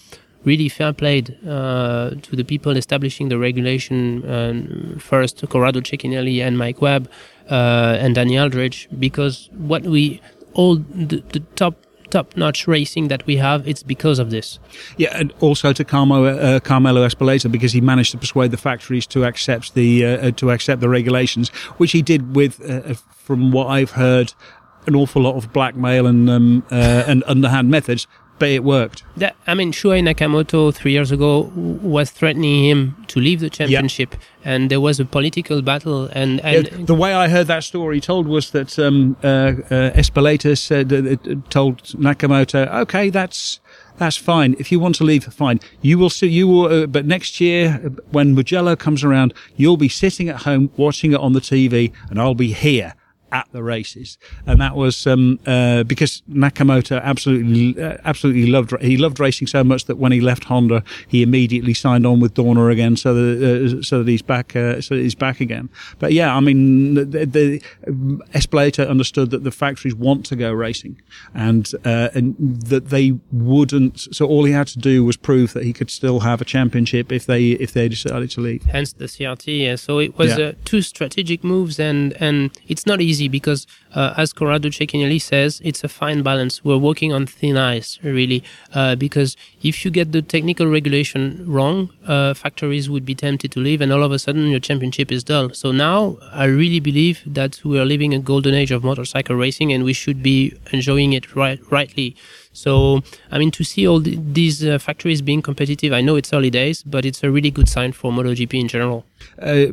really 0.44 0.70
fair 0.70 0.94
played 0.94 1.38
uh, 1.48 2.12
to 2.22 2.36
the 2.36 2.44
people 2.44 2.76
establishing 2.76 3.30
the 3.30 3.38
regulation. 3.38 4.26
Uh, 4.26 5.00
first, 5.00 5.48
Corrado 5.50 5.82
Cecchinelli 5.82 6.42
and 6.42 6.58
Mike 6.58 6.82
Webb 6.82 7.10
uh, 7.52 7.98
and 8.00 8.16
Danny 8.16 8.40
Aldridge, 8.40 8.88
because 8.98 9.50
what 9.52 9.84
we 9.84 10.22
all 10.54 10.78
the, 10.78 11.24
the 11.32 11.42
top 11.56 11.76
top-notch 12.10 12.68
racing 12.68 13.08
that 13.08 13.26
we 13.26 13.38
have, 13.38 13.66
it's 13.66 13.84
because 13.84 14.20
of 14.20 14.32
this. 14.32 14.60
Yeah, 14.98 15.18
and 15.18 15.34
also 15.40 15.72
to 15.72 15.86
Carmo, 15.86 16.28
uh, 16.28 16.60
Carmelo 16.60 17.08
Ezpeleta 17.08 17.50
because 17.50 17.72
he 17.72 17.80
managed 17.80 18.12
to 18.12 18.18
persuade 18.18 18.52
the 18.52 18.58
factories 18.58 19.08
to 19.08 19.24
accept 19.24 19.76
the 19.76 20.06
uh, 20.06 20.28
uh 20.28 20.32
to 20.32 20.52
accept 20.52 20.82
the 20.82 20.90
regulations, 20.90 21.50
which 21.78 21.92
he 21.94 22.02
did 22.02 22.36
with, 22.36 22.62
uh, 22.70 22.94
from 22.94 23.52
what 23.52 23.68
I've 23.68 23.92
heard, 23.92 24.34
an 24.88 24.96
awful 24.96 25.22
lot 25.22 25.36
of 25.36 25.54
blackmail 25.54 26.06
and 26.08 26.30
um, 26.30 26.64
uh, 26.72 27.04
and 27.08 27.24
underhand 27.28 27.70
methods 27.70 28.08
but 28.42 28.50
it 28.50 28.64
worked. 28.64 29.04
That, 29.18 29.36
I 29.46 29.54
mean, 29.54 29.72
Shuhei 29.72 30.02
Nakamoto 30.02 30.74
three 30.74 30.94
years 30.94 31.12
ago 31.12 31.52
was 31.56 32.10
threatening 32.10 32.66
him 32.66 33.06
to 33.10 33.20
leave 33.20 33.40
the 33.40 33.52
championship, 33.52 34.14
yep. 34.14 34.22
and 34.44 34.72
there 34.72 34.82
was 34.82 35.00
a 35.00 35.06
political 35.06 35.62
battle. 35.62 36.10
And, 36.12 36.40
and 36.40 36.88
the 36.88 36.96
way 36.96 37.14
I 37.14 37.28
heard 37.30 37.46
that 37.48 37.64
story 37.64 38.02
told 38.02 38.26
was 38.28 38.50
that 38.50 38.80
um, 38.80 39.16
uh, 39.24 39.28
uh, 39.28 39.92
Ezpeleta 39.92 40.58
said 40.58 40.92
uh, 40.92 41.36
told 41.52 41.84
Nakamoto, 42.06 42.68
"Okay, 42.82 43.12
that's." 43.12 43.60
That's 43.98 44.18
fine. 44.18 44.56
If 44.58 44.72
you 44.72 44.80
want 44.80 44.96
to 44.96 45.04
leave, 45.04 45.26
fine. 45.26 45.60
You 45.84 46.00
will 46.00 46.10
see. 46.10 46.26
You 46.26 46.48
will. 46.48 46.66
Uh, 46.66 46.88
but 46.88 47.06
next 47.06 47.40
year, 47.40 47.74
when 48.10 48.34
Mugello 48.34 48.76
comes 48.76 49.04
around, 49.04 49.32
you'll 49.58 49.78
be 49.78 49.90
sitting 49.90 50.28
at 50.28 50.38
home 50.38 50.72
watching 50.76 51.12
it 51.12 51.20
on 51.20 51.34
the 51.34 51.40
TV, 51.40 51.94
and 52.10 52.20
I'll 52.20 52.34
be 52.34 52.52
here 52.52 52.96
at 53.32 53.48
the 53.52 53.63
races, 53.63 54.17
and 54.46 54.60
that 54.62 54.76
was 54.76 55.08
um, 55.08 55.39
uh, 55.46 55.84
because 55.84 56.22
Nakamoto 56.30 57.02
absolutely 57.02 57.82
uh, 57.82 57.98
absolutely 58.06 58.48
loved 58.48 58.74
he 58.82 58.98
loved 58.98 59.20
racing 59.20 59.48
so 59.48 59.63
much 59.63 59.86
that 59.86 59.98
when 59.98 60.12
he 60.12 60.22
left 60.22 60.46
Honda, 60.46 60.84
he 61.08 61.22
immediately 61.22 61.74
signed 61.74 62.06
on 62.06 62.20
with 62.20 62.34
Dorna 62.34 62.72
again, 62.72 62.96
so 62.96 63.13
that 63.13 63.80
uh, 63.80 63.82
so 63.82 64.04
that 64.04 64.10
he's 64.10 64.22
back 64.22 64.56
uh, 64.56 64.82
so 64.82 64.96
that 64.96 65.02
he's 65.02 65.15
back 65.15 65.41
again. 65.41 65.70
But 66.00 66.13
yeah, 66.13 66.36
I 66.36 66.39
mean, 66.39 66.94
the, 66.96 67.26
the 67.26 67.62
Ezpeleta 68.34 68.89
understood 68.89 69.32
that 69.32 69.44
the 69.44 69.52
factories 69.52 69.96
want 69.96 70.26
to 70.28 70.36
go 70.36 70.52
racing, 70.52 71.02
and 71.34 71.72
uh, 71.86 72.10
and 72.13 72.36
that 72.63 72.89
they 72.89 73.17
wouldn't. 73.32 74.00
So 74.15 74.26
all 74.28 74.44
he 74.46 74.52
had 74.52 74.67
to 74.67 74.80
do 74.80 75.06
was 75.06 75.17
prove 75.17 75.54
that 75.54 75.63
he 75.63 75.74
could 75.74 75.89
still 75.89 76.22
have 76.22 76.41
a 76.41 76.46
championship 76.46 77.12
if 77.12 77.26
they 77.26 77.52
if 77.52 77.74
they 77.74 77.88
decided 77.88 78.32
to 78.32 78.41
leave. 78.41 78.63
Hence 78.63 78.94
the 78.94 79.06
CRT. 79.06 79.80
So 79.80 80.00
it 80.00 80.17
was 80.17 80.38
yeah. 80.38 80.46
Uh, 80.46 80.54
two 80.65 80.82
strategic 80.82 81.44
moves, 81.44 81.80
and 81.80 82.13
and 82.22 82.52
it's 82.67 82.86
not 82.86 83.02
easy 83.02 83.21
easy 83.22 83.28
because, 83.28 83.68
uh, 83.94 84.14
as 84.18 84.34
Corrado 84.34 84.70
Cecchinelli 84.70 85.22
says, 85.22 85.62
it's 85.64 85.84
a 85.84 85.88
fine 85.88 86.24
balance. 86.24 86.64
We're 86.64 86.78
working 86.78 87.14
on 87.14 87.26
thin 87.26 87.58
ice, 87.58 88.00
really, 88.04 88.44
uh, 88.74 88.96
because 88.96 89.38
if 89.62 89.86
you 89.86 89.92
get 89.92 90.12
the 90.12 90.22
technical 90.22 90.68
regulation 90.68 91.46
wrong, 91.48 91.90
uh, 92.08 92.34
factories 92.34 92.90
would 92.90 93.06
be 93.06 93.16
tempted 93.16 93.52
to 93.52 93.60
leave, 93.60 93.82
and 93.82 93.92
all 93.92 94.04
of 94.04 94.12
a 94.12 94.20
sudden 94.20 94.48
your 94.48 94.60
championship 94.60 95.12
is 95.12 95.24
dull. 95.24 95.50
So 95.54 95.72
now 95.72 96.18
I 96.32 96.46
really 96.46 96.80
believe 96.80 97.22
that 97.26 97.64
we 97.64 97.80
are 97.80 97.86
living 97.86 98.14
a 98.14 98.20
golden 98.20 98.54
age 98.54 98.72
of 98.72 98.84
motorcycle 98.84 99.36
racing, 99.36 99.74
and 99.74 99.84
we 99.84 99.94
should 99.94 100.24
be 100.24 100.54
enjoying 100.72 101.14
it 101.14 101.36
right, 101.36 101.60
rightly. 101.72 102.16
So, 102.54 103.02
I 103.32 103.38
mean, 103.38 103.52
to 103.52 103.64
see 103.64 103.88
all 103.88 104.00
the, 104.00 104.18
these 104.22 104.64
uh, 104.66 104.78
factories 104.78 105.22
being 105.22 105.42
competitive, 105.42 105.94
I 105.94 106.02
know 106.02 106.16
it's 106.16 106.34
early 106.34 106.50
days, 106.50 106.84
but 106.84 107.06
it's 107.06 107.24
a 107.24 107.32
really 107.32 107.52
good 107.52 107.70
sign 107.70 107.92
for 107.92 108.12
MotoGP 108.12 108.60
in 108.60 108.68
general. 108.68 109.06
Uh, 109.40 109.68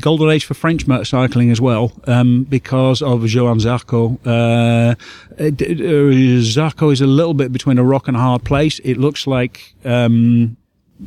golden 0.00 0.30
age 0.30 0.44
for 0.44 0.54
French 0.54 0.86
motorcycling 0.86 1.50
as 1.50 1.60
well, 1.60 1.92
um, 2.06 2.44
because 2.44 3.02
of 3.02 3.26
Johann 3.28 3.58
Zarco. 3.58 4.18
Uh, 4.24 4.94
uh, 5.38 5.50
Zarco 6.42 6.92
is 6.92 7.00
a 7.00 7.06
little 7.06 7.34
bit 7.34 7.52
between 7.52 7.78
a 7.78 7.84
rock 7.84 8.08
and 8.08 8.16
a 8.16 8.20
hard 8.20 8.44
place. 8.44 8.78
It 8.84 8.96
looks 8.96 9.26
like 9.26 9.74
um, 9.84 10.56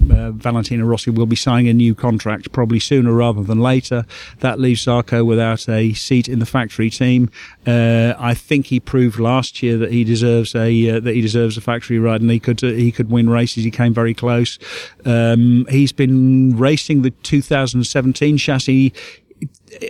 uh, 0.09 0.31
Valentino 0.31 0.85
Rossi 0.85 1.11
will 1.11 1.25
be 1.25 1.35
signing 1.35 1.67
a 1.67 1.73
new 1.73 1.93
contract 1.93 2.51
probably 2.51 2.79
sooner 2.79 3.11
rather 3.11 3.43
than 3.43 3.59
later. 3.59 4.05
That 4.39 4.59
leaves 4.59 4.85
Zarco 4.85 5.25
without 5.25 5.67
a 5.67 5.93
seat 5.93 6.27
in 6.29 6.39
the 6.39 6.45
factory 6.45 6.89
team. 6.89 7.29
Uh, 7.67 8.13
I 8.17 8.33
think 8.33 8.67
he 8.67 8.79
proved 8.79 9.19
last 9.19 9.61
year 9.61 9.77
that 9.77 9.91
he 9.91 10.03
deserves 10.03 10.55
a 10.55 10.89
uh, 10.89 10.99
that 11.01 11.13
he 11.13 11.21
deserves 11.21 11.57
a 11.57 11.61
factory 11.61 11.99
ride, 11.99 12.21
and 12.21 12.31
he 12.31 12.39
could 12.39 12.63
uh, 12.63 12.67
he 12.67 12.91
could 12.91 13.09
win 13.09 13.29
races. 13.29 13.63
He 13.63 13.71
came 13.71 13.93
very 13.93 14.13
close. 14.13 14.57
Um, 15.05 15.65
he's 15.69 15.91
been 15.91 16.57
racing 16.57 17.01
the 17.01 17.11
2017 17.11 18.37
chassis 18.37 18.93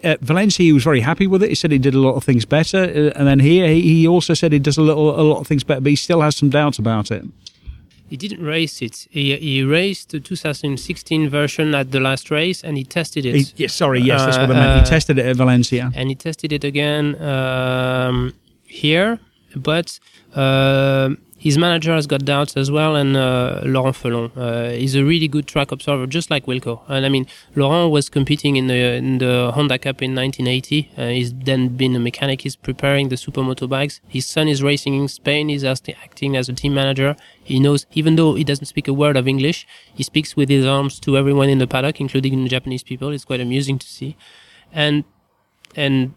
at 0.03 0.21
Valencia, 0.21 0.63
he 0.63 0.73
was 0.73 0.83
very 0.83 1.01
happy 1.01 1.27
with 1.27 1.43
it. 1.43 1.49
He 1.49 1.55
said 1.55 1.71
he 1.71 1.77
did 1.77 1.95
a 1.95 1.99
lot 1.99 2.15
of 2.15 2.23
things 2.23 2.45
better, 2.45 2.83
uh, 2.83 3.17
and 3.17 3.27
then 3.27 3.39
here 3.39 3.67
he 3.67 4.07
also 4.07 4.33
said 4.33 4.53
he 4.53 4.59
does 4.59 4.77
a 4.77 4.81
little 4.81 5.19
a 5.19 5.23
lot 5.23 5.39
of 5.39 5.47
things 5.47 5.63
better, 5.63 5.81
but 5.81 5.89
he 5.89 5.95
still 5.95 6.21
has 6.21 6.35
some 6.35 6.49
doubts 6.49 6.79
about 6.79 7.11
it. 7.11 7.25
He 8.11 8.17
didn't 8.17 8.43
race 8.43 8.81
it. 8.81 9.07
He, 9.09 9.37
he 9.37 9.63
raced 9.63 10.09
the 10.09 10.19
2016 10.19 11.29
version 11.29 11.73
at 11.73 11.91
the 11.91 12.01
last 12.01 12.29
race 12.29 12.61
and 12.61 12.75
he 12.75 12.83
tested 12.83 13.25
it. 13.25 13.35
He, 13.35 13.45
yeah, 13.55 13.67
sorry, 13.69 14.01
yes, 14.01 14.25
that's 14.25 14.37
what 14.37 14.51
I 14.51 14.53
meant. 14.53 14.73
He 14.75 14.81
uh, 14.81 14.85
tested 14.85 15.17
it 15.17 15.25
at 15.27 15.37
Valencia. 15.37 15.93
And 15.95 16.09
he 16.09 16.15
tested 16.15 16.51
it 16.51 16.65
again 16.65 17.15
um, 17.21 18.33
here, 18.65 19.17
but 19.55 19.97
uh, 20.35 21.11
his 21.41 21.57
manager 21.57 21.95
has 21.95 22.05
got 22.05 22.23
doubts 22.23 22.55
as 22.55 22.69
well, 22.69 22.95
and 22.95 23.17
uh, 23.17 23.61
Laurent 23.63 23.95
Fellon 23.95 24.31
uh, 24.37 24.71
is 24.71 24.93
a 24.93 25.03
really 25.03 25.27
good 25.27 25.47
track 25.47 25.71
observer, 25.71 26.05
just 26.05 26.29
like 26.29 26.45
Wilco. 26.45 26.81
And 26.87 27.03
I 27.03 27.09
mean, 27.09 27.25
Laurent 27.55 27.91
was 27.91 28.09
competing 28.09 28.57
in 28.57 28.67
the 28.67 28.79
in 28.93 29.17
the 29.17 29.51
Honda 29.55 29.79
Cup 29.79 30.03
in 30.03 30.13
1980. 30.13 30.91
Uh, 30.95 31.07
he's 31.07 31.33
then 31.33 31.69
been 31.69 31.95
a 31.95 31.99
mechanic. 31.99 32.41
He's 32.41 32.55
preparing 32.55 33.09
the 33.09 33.17
super 33.17 33.41
motorbikes. 33.41 34.01
His 34.07 34.27
son 34.27 34.47
is 34.47 34.61
racing 34.61 34.93
in 34.93 35.07
Spain. 35.07 35.49
He's 35.49 35.63
acting 35.63 36.37
as 36.37 36.47
a 36.47 36.53
team 36.53 36.75
manager. 36.75 37.15
He 37.43 37.59
knows, 37.59 37.87
even 37.93 38.17
though 38.17 38.35
he 38.35 38.43
doesn't 38.43 38.67
speak 38.67 38.87
a 38.87 38.93
word 38.93 39.17
of 39.17 39.27
English, 39.27 39.65
he 39.95 40.03
speaks 40.03 40.35
with 40.35 40.47
his 40.47 40.63
arms 40.63 40.99
to 40.99 41.17
everyone 41.17 41.49
in 41.49 41.57
the 41.57 41.65
paddock, 41.65 41.99
including 41.99 42.43
the 42.43 42.49
Japanese 42.49 42.83
people. 42.83 43.09
It's 43.09 43.25
quite 43.25 43.41
amusing 43.41 43.79
to 43.79 43.87
see. 43.87 44.15
And 44.71 45.05
and 45.75 46.13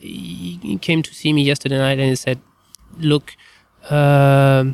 he 0.00 0.76
came 0.82 1.04
to 1.04 1.14
see 1.14 1.32
me 1.32 1.42
yesterday 1.42 1.78
night 1.78 2.00
and 2.00 2.08
he 2.08 2.16
said, 2.16 2.40
"Look." 2.98 3.36
Uh, 3.90 4.72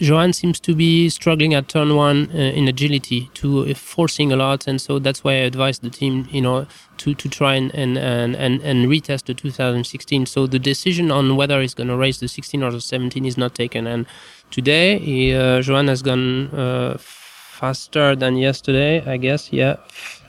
Johan 0.00 0.32
seems 0.32 0.60
to 0.60 0.76
be 0.76 1.08
struggling 1.08 1.54
at 1.54 1.68
turn 1.68 1.96
one 1.96 2.30
uh, 2.32 2.38
in 2.38 2.68
agility, 2.68 3.30
to 3.34 3.66
uh, 3.66 3.74
forcing 3.74 4.30
a 4.30 4.36
lot, 4.36 4.68
and 4.68 4.80
so 4.80 5.00
that's 5.00 5.24
why 5.24 5.32
I 5.32 5.38
advised 5.38 5.82
the 5.82 5.90
team, 5.90 6.28
you 6.30 6.40
know, 6.40 6.66
to, 6.98 7.14
to 7.14 7.28
try 7.28 7.54
and, 7.54 7.74
and, 7.74 7.98
and, 7.98 8.36
and, 8.36 8.62
and 8.62 8.86
retest 8.86 9.24
the 9.24 9.34
2016. 9.34 10.26
So 10.26 10.46
the 10.46 10.60
decision 10.60 11.10
on 11.10 11.34
whether 11.34 11.60
he's 11.60 11.74
going 11.74 11.88
to 11.88 11.96
race 11.96 12.20
the 12.20 12.28
16 12.28 12.62
or 12.62 12.70
the 12.70 12.80
17 12.80 13.24
is 13.24 13.36
not 13.36 13.56
taken. 13.56 13.88
And 13.88 14.06
today, 14.52 14.98
he, 15.00 15.34
uh, 15.34 15.62
Johan 15.62 15.88
has 15.88 16.02
gone 16.02 16.48
uh, 16.54 16.96
faster 16.98 18.14
than 18.14 18.36
yesterday, 18.36 19.04
I 19.04 19.16
guess. 19.16 19.52
Yeah, 19.52 19.76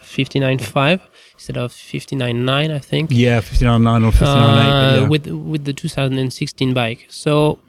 59.5 0.01 0.99
instead 1.35 1.57
of 1.57 1.71
59.9, 1.71 2.73
I 2.73 2.79
think. 2.79 3.11
Yeah, 3.13 3.39
59.9 3.39 4.07
or 4.07 4.11
59.8. 4.11 4.21
Uh, 4.21 5.01
yeah. 5.01 5.07
With 5.07 5.27
with 5.27 5.65
the 5.65 5.73
2016 5.73 6.73
bike. 6.73 7.05
So 7.09 7.59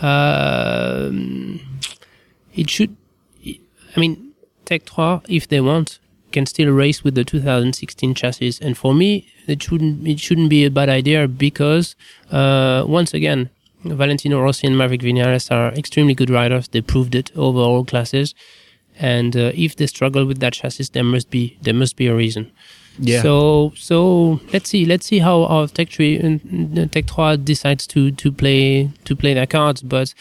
um, 0.00 1.60
it 2.54 2.70
should. 2.70 2.96
I 3.44 4.00
mean, 4.00 4.32
Tech 4.64 4.82
3, 4.84 5.20
if 5.28 5.48
they 5.48 5.60
want, 5.60 5.98
can 6.32 6.46
still 6.46 6.70
race 6.70 7.02
with 7.02 7.14
the 7.14 7.24
2016 7.24 8.14
chassis. 8.14 8.54
And 8.60 8.76
for 8.76 8.94
me, 8.94 9.26
it 9.46 9.62
shouldn't 9.62 10.06
it 10.06 10.20
shouldn't 10.20 10.50
be 10.50 10.64
a 10.64 10.70
bad 10.70 10.88
idea 10.88 11.26
because 11.26 11.96
uh, 12.30 12.84
once 12.86 13.14
again, 13.14 13.50
Valentino 13.84 14.40
Rossi 14.40 14.66
and 14.66 14.76
Maverick 14.76 15.00
Vinales 15.00 15.50
are 15.50 15.72
extremely 15.74 16.14
good 16.14 16.30
riders. 16.30 16.68
They 16.68 16.80
proved 16.80 17.14
it 17.14 17.30
over 17.36 17.60
all 17.60 17.84
classes. 17.84 18.34
And 18.98 19.36
uh, 19.36 19.52
if 19.54 19.76
they 19.76 19.86
struggle 19.86 20.24
with 20.24 20.40
that 20.40 20.54
chassis, 20.54 20.88
there 20.92 21.04
must 21.04 21.30
be 21.30 21.56
there 21.62 21.74
must 21.74 21.96
be 21.96 22.08
a 22.08 22.14
reason. 22.14 22.52
Yeah. 22.98 23.22
So 23.22 23.72
so 23.76 24.40
let's 24.52 24.68
see 24.70 24.84
let's 24.84 25.06
see 25.06 25.18
how 25.18 25.44
our 25.44 25.68
Tech 25.68 25.90
Three 25.90 26.18
uh, 26.18 26.86
Tech 26.86 27.08
3 27.08 27.36
decides 27.38 27.86
to 27.88 28.10
to 28.12 28.32
play 28.32 28.90
to 29.04 29.16
play 29.16 29.34
their 29.34 29.46
cards. 29.46 29.82
But 29.82 30.14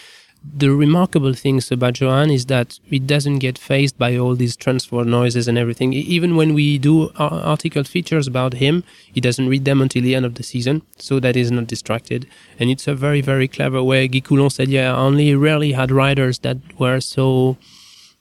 the 0.56 0.72
remarkable 0.72 1.34
things 1.34 1.72
about 1.72 2.00
Johan 2.00 2.30
is 2.30 2.46
that 2.46 2.80
it 2.90 3.06
doesn't 3.06 3.40
get 3.40 3.58
phased 3.58 3.98
by 3.98 4.16
all 4.18 4.36
these 4.36 4.56
transfer 4.56 5.04
noises 5.04 5.48
and 5.48 5.58
everything. 5.58 5.94
Even 5.94 6.36
when 6.36 6.54
we 6.54 6.78
do 6.78 7.12
article 7.18 7.84
features 7.84 8.28
about 8.28 8.54
him, 8.54 8.84
he 9.12 9.20
doesn't 9.20 9.50
read 9.50 9.66
them 9.66 9.82
until 9.82 10.04
the 10.04 10.16
end 10.16 10.26
of 10.26 10.36
the 10.36 10.44
season, 10.44 10.84
so 10.98 11.20
that 11.20 11.36
he's 11.36 11.52
not 11.52 11.68
distracted. 11.68 12.28
And 12.60 12.70
it's 12.70 12.88
a 12.88 12.96
very 12.96 13.22
very 13.22 13.48
clever 13.48 13.84
way. 13.84 14.08
Guy 14.08 14.20
Coulon 14.20 14.50
said, 14.50 14.70
"Yeah, 14.70 14.96
only 14.96 15.36
rarely 15.36 15.74
had 15.74 15.92
riders 15.92 16.40
that 16.40 16.58
were 16.80 17.00
so." 17.00 17.58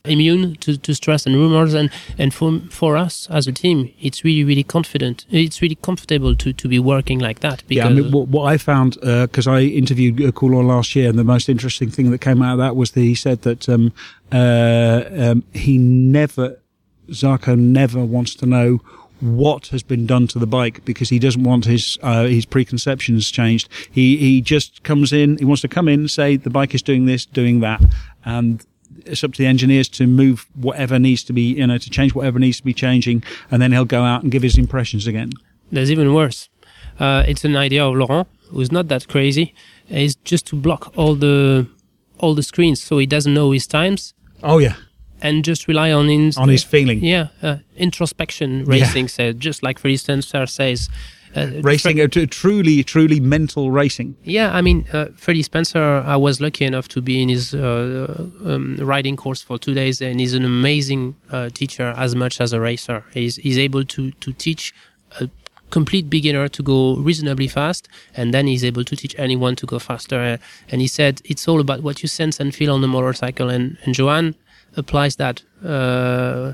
Immune 0.06 0.56
to, 0.56 0.76
to 0.76 0.94
stress 0.94 1.26
and 1.26 1.34
rumors 1.34 1.74
and 1.74 1.90
and 2.18 2.32
for 2.32 2.60
for 2.70 2.96
us 2.96 3.28
as 3.30 3.46
a 3.46 3.52
team 3.52 3.92
it's 4.00 4.24
really 4.24 4.44
really 4.44 4.64
confident 4.64 5.26
it's 5.30 5.60
really 5.62 5.74
comfortable 5.76 6.34
to 6.34 6.52
to 6.52 6.68
be 6.68 6.78
working 6.78 7.18
like 7.18 7.40
that 7.40 7.62
because 7.68 7.84
yeah 7.84 7.86
I 7.86 7.92
mean, 7.92 8.10
what, 8.10 8.28
what 8.28 8.44
I 8.44 8.58
found 8.58 8.98
because 9.00 9.46
uh, 9.46 9.52
I 9.52 9.60
interviewed 9.62 10.34
Coulon 10.34 10.66
last 10.66 10.94
year 10.94 11.08
and 11.08 11.18
the 11.18 11.24
most 11.24 11.48
interesting 11.48 11.90
thing 11.90 12.10
that 12.10 12.20
came 12.20 12.42
out 12.42 12.52
of 12.52 12.58
that 12.58 12.76
was 12.76 12.92
that 12.92 13.00
he 13.00 13.14
said 13.14 13.42
that 13.42 13.68
um, 13.68 13.92
uh, 14.32 15.04
um, 15.16 15.44
he 15.52 15.78
never 15.78 16.58
Zarco 17.08 17.56
never 17.56 18.04
wants 18.04 18.34
to 18.36 18.46
know 18.46 18.80
what 19.20 19.68
has 19.68 19.82
been 19.82 20.06
done 20.06 20.26
to 20.28 20.38
the 20.38 20.46
bike 20.46 20.84
because 20.84 21.08
he 21.08 21.18
doesn't 21.18 21.42
want 21.42 21.64
his 21.64 21.98
uh, 22.02 22.24
his 22.24 22.44
preconceptions 22.44 23.30
changed. 23.30 23.68
He 23.90 24.16
he 24.16 24.40
just 24.40 24.82
comes 24.82 25.12
in. 25.12 25.38
He 25.38 25.44
wants 25.44 25.62
to 25.62 25.68
come 25.68 25.88
in 25.88 26.00
and 26.00 26.10
say 26.10 26.36
the 26.36 26.50
bike 26.50 26.74
is 26.74 26.82
doing 26.82 27.06
this, 27.06 27.24
doing 27.24 27.60
that, 27.60 27.82
and 28.24 28.64
it's 29.06 29.24
up 29.24 29.32
to 29.32 29.38
the 29.38 29.46
engineers 29.46 29.88
to 29.90 30.06
move 30.06 30.46
whatever 30.54 30.98
needs 30.98 31.24
to 31.24 31.32
be, 31.32 31.54
you 31.54 31.66
know, 31.66 31.78
to 31.78 31.90
change 31.90 32.14
whatever 32.14 32.38
needs 32.38 32.58
to 32.58 32.64
be 32.64 32.74
changing, 32.74 33.22
and 33.50 33.60
then 33.62 33.72
he'll 33.72 33.84
go 33.84 34.02
out 34.02 34.22
and 34.22 34.32
give 34.32 34.42
his 34.42 34.58
impressions 34.58 35.06
again. 35.06 35.32
There's 35.70 35.90
even 35.90 36.14
worse. 36.14 36.48
Uh, 36.98 37.24
it's 37.26 37.44
an 37.44 37.56
idea 37.56 37.84
of 37.84 37.94
Laurent, 37.94 38.28
who's 38.50 38.72
not 38.72 38.88
that 38.88 39.08
crazy. 39.08 39.54
Is 39.88 40.16
just 40.16 40.46
to 40.48 40.56
block 40.56 40.92
all 40.96 41.14
the 41.14 41.66
all 42.18 42.34
the 42.34 42.42
screens 42.42 42.82
so 42.82 42.98
he 42.98 43.06
doesn't 43.06 43.34
know 43.34 43.52
his 43.52 43.66
times. 43.66 44.14
Oh 44.42 44.58
yeah. 44.58 44.74
And 45.22 45.44
just 45.44 45.68
rely 45.68 45.92
on 45.92 46.08
his 46.08 46.36
on 46.36 46.48
his 46.48 46.64
feeling. 46.64 47.02
Yeah, 47.02 47.28
uh, 47.42 47.58
introspection 47.76 48.64
racing 48.64 49.04
yeah. 49.04 49.08
said, 49.08 49.40
just 49.40 49.62
like 49.62 49.78
for 49.78 49.88
instance, 49.88 50.26
Sir 50.28 50.46
says, 50.46 50.88
uh, 51.36 51.50
racing, 51.60 52.00
a 52.00 52.08
truly, 52.08 52.82
truly 52.82 53.20
mental 53.20 53.70
racing. 53.70 54.16
Yeah, 54.24 54.54
I 54.54 54.62
mean, 54.62 54.86
uh, 54.92 55.06
Freddie 55.16 55.42
Spencer, 55.42 56.02
I 56.06 56.16
was 56.16 56.40
lucky 56.40 56.64
enough 56.64 56.88
to 56.88 57.02
be 57.02 57.22
in 57.22 57.28
his 57.28 57.54
uh, 57.54 58.28
um, 58.44 58.76
riding 58.80 59.16
course 59.16 59.42
for 59.42 59.58
two 59.58 59.74
days, 59.74 60.00
and 60.00 60.18
he's 60.18 60.34
an 60.34 60.44
amazing 60.44 61.14
uh, 61.30 61.50
teacher 61.50 61.94
as 61.96 62.14
much 62.14 62.40
as 62.40 62.52
a 62.52 62.60
racer. 62.60 63.04
He's, 63.12 63.36
he's 63.36 63.58
able 63.58 63.84
to, 63.84 64.10
to 64.12 64.32
teach 64.32 64.74
a 65.20 65.28
complete 65.70 66.08
beginner 66.08 66.48
to 66.48 66.62
go 66.62 66.96
reasonably 66.96 67.48
fast, 67.48 67.88
and 68.16 68.32
then 68.32 68.46
he's 68.46 68.64
able 68.64 68.84
to 68.84 68.96
teach 68.96 69.14
anyone 69.18 69.56
to 69.56 69.66
go 69.66 69.78
faster. 69.78 70.38
And 70.70 70.80
he 70.80 70.88
said 70.88 71.20
it's 71.24 71.46
all 71.46 71.60
about 71.60 71.82
what 71.82 72.02
you 72.02 72.08
sense 72.08 72.40
and 72.40 72.54
feel 72.54 72.72
on 72.72 72.80
the 72.80 72.88
motorcycle, 72.88 73.50
and, 73.50 73.76
and 73.84 73.96
Johan 73.96 74.34
applies 74.76 75.16
that 75.16 75.42
uh, 75.64 76.52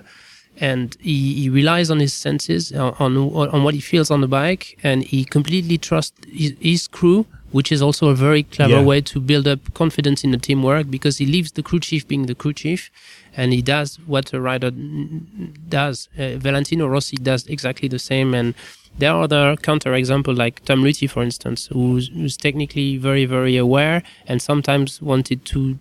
and 0.60 0.96
he, 1.00 1.34
he 1.34 1.48
relies 1.48 1.90
on 1.90 1.98
his 2.00 2.12
senses 2.12 2.72
on, 2.72 2.94
on, 2.98 3.16
on 3.16 3.64
what 3.64 3.74
he 3.74 3.80
feels 3.80 4.10
on 4.10 4.20
the 4.20 4.28
bike 4.28 4.78
and 4.82 5.04
he 5.04 5.24
completely 5.24 5.78
trusts 5.78 6.18
his, 6.30 6.54
his 6.60 6.88
crew 6.88 7.26
which 7.52 7.70
is 7.70 7.82
also 7.82 8.08
a 8.08 8.14
very 8.14 8.42
clever 8.44 8.76
yeah. 8.76 8.82
way 8.82 9.00
to 9.00 9.20
build 9.20 9.46
up 9.46 9.74
confidence 9.74 10.24
in 10.24 10.30
the 10.30 10.38
teamwork 10.38 10.90
because 10.90 11.18
he 11.18 11.26
leaves 11.26 11.52
the 11.52 11.62
crew 11.62 11.80
chief 11.80 12.06
being 12.06 12.26
the 12.26 12.34
crew 12.34 12.52
chief 12.52 12.90
and 13.36 13.52
he 13.52 13.62
does 13.62 13.98
what 14.06 14.32
a 14.32 14.40
rider 14.40 14.70
does 14.70 16.08
uh, 16.18 16.36
valentino 16.36 16.86
rossi 16.86 17.16
does 17.16 17.46
exactly 17.46 17.88
the 17.88 17.98
same 17.98 18.34
and 18.34 18.54
there 18.98 19.10
are 19.10 19.22
other 19.22 19.56
counter 19.56 19.94
examples 19.94 20.36
like 20.36 20.62
Tom 20.64 20.82
Luthi, 20.82 21.08
for 21.08 21.22
instance, 21.22 21.66
who's, 21.72 22.08
who's 22.08 22.36
technically 22.36 22.98
very, 22.98 23.24
very 23.24 23.56
aware 23.56 24.02
and 24.26 24.42
sometimes 24.42 25.00
wanted 25.00 25.44
to 25.46 25.78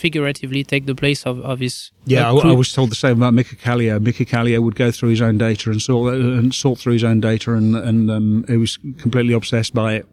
figuratively 0.00 0.64
take 0.64 0.86
the 0.86 0.94
place 0.94 1.24
of, 1.24 1.40
of 1.40 1.60
his. 1.60 1.92
Yeah, 2.06 2.30
uh, 2.30 2.36
I, 2.36 2.48
I, 2.50 2.52
was 2.52 2.72
told 2.72 2.90
the 2.90 2.96
same 2.96 3.18
about 3.18 3.34
Mika 3.34 3.56
Kallio. 3.56 4.00
Mika 4.00 4.24
Kallio 4.24 4.62
would 4.62 4.74
go 4.74 4.90
through 4.90 5.10
his 5.10 5.20
own 5.20 5.38
data 5.38 5.70
and 5.70 5.80
sort 5.80 6.14
and 6.14 6.54
sort 6.54 6.78
through 6.78 6.94
his 6.94 7.04
own 7.04 7.20
data, 7.20 7.52
and 7.54 7.76
and 7.76 8.10
um, 8.10 8.44
he 8.48 8.56
was 8.56 8.78
completely 8.98 9.34
obsessed 9.34 9.74
by 9.74 9.94
it 9.94 10.06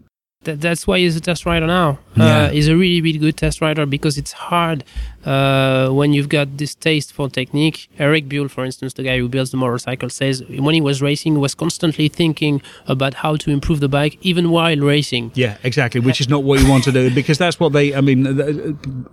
that, 0.43 0.61
that's 0.61 0.87
why 0.87 0.99
he's 0.99 1.15
a 1.15 1.21
test 1.21 1.45
rider 1.45 1.67
now. 1.67 1.99
Uh, 2.17 2.23
yeah. 2.23 2.37
Uh, 2.37 2.49
he's 2.49 2.67
a 2.67 2.75
really, 2.75 3.01
really 3.01 3.19
good 3.19 3.37
test 3.37 3.61
rider 3.61 3.85
because 3.85 4.17
it's 4.17 4.31
hard 4.31 4.83
uh, 5.25 5.89
when 5.89 6.13
you've 6.13 6.29
got 6.29 6.57
this 6.57 6.73
taste 6.73 7.11
for 7.13 7.29
technique. 7.29 7.89
Erik 7.99 8.27
Buell, 8.29 8.47
for 8.47 8.63
instance, 8.63 8.93
the 8.93 9.03
guy 9.03 9.17
who 9.17 9.27
builds 9.27 9.51
the 9.51 9.57
motorcycle, 9.57 10.09
says 10.09 10.43
when 10.47 10.73
he 10.73 10.81
was 10.81 11.01
racing, 11.01 11.33
he 11.33 11.39
was 11.39 11.53
constantly 11.53 12.07
thinking 12.07 12.61
about 12.87 13.15
how 13.15 13.35
to 13.35 13.51
improve 13.51 13.79
the 13.79 13.89
bike, 13.89 14.17
even 14.21 14.49
while 14.49 14.77
racing. 14.77 15.31
Yeah, 15.35 15.57
exactly, 15.63 16.01
which 16.01 16.21
is 16.21 16.29
not 16.29 16.43
what 16.43 16.59
you 16.59 16.69
want 16.69 16.83
to 16.85 16.91
do 16.91 17.13
because 17.13 17.37
that's 17.37 17.59
what 17.59 17.73
they, 17.73 17.93
I 17.93 18.01
mean, 18.01 18.23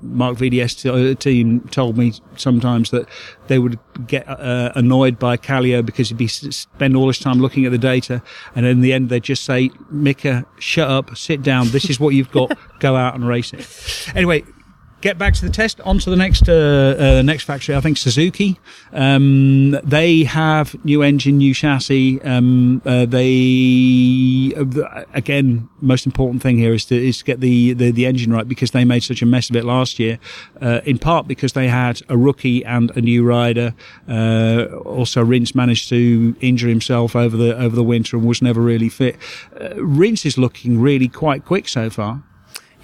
Marc 0.03 0.39
VDS 0.39 1.13
uh, 1.13 1.15
team 1.17 1.61
told 1.71 1.99
me 1.99 2.13
sometimes 2.37 2.91
that 2.91 3.09
they 3.49 3.59
would 3.59 3.79
get 4.07 4.27
uh, 4.29 4.73
annoyed 4.75 5.19
by 5.19 5.37
Kallio 5.37 5.85
because 5.85 6.09
he'd 6.09 6.19
be 6.19 6.29
spend 6.29 6.97
all 6.97 7.09
his 7.09 7.19
time 7.19 7.41
looking 7.41 7.67
at 7.67 7.73
the 7.73 7.79
data 7.79 8.23
and 8.55 8.65
in 8.67 8.81
the 8.81 8.93
end 8.93 9.09
they'd 9.09 9.23
just 9.23 9.45
say, 9.45 9.71
Mika, 9.91 10.47
shut 10.59 10.89
up, 10.89 11.14
sit 11.15 11.43
down. 11.43 11.69
This 11.69 11.91
is 11.91 11.99
what 11.99 12.11
you've 12.11 12.31
got. 12.31 12.57
Go 12.81 12.97
out 12.97 13.15
and 13.15 13.27
race 13.27 13.53
it. 13.53 13.67
Anyway, 14.15 14.45
get 15.05 15.19
back 15.19 15.35
to 15.35 15.45
the 15.45 15.51
test. 15.51 15.81
On 15.83 15.99
to 15.99 16.09
the 16.09 16.17
next 16.17 16.49
uh, 16.49 16.97
uh, 16.99 17.23
next 17.23 17.45
factory. 17.45 17.77
I 17.77 17.81
think 17.81 17.99
Suzuki. 17.99 18.59
Um, 18.93 19.73
they 19.85 20.25
have 20.25 20.75
new 20.85 21.03
engine, 21.03 21.37
new 21.37 21.53
chassis. 21.53 22.21
Um, 22.23 22.81
uh, 22.87 23.05
they 23.05 24.53
uh, 24.57 25.05
again, 25.13 25.69
most 25.81 26.07
important 26.07 26.43
thing 26.43 26.57
here 26.57 26.73
is 26.73 26.87
to 26.87 26.97
is 26.97 27.19
to 27.19 27.25
get 27.25 27.41
the, 27.41 27.75
the, 27.75 27.91
the 27.91 28.07
engine 28.07 28.33
right 28.33 28.49
because 28.49 28.71
they 28.71 28.85
made 28.85 29.03
such 29.03 29.21
a 29.21 29.27
mess 29.27 29.51
of 29.51 29.57
it 29.57 29.65
last 29.65 29.99
year. 29.99 30.19
Uh, 30.61 30.81
in 30.87 30.99
part 30.99 31.29
because 31.29 31.53
they 31.53 31.69
had 31.69 32.01
a 32.09 32.17
rookie 32.17 32.65
and 32.65 32.91
a 32.97 33.01
new 33.03 33.23
rider. 33.23 33.75
Uh, 34.09 34.65
also, 34.87 35.23
Rins 35.23 35.55
managed 35.55 35.91
to 35.91 36.35
injure 36.41 36.69
himself 36.69 37.15
over 37.15 37.37
the 37.37 37.55
over 37.57 37.77
the 37.77 37.85
winter 37.85 38.17
and 38.17 38.27
was 38.27 38.41
never 38.41 38.63
really 38.63 38.89
fit. 38.89 39.17
Rins 39.77 40.25
is 40.25 40.39
looking 40.39 40.81
really 40.81 41.09
quite 41.09 41.45
quick 41.45 41.69
so 41.69 41.91
far. 41.91 42.23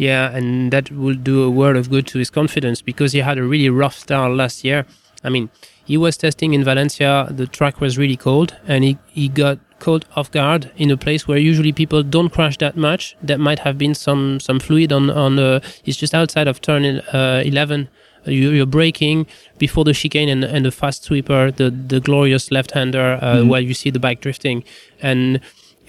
Yeah, 0.01 0.35
and 0.35 0.71
that 0.73 0.91
will 0.91 1.15
do 1.15 1.43
a 1.43 1.51
world 1.51 1.77
of 1.77 1.91
good 1.91 2.07
to 2.07 2.19
his 2.19 2.31
confidence 2.31 2.81
because 2.81 3.13
he 3.13 3.19
had 3.21 3.37
a 3.37 3.43
really 3.43 3.69
rough 3.69 3.97
start 3.99 4.33
last 4.33 4.65
year. 4.65 4.87
I 5.23 5.29
mean, 5.29 5.51
he 5.85 5.99
was 5.99 6.17
testing 6.17 6.55
in 6.55 6.65
Valencia, 6.65 7.29
the 7.31 7.47
track 7.47 7.81
was 7.83 7.99
really 7.99 8.17
cold, 8.17 8.57
and 8.67 8.83
he, 8.83 8.97
he 9.09 9.29
got 9.29 9.59
caught 9.79 10.07
off 10.17 10.31
guard 10.31 10.71
in 10.77 10.91
a 10.91 10.97
place 10.97 11.29
where 11.29 11.37
usually 11.37 11.73
people 11.73 12.03
don't 12.03 12.31
crash 12.31 12.57
that 12.59 12.77
much. 12.79 13.15
That 13.23 13.41
might 13.41 13.59
have 13.61 13.77
been 13.77 13.95
some 13.95 14.41
some 14.41 14.59
fluid 14.61 14.91
on 14.93 15.11
on. 15.11 15.39
Uh, 15.39 15.61
it's 15.85 15.99
just 15.99 16.15
outside 16.15 16.49
of 16.49 16.61
turn 16.63 16.85
uh, 17.13 17.43
11. 17.45 17.89
You, 18.27 18.51
you're 18.51 18.67
braking 18.67 19.27
before 19.59 19.85
the 19.85 19.95
chicane 19.95 20.29
and, 20.31 20.45
and 20.45 20.65
the 20.65 20.71
fast 20.71 21.05
sweeper, 21.05 21.51
the 21.51 21.71
the 21.71 22.01
glorious 22.01 22.51
left-hander, 22.51 23.19
uh, 23.21 23.37
Mhm. 23.37 23.49
while 23.49 23.61
you 23.69 23.75
see 23.75 23.91
the 23.91 24.01
bike 24.07 24.21
drifting, 24.23 24.63
and 25.03 25.41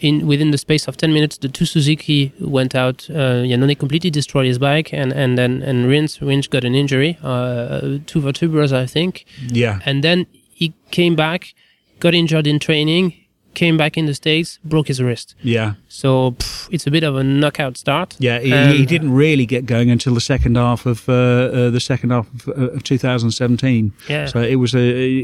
in 0.02 0.28
within 0.28 0.52
the 0.52 0.58
space 0.58 0.88
of 0.88 0.96
10 0.98 1.14
minutes, 1.14 1.38
the 1.38 1.48
two 1.48 1.66
Suzuki 1.66 2.32
went 2.40 2.76
out. 2.76 3.08
Uh, 3.10 3.46
completely 3.80 4.10
destroyed 4.10 4.46
his 4.48 4.58
bike, 4.60 4.94
and 4.94 5.14
and 5.14 5.38
then 5.38 5.62
and 5.64 5.88
Rins 5.88 6.22
Rins 6.22 6.48
got 6.50 6.64
an 6.66 6.76
injury, 6.76 7.18
uh, 7.24 8.00
two 8.06 8.20
vertebrae, 8.22 8.84
I 8.84 8.88
think, 8.88 9.26
Yeah. 9.54 9.80
and 9.86 10.04
then 10.04 10.26
he 10.54 10.74
came 10.92 11.16
back, 11.16 11.54
got 12.00 12.14
injured 12.14 12.48
in 12.48 12.60
training, 12.60 13.14
came 13.54 13.78
back 13.78 13.98
in 13.98 14.06
the 14.06 14.14
states, 14.14 14.60
broke 14.64 14.88
his 14.88 15.00
wrist. 15.00 15.36
Yeah. 15.44 15.74
So 15.88 16.32
pff, 16.32 16.68
it's 16.72 16.88
a 16.88 16.92
bit 16.92 17.04
of 17.04 17.16
a 17.16 17.24
knockout 17.24 17.78
start. 17.78 18.16
Yeah, 18.20 18.40
he, 18.40 18.52
And- 18.54 18.74
he 18.80 18.86
didn't 18.86 19.14
really 19.14 19.46
get 19.46 19.66
going 19.66 19.92
until 19.92 20.14
the 20.14 20.22
second 20.22 20.56
half 20.58 20.86
of 20.86 21.08
uh, 21.10 21.14
uh, 21.14 21.70
the 21.72 21.80
second 21.80 22.12
half 22.12 22.28
of, 22.34 22.48
uh, 22.58 22.76
of 22.76 22.84
2017. 22.84 23.92
Yeah. 24.10 24.28
So 24.28 24.40
it 24.42 24.56
was 24.56 24.74
a 24.76 24.80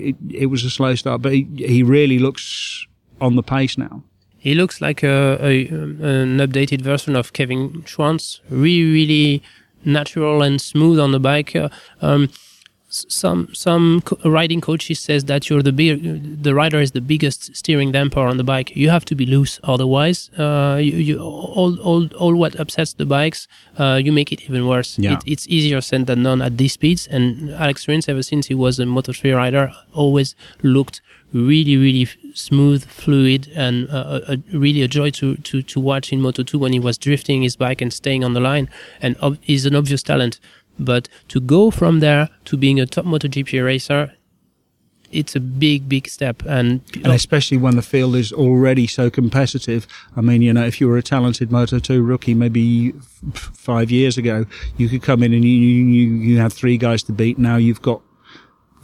it, 0.10 0.16
it 0.32 0.46
was 0.48 0.64
a 0.66 0.70
slow 0.70 0.96
start, 0.96 1.22
but 1.22 1.32
he, 1.32 1.48
he 1.58 1.84
really 1.84 2.20
looks 2.20 2.86
on 3.20 3.36
the 3.36 3.44
pace 3.44 3.78
now. 3.78 4.04
He 4.48 4.56
looks 4.56 4.80
like 4.80 5.04
a, 5.04 5.38
a 5.42 5.68
an 5.68 6.38
updated 6.38 6.82
version 6.82 7.18
of 7.18 7.34
Kevin 7.34 7.84
Schwantz. 7.84 8.40
Really, 8.50 8.90
really 8.94 9.44
natural 9.84 10.42
and 10.42 10.62
smooth 10.62 11.00
on 11.02 11.12
the 11.12 11.20
bike. 11.20 11.54
Uh, 11.54 11.68
um, 12.02 12.30
some 12.90 13.50
some 13.54 14.00
co- 14.06 14.18
riding 14.30 14.62
coaches 14.62 15.02
says 15.02 15.26
that 15.26 15.50
you're 15.50 15.62
the 15.62 15.74
big, 15.74 16.42
the 16.44 16.56
rider 16.56 16.80
is 16.80 16.92
the 16.92 17.02
biggest 17.02 17.58
steering 17.58 17.92
damper 17.92 18.22
on 18.22 18.38
the 18.38 18.46
bike. 18.46 18.74
You 18.74 18.90
have 18.90 19.04
to 19.06 19.16
be 19.16 19.26
loose, 19.26 19.60
otherwise, 19.66 20.30
uh, 20.40 20.80
you, 20.82 20.94
you 20.94 21.20
all 21.20 21.78
all 21.82 22.08
all 22.16 22.34
what 22.34 22.58
upsets 22.58 22.94
the 22.94 23.06
bikes, 23.06 23.50
uh, 23.78 24.00
you 24.02 24.14
make 24.14 24.32
it 24.32 24.44
even 24.44 24.66
worse. 24.66 24.98
Yeah. 24.98 25.16
It, 25.16 25.24
it's 25.26 25.48
easier 25.50 25.82
said 25.82 26.06
than 26.06 26.24
done 26.24 26.42
at 26.42 26.58
these 26.58 26.72
speeds. 26.72 27.06
And 27.06 27.52
Alex 27.52 27.86
Rins, 27.86 28.08
ever 28.08 28.24
since 28.24 28.48
he 28.48 28.56
was 28.56 28.80
a 28.80 28.86
Moto3 28.86 29.36
rider, 29.36 29.74
always 29.92 30.36
looked 30.64 31.02
really, 31.34 31.78
really 31.78 32.04
f- 32.04 32.16
smooth, 32.34 32.86
fluid, 32.86 33.52
and 33.56 33.90
uh, 33.90 34.22
a, 34.28 34.34
a, 34.34 34.58
really 34.58 34.82
a 34.82 34.88
joy 34.88 35.10
to, 35.12 35.36
to, 35.38 35.62
to 35.62 35.80
watch 35.80 36.14
in 36.14 36.20
Moto2 36.22 36.56
when 36.56 36.74
he 36.74 36.80
was 36.80 36.98
drifting 36.98 37.42
his 37.42 37.56
bike 37.56 37.82
and 37.82 37.92
staying 37.94 38.24
on 38.24 38.34
the 38.34 38.40
line. 38.40 38.70
And 39.02 39.18
ob- 39.22 39.38
he's 39.42 39.66
an 39.66 39.76
obvious 39.76 40.04
talent. 40.04 40.40
But 40.80 41.10
to 41.30 41.40
go 41.40 41.72
from 41.72 42.00
there 42.00 42.30
to 42.46 42.58
being 42.58 42.80
a 42.80 42.86
top 42.86 43.06
MotoGP 43.06 43.64
racer, 43.64 44.14
it's 45.12 45.36
a 45.36 45.40
big, 45.40 45.88
big 45.88 46.08
step. 46.08 46.44
And, 46.46 46.82
And 46.96 47.14
especially 47.14 47.58
when 47.58 47.76
the 47.76 47.82
field 47.82 48.16
is 48.16 48.32
already 48.34 48.88
so 48.88 49.10
competitive. 49.10 49.88
I 50.16 50.22
mean, 50.22 50.42
you 50.42 50.54
know, 50.54 50.66
if 50.66 50.80
you 50.82 50.88
were 50.88 50.98
a 50.98 51.04
talented 51.04 51.50
Moto2 51.50 52.06
rookie, 52.06 52.34
maybe 52.34 52.94
f- 53.34 53.52
five 53.54 53.90
years 53.90 54.18
ago, 54.18 54.46
you 54.78 54.90
could 54.90 55.02
come 55.02 55.24
in 55.24 55.34
and 55.34 55.44
you, 55.44 55.52
you, 55.52 56.08
you 56.16 56.38
had 56.40 56.52
three 56.54 56.78
guys 56.78 57.04
to 57.04 57.14
beat. 57.14 57.38
Now 57.38 57.56
you've 57.56 57.82
got 57.82 58.02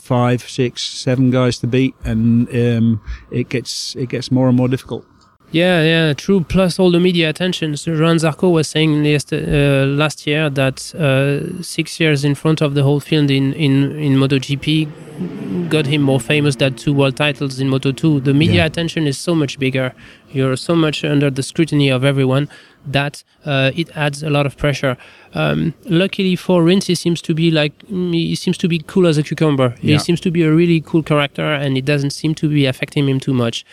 five, 0.04 0.42
six, 0.50 0.82
seven 1.06 1.32
guys 1.32 1.58
to 1.60 1.68
beat, 1.68 1.94
and 2.04 2.48
um, 2.50 3.02
it 3.32 3.48
gets 3.50 3.96
it 3.96 4.10
gets 4.10 4.30
more 4.32 4.48
and 4.50 4.58
more 4.58 4.68
difficult. 4.70 5.04
Yeah, 5.52 5.84
yeah, 5.84 6.14
true. 6.14 6.42
Plus 6.56 6.80
all 6.80 6.90
the 6.92 7.00
media 7.00 7.30
attention. 7.30 7.78
So 7.78 7.92
Johan 7.92 8.18
Zarco 8.18 8.52
was 8.52 8.68
saying 8.68 9.04
last, 9.04 9.32
uh, 9.32 9.86
last 10.04 10.26
year 10.26 10.50
that 10.50 10.78
uh, 10.96 11.62
six 11.62 12.00
years 12.00 12.26
in 12.26 12.34
front 12.36 12.62
of 12.62 12.74
the 12.74 12.82
whole 12.82 13.00
field 13.00 13.30
in, 13.30 13.54
in, 13.54 13.92
in 14.08 14.14
MotoGP 14.18 15.70
got 15.70 15.86
him 15.86 16.02
more 16.02 16.20
famous 16.20 16.56
than 16.56 16.74
two 16.74 16.92
world 16.92 17.16
titles 17.16 17.60
in 17.60 17.70
Moto2. 17.70 18.24
The 18.24 18.34
media 18.34 18.56
Yeah. 18.62 18.66
attention 18.66 19.06
is 19.06 19.18
so 19.20 19.36
much 19.36 19.60
bigger. 19.60 19.94
You're 20.34 20.56
so 20.56 20.76
much 20.76 21.04
under 21.04 21.30
the 21.30 21.44
scrutiny 21.44 21.90
of 21.90 22.04
everyone 22.04 22.50
that 22.86 23.24
uh, 23.46 23.72
it 23.76 23.96
adds 23.96 24.24
a 24.24 24.30
lot 24.30 24.46
of 24.46 24.58
pressure. 24.58 24.98
Um, 25.34 25.74
luckily 25.86 26.36
for 26.36 26.64
Rins, 26.64 26.88
he 26.88 26.96
seems 26.96 27.22
to 27.22 27.34
be 27.34 27.52
like 27.52 27.78
mm, 27.88 28.14
he 28.14 28.36
seems 28.36 28.58
to 28.58 28.68
be 28.68 28.80
cool 28.80 29.08
as 29.08 29.18
a 29.18 29.24
cucumber. 29.24 29.76
Yeah. 29.82 29.94
He 29.94 30.00
seems 30.00 30.20
to 30.22 30.32
be 30.32 30.44
a 30.44 30.52
really 30.52 30.82
cool 30.82 31.04
character, 31.04 31.54
and 31.54 31.78
it 31.78 31.86
doesn't 31.86 32.12
seem 32.12 32.36
to 32.36 32.50
be 32.50 32.66
affecting 32.66 33.08
him 33.08 33.20
too 33.20 33.34
much 33.34 33.66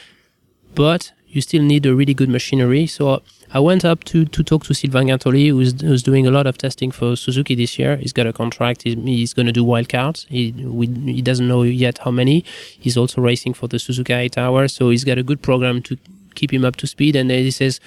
but 0.75 1.13
you 1.29 1.41
still 1.41 1.63
need 1.63 1.87
a 1.87 1.95
really 1.95 2.15
good 2.15 2.29
machinery. 2.29 2.87
So 2.87 3.23
I 3.53 3.61
went 3.61 3.85
up 3.85 4.03
to, 4.05 4.25
to 4.25 4.43
talk 4.43 4.65
to 4.65 4.75
Sylvain 4.75 5.07
Guintoli, 5.07 5.49
who's, 5.49 5.81
who's 5.81 6.03
doing 6.03 6.27
a 6.27 6.31
lot 6.31 6.47
of 6.47 6.59
testing 6.59 6.91
for 6.91 7.15
Suzuki 7.17 7.55
this 7.55 7.79
year. 7.79 7.97
He's 7.97 8.13
got 8.13 8.27
a 8.27 8.33
contract. 8.33 8.83
He's, 8.83 8.97
he's 8.97 9.33
going 9.33 9.47
to 9.47 9.53
do 9.53 9.65
wildcards. 9.65 10.27
He, 10.27 10.53
we, 10.53 10.87
he 10.87 11.23
doesn't 11.23 11.47
know 11.47 11.63
yet 11.63 11.99
how 11.99 12.11
many. 12.11 12.45
He's 12.79 12.97
also 12.97 13.21
racing 13.21 13.55
for 13.55 13.69
the 13.69 13.77
Suzuka 13.77 14.17
8 14.17 14.39
Hour. 14.39 14.67
So 14.69 14.91
he's 14.91 15.05
got 15.05 15.19
a 15.19 15.23
good 15.23 15.41
program 15.41 15.83
to 15.83 15.97
keep 16.35 16.53
him 16.53 16.65
up 16.65 16.77
to 16.77 16.87
speed. 16.87 17.17
And 17.17 17.31
he 17.31 17.51
says 17.51 17.81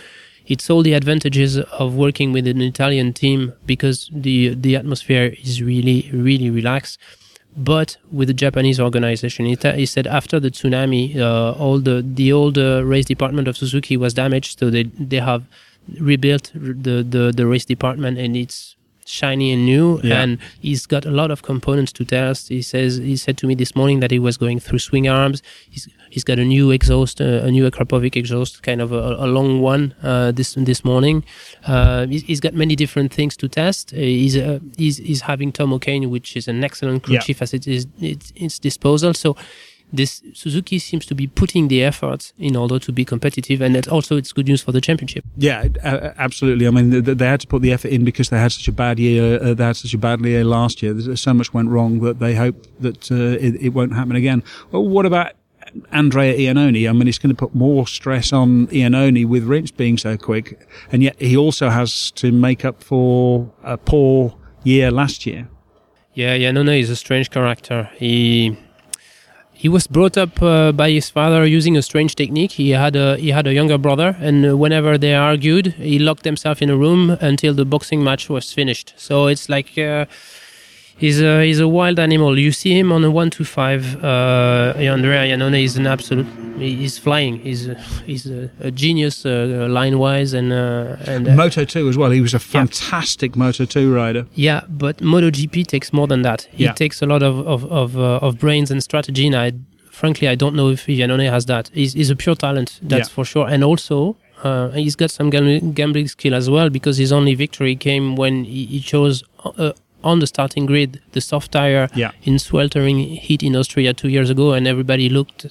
it's 0.47 0.69
all 0.69 0.83
the 0.83 0.93
advantages 0.93 1.57
of 1.57 1.95
working 1.95 2.33
with 2.33 2.47
an 2.47 2.61
Italian 2.61 3.13
team 3.13 3.53
because 3.65 4.09
the, 4.11 4.53
the 4.55 4.75
atmosphere 4.75 5.35
is 5.41 5.61
really, 5.61 6.09
really 6.13 6.49
relaxed 6.49 6.99
but 7.55 7.97
with 8.11 8.27
the 8.27 8.33
Japanese 8.33 8.79
organization. 8.79 9.45
He, 9.45 9.55
he 9.75 9.85
said 9.85 10.07
after 10.07 10.39
the 10.39 10.49
tsunami, 10.49 11.15
uh, 11.17 11.51
all 11.51 11.77
the 11.79 12.01
the 12.03 12.33
old 12.33 12.57
uh, 12.57 12.83
race 12.83 13.05
department 13.05 13.47
of 13.47 13.55
Suzuki 13.55 13.95
was 13.95 14.15
damaged, 14.15 14.57
so 14.57 14.71
they 14.71 14.83
they 14.83 15.19
have 15.19 15.43
rebuilt 15.99 16.51
the 16.55 17.03
the, 17.03 17.31
the 17.35 17.45
race 17.45 17.65
department 17.65 18.17
and 18.17 18.35
it's 18.35 18.75
shiny 19.05 19.51
and 19.51 19.65
new 19.65 19.99
Yeah. 20.01 20.21
and 20.21 20.37
he's 20.61 20.85
got 20.85 21.05
a 21.05 21.11
lot 21.11 21.29
of 21.29 21.41
components 21.41 21.91
to 21.93 22.05
test 22.05 22.47
he 22.47 22.61
says 22.61 22.97
he 22.97 23.17
said 23.17 23.37
to 23.39 23.47
me 23.47 23.53
this 23.53 23.75
morning 23.75 23.99
that 23.99 24.11
he 24.11 24.17
was 24.17 24.37
going 24.37 24.61
through 24.61 24.79
swing 24.79 25.09
arms 25.09 25.43
he's 25.69 25.89
he's 26.14 26.26
got 26.30 26.38
a 26.45 26.47
new 26.55 26.66
exhaust 26.78 27.16
uh, 27.22 27.47
a 27.49 27.51
new 27.55 27.64
Akrapovic 27.70 28.16
exhaust 28.22 28.53
kind 28.70 28.82
of 28.86 28.89
a, 28.91 29.03
a 29.26 29.28
long 29.38 29.49
one 29.74 29.84
uh, 30.09 30.32
this 30.38 30.49
this 30.72 30.82
morning 30.91 31.18
uh, 31.74 32.05
he's, 32.14 32.24
he's 32.30 32.41
got 32.45 32.53
many 32.64 32.76
different 32.84 33.09
things 33.18 33.34
to 33.41 33.45
test 33.61 33.91
he's 33.91 34.36
uh, 34.38 34.59
he's, 34.78 34.97
he's 34.97 35.22
having 35.32 35.49
Tom 35.51 35.70
O'Kane 35.74 36.09
which 36.16 36.30
is 36.39 36.47
an 36.47 36.64
excellent 36.64 36.99
crew 37.03 37.16
Yeah. 37.16 37.26
chief 37.28 37.41
as 37.41 37.51
it 37.53 37.68
is 37.68 37.88
it's 37.99 38.32
its 38.45 38.59
disposal 38.59 39.14
so 39.14 39.30
this 39.95 40.24
Suzuki 40.34 40.80
seems 40.80 41.05
to 41.05 41.16
be 41.22 41.28
putting 41.41 41.68
the 41.68 41.80
effort 41.84 42.34
in 42.39 42.55
order 42.55 42.80
to 42.80 42.91
be 42.91 43.05
competitive, 43.05 43.61
and 43.61 43.76
it 43.76 43.88
also 43.88 44.18
it's 44.18 44.34
good 44.34 44.47
news 44.47 44.61
for 44.66 44.72
the 44.72 44.82
championship. 44.82 45.24
Yeah, 45.38 45.68
absolutely. 46.18 46.66
I 46.66 46.72
mean, 46.72 47.03
they 47.20 47.28
had 47.28 47.41
to 47.41 47.47
put 47.47 47.61
the 47.61 47.72
effort 47.72 47.91
in 47.91 48.03
because 48.03 48.30
they 48.30 48.39
had 48.39 48.51
such 48.51 48.68
a 48.68 48.72
bad 48.72 48.97
year. 48.97 49.53
They 49.53 49.64
had 49.64 49.76
such 49.76 49.93
a 49.93 49.99
bad 49.99 50.20
year 50.26 50.43
last 50.43 50.82
year. 50.82 50.99
So 51.16 51.34
much 51.34 51.53
went 51.53 51.70
wrong 51.70 51.99
that 51.99 52.18
they 52.18 52.34
hope 52.34 52.57
that 52.80 53.11
uh, 53.11 53.45
it, 53.47 53.53
it 53.66 53.70
won't 53.70 53.93
happen 53.93 54.16
again. 54.16 54.41
Well, 54.72 54.88
what 54.95 55.05
about 55.05 55.34
Andrea 55.91 56.36
Iannone? 56.36 56.89
I 56.89 56.93
mean, 56.93 57.07
it's 57.07 57.17
going 57.17 57.36
to 57.36 57.39
put 57.39 57.55
more 57.55 57.88
stress 57.88 58.34
on 58.34 58.67
Iannone 58.67 59.26
with 59.26 59.43
Rins 59.43 59.71
being 59.71 59.97
so 59.97 60.17
quick, 60.17 60.67
and 60.91 61.03
yet 61.03 61.19
he 61.21 61.38
also 61.38 61.69
has 61.69 62.11
to 62.11 62.32
make 62.32 62.65
up 62.65 62.84
for 62.84 63.51
a 63.63 63.78
poor 63.78 64.36
year 64.63 64.91
last 64.91 65.26
year. 65.26 65.47
Yeah, 66.13 66.36
yeah, 66.36 66.51
no, 66.51 66.63
no, 66.63 66.71
he's 66.71 66.89
a 66.89 66.95
strange 66.95 67.30
character. 67.32 67.89
He 67.95 68.57
he 69.51 69.69
was 69.69 69.88
brought 69.88 70.17
up 70.17 70.41
uh, 70.41 70.71
by 70.71 70.91
his 70.91 71.09
father 71.09 71.45
using 71.45 71.78
a 71.78 71.82
strange 71.82 72.15
technique. 72.15 72.51
He 72.51 72.71
had 72.71 72.95
a 72.95 73.17
he 73.17 73.30
had 73.32 73.47
a 73.47 73.53
younger 73.53 73.78
brother, 73.78 74.15
and 74.19 74.59
whenever 74.59 74.97
they 74.97 75.15
argued, 75.15 75.74
he 75.74 75.99
locked 75.99 76.26
himself 76.26 76.61
in 76.61 76.69
a 76.69 76.78
room 76.78 77.17
until 77.21 77.53
the 77.53 77.65
boxing 77.65 78.03
match 78.03 78.30
was 78.30 78.53
finished. 78.53 78.93
So 78.97 79.28
it's 79.28 79.49
like. 79.49 79.78
Uh, 79.78 80.05
He's 80.97 81.21
a 81.21 81.43
he's 81.43 81.59
a 81.59 81.67
wild 81.67 81.99
animal. 81.99 82.37
You 82.39 82.51
see 82.51 82.77
him 82.77 82.91
on 82.91 83.03
a 83.03 83.09
one 83.11 83.29
to 83.31 83.43
five. 83.43 84.01
Uh, 84.03 84.73
Andrea 84.77 85.23
Iannone 85.25 85.63
is 85.63 85.75
an 85.75 85.87
absolute. 85.87 86.27
He's 86.57 86.97
flying. 86.99 87.39
He's 87.39 87.67
a, 87.67 87.75
he's 88.05 88.25
a, 88.27 88.49
a 88.59 88.69
genius 88.71 89.25
uh, 89.25 89.67
line 89.69 89.97
wise 89.97 90.33
and 90.33 90.53
uh, 90.53 90.95
and 91.07 91.27
uh, 91.27 91.33
Moto 91.33 91.65
2 91.65 91.89
as 91.89 91.97
well. 91.97 92.11
He 92.11 92.21
was 92.21 92.33
a 92.35 92.39
fantastic 92.39 93.35
Moto 93.35 93.65
2 93.65 93.93
rider. 93.93 94.27
yeah, 94.35 94.61
but 94.69 94.97
MotoGP 94.97 95.65
takes 95.67 95.91
more 95.91 96.07
than 96.07 96.21
that. 96.21 96.47
It 96.53 96.59
Yeah. 96.59 96.73
takes 96.73 97.01
a 97.01 97.05
lot 97.07 97.23
of 97.23 97.39
of 97.47 97.65
of, 97.71 97.97
uh, 97.97 98.19
of 98.27 98.37
brains 98.37 98.69
and 98.71 98.81
strategy. 98.83 99.25
And 99.27 99.35
I, 99.35 99.51
frankly, 99.91 100.27
I 100.29 100.35
don't 100.35 100.55
know 100.55 100.69
if 100.69 100.85
Iannone 100.85 101.29
has 101.29 101.45
that. 101.47 101.69
He's, 101.73 101.93
he's 101.93 102.11
a 102.11 102.15
pure 102.15 102.35
talent, 102.35 102.79
that's 102.83 103.09
Yeah. 103.09 103.13
for 103.13 103.25
sure. 103.25 103.47
And 103.47 103.63
also, 103.63 104.15
uh, 104.43 104.69
he's 104.69 104.95
got 104.95 105.09
some 105.11 105.29
gambling 105.31 106.07
skill 106.07 106.35
as 106.35 106.49
well 106.49 106.69
because 106.69 106.97
his 106.97 107.11
only 107.11 107.33
victory 107.35 107.75
came 107.75 108.15
when 108.15 108.43
he, 108.43 108.65
he 108.67 108.79
chose 108.79 109.23
uh, 109.43 109.71
on 110.03 110.19
the 110.19 110.27
starting 110.27 110.65
grid 110.65 111.01
the 111.13 111.21
soft 111.21 111.51
tire 111.51 111.87
Yeah. 111.95 112.11
in 112.23 112.39
sweltering 112.39 112.97
heat 112.99 113.41
in 113.43 113.55
Austria 113.55 113.93
two 113.93 114.09
years 114.09 114.29
ago, 114.29 114.53
and 114.53 114.67
everybody 114.67 115.09
looked 115.09 115.47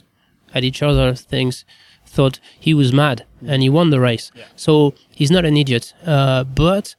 at 0.54 0.62
each 0.64 0.82
other, 0.82 1.14
things 1.14 1.64
thought 2.06 2.38
he 2.60 2.74
was 2.74 2.92
mad, 2.92 3.24
and 3.46 3.62
he 3.62 3.68
won 3.70 3.90
the 3.90 4.00
race. 4.00 4.30
So 4.56 4.94
he's 5.14 5.30
not 5.30 5.44
an 5.44 5.56
idiot, 5.56 5.94
uh, 6.06 6.44
but. 6.44 6.94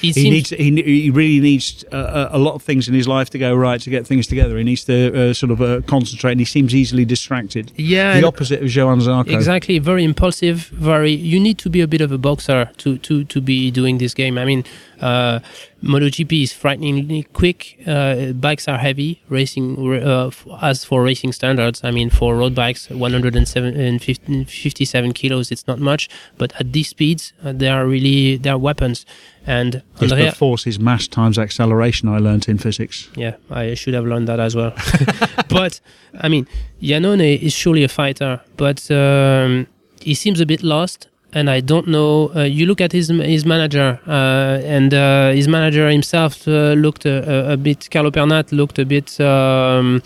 He, 0.00 0.12
He 0.12 0.30
needs. 0.30 0.50
He, 0.50 0.82
he 0.82 1.10
really 1.10 1.40
needs 1.40 1.84
uh, 1.92 2.28
a 2.30 2.38
lot 2.38 2.54
of 2.54 2.62
things 2.62 2.88
in 2.88 2.94
his 2.94 3.06
life 3.06 3.30
to 3.30 3.38
go 3.38 3.54
right 3.54 3.80
to 3.80 3.90
get 3.90 4.06
things 4.06 4.26
together. 4.26 4.56
He 4.58 4.64
needs 4.64 4.84
to 4.84 5.30
uh, 5.30 5.34
sort 5.34 5.50
of 5.50 5.60
uh, 5.60 5.80
concentrate, 5.86 6.32
and 6.32 6.40
he 6.40 6.44
seems 6.46 6.74
easily 6.74 7.04
distracted. 7.04 7.72
yeah, 7.76 8.20
the 8.20 8.26
opposite 8.26 8.62
of 8.62 8.74
Johan 8.74 9.00
Zarco. 9.00 9.32
Exactly, 9.32 9.78
very 9.78 10.04
impulsive. 10.04 10.66
Very, 10.72 11.12
you 11.12 11.38
need 11.40 11.58
to 11.58 11.70
be 11.70 11.80
a 11.80 11.86
bit 11.88 12.00
of 12.00 12.12
a 12.12 12.18
boxer 12.18 12.70
to 12.78 12.98
to 12.98 13.24
to 13.24 13.40
be 13.40 13.70
doing 13.70 13.98
this 13.98 14.14
game. 14.14 14.38
I 14.38 14.44
mean, 14.44 14.64
uh, 15.00 15.40
MotoGP 15.82 16.42
is 16.42 16.52
frighteningly 16.52 17.22
quick. 17.32 17.78
Uh, 17.86 18.32
bikes 18.32 18.68
are 18.68 18.78
heavy. 18.78 19.22
Racing, 19.28 19.76
uh, 20.06 20.26
f- 20.26 20.46
as 20.60 20.84
for 20.84 21.02
racing 21.02 21.32
standards, 21.32 21.80
I 21.82 21.90
mean, 21.90 22.10
for 22.10 22.36
road 22.36 22.54
bikes, 22.54 22.90
157 22.90 25.12
kilos, 25.12 25.50
it's 25.50 25.66
not 25.66 25.78
much. 25.78 26.08
But 26.38 26.52
at 26.60 26.72
these 26.72 26.88
speeds, 26.88 27.32
uh, 27.44 27.52
they 27.52 27.68
are 27.68 27.86
really 27.86 28.36
they 28.36 28.50
are 28.50 28.58
weapons. 28.58 29.06
And 29.46 29.82
Andrea, 30.00 30.26
but 30.26 30.36
force 30.36 30.66
is 30.66 30.78
mass 30.78 31.08
times 31.08 31.38
acceleration. 31.38 32.08
I 32.08 32.18
learnt 32.18 32.48
in 32.48 32.58
physics. 32.58 33.08
yeah, 33.16 33.36
I 33.50 33.74
should 33.74 33.94
have 33.94 34.04
learned 34.04 34.28
that 34.28 34.38
as 34.38 34.54
well. 34.54 34.74
but 35.48 35.80
I 36.20 36.28
mean, 36.28 36.46
Iannone 36.82 37.40
is 37.40 37.54
surely 37.54 37.84
a 37.84 37.88
fighter, 37.88 38.40
but 38.56 38.90
um, 38.90 39.66
he 40.02 40.14
seems 40.14 40.40
a 40.40 40.46
bit 40.46 40.62
lost. 40.62 41.08
And 41.32 41.48
I 41.48 41.60
don't 41.60 41.86
know. 41.86 42.32
Uh, 42.34 42.42
you 42.42 42.66
look 42.66 42.80
at 42.80 42.92
his 42.92 43.08
his 43.08 43.46
manager, 43.46 44.00
uh, 44.06 44.60
and 44.64 44.92
uh, 44.92 45.30
his 45.30 45.46
manager 45.46 45.88
himself 45.88 46.48
uh, 46.48 46.72
looked 46.72 47.06
a, 47.06 47.50
a, 47.50 47.52
a 47.52 47.56
bit. 47.56 47.88
Carlo 47.90 48.10
Pernat 48.10 48.50
looked 48.52 48.78
a 48.78 48.84
bit 48.84 49.20
um, 49.20 50.02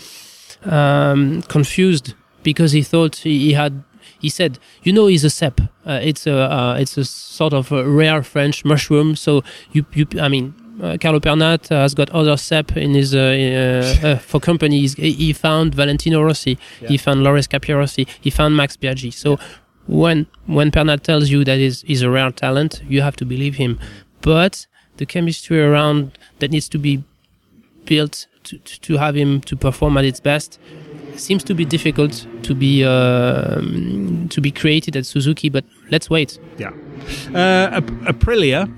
um, 0.65 1.41
confused 1.43 2.13
because 2.43 2.73
he 2.73 2.83
thought 2.83 3.15
he, 3.17 3.53
had. 3.53 3.83
He 4.19 4.29
said, 4.29 4.59
"You 4.83 4.93
know, 4.93 5.07
he's 5.07 5.23
a 5.23 5.29
cep. 5.29 5.61
Uh, 5.85 5.99
it's 6.01 6.27
a 6.27 6.37
uh, 6.51 6.77
it's 6.79 6.97
a 6.97 7.05
sort 7.05 7.53
of 7.53 7.71
a 7.71 7.83
rare 7.87 8.21
French 8.21 8.63
mushroom. 8.63 9.15
So 9.15 9.43
you 9.71 9.83
you. 9.93 10.05
I 10.19 10.29
mean, 10.29 10.53
uh, 10.81 10.97
Carlo 10.99 11.19
Pernat 11.19 11.69
has 11.69 11.93
got 11.93 12.09
other 12.11 12.37
cep 12.37 12.75
in 12.77 12.93
his 12.93 13.15
uh, 13.15 13.19
uh, 14.03 14.07
uh, 14.07 14.17
for 14.17 14.39
companies. 14.39 14.93
He, 14.93 15.11
he 15.13 15.33
found 15.33 15.73
Valentino 15.73 16.21
Rossi. 16.21 16.57
He 16.87 16.97
found 16.97 17.23
Loris 17.23 17.47
Capirossi. 17.47 18.07
He 18.21 18.29
found 18.29 18.55
Max 18.55 18.77
Biaggi. 18.77 19.13
So 19.13 19.39
when 19.87 20.27
when 20.45 20.71
Pernat 20.71 21.03
tells 21.03 21.29
you 21.29 21.43
that 21.43 21.59
is 21.59 21.83
is 21.83 22.01
a 22.01 22.09
rare 22.09 22.31
talent, 22.31 22.81
you 22.87 23.01
have 23.01 23.15
to 23.17 23.25
believe 23.25 23.55
him. 23.55 23.79
But 24.21 24.67
the 24.97 25.05
chemistry 25.05 25.61
around 25.61 26.17
that 26.39 26.51
needs 26.51 26.69
to 26.69 26.77
be 26.77 27.03
built 27.85 28.27
to, 28.43 28.57
to, 28.57 28.97
have 28.97 29.15
him 29.15 29.41
to 29.41 29.55
perform 29.55 29.97
at 29.97 30.05
its 30.05 30.19
best 30.19 30.59
seems 31.15 31.43
to 31.43 31.53
be 31.53 31.65
difficult 31.65 32.25
to 32.43 32.55
be 32.55 32.83
um, 32.83 34.27
to 34.29 34.41
be 34.41 34.51
created 34.51 34.95
at 34.95 35.05
Suzuki. 35.05 35.49
But 35.49 35.65
let's 35.91 36.09
wait. 36.09 36.39
Yeah. 36.57 36.69
Uh, 37.29 37.81
Aprilia, 38.11 38.71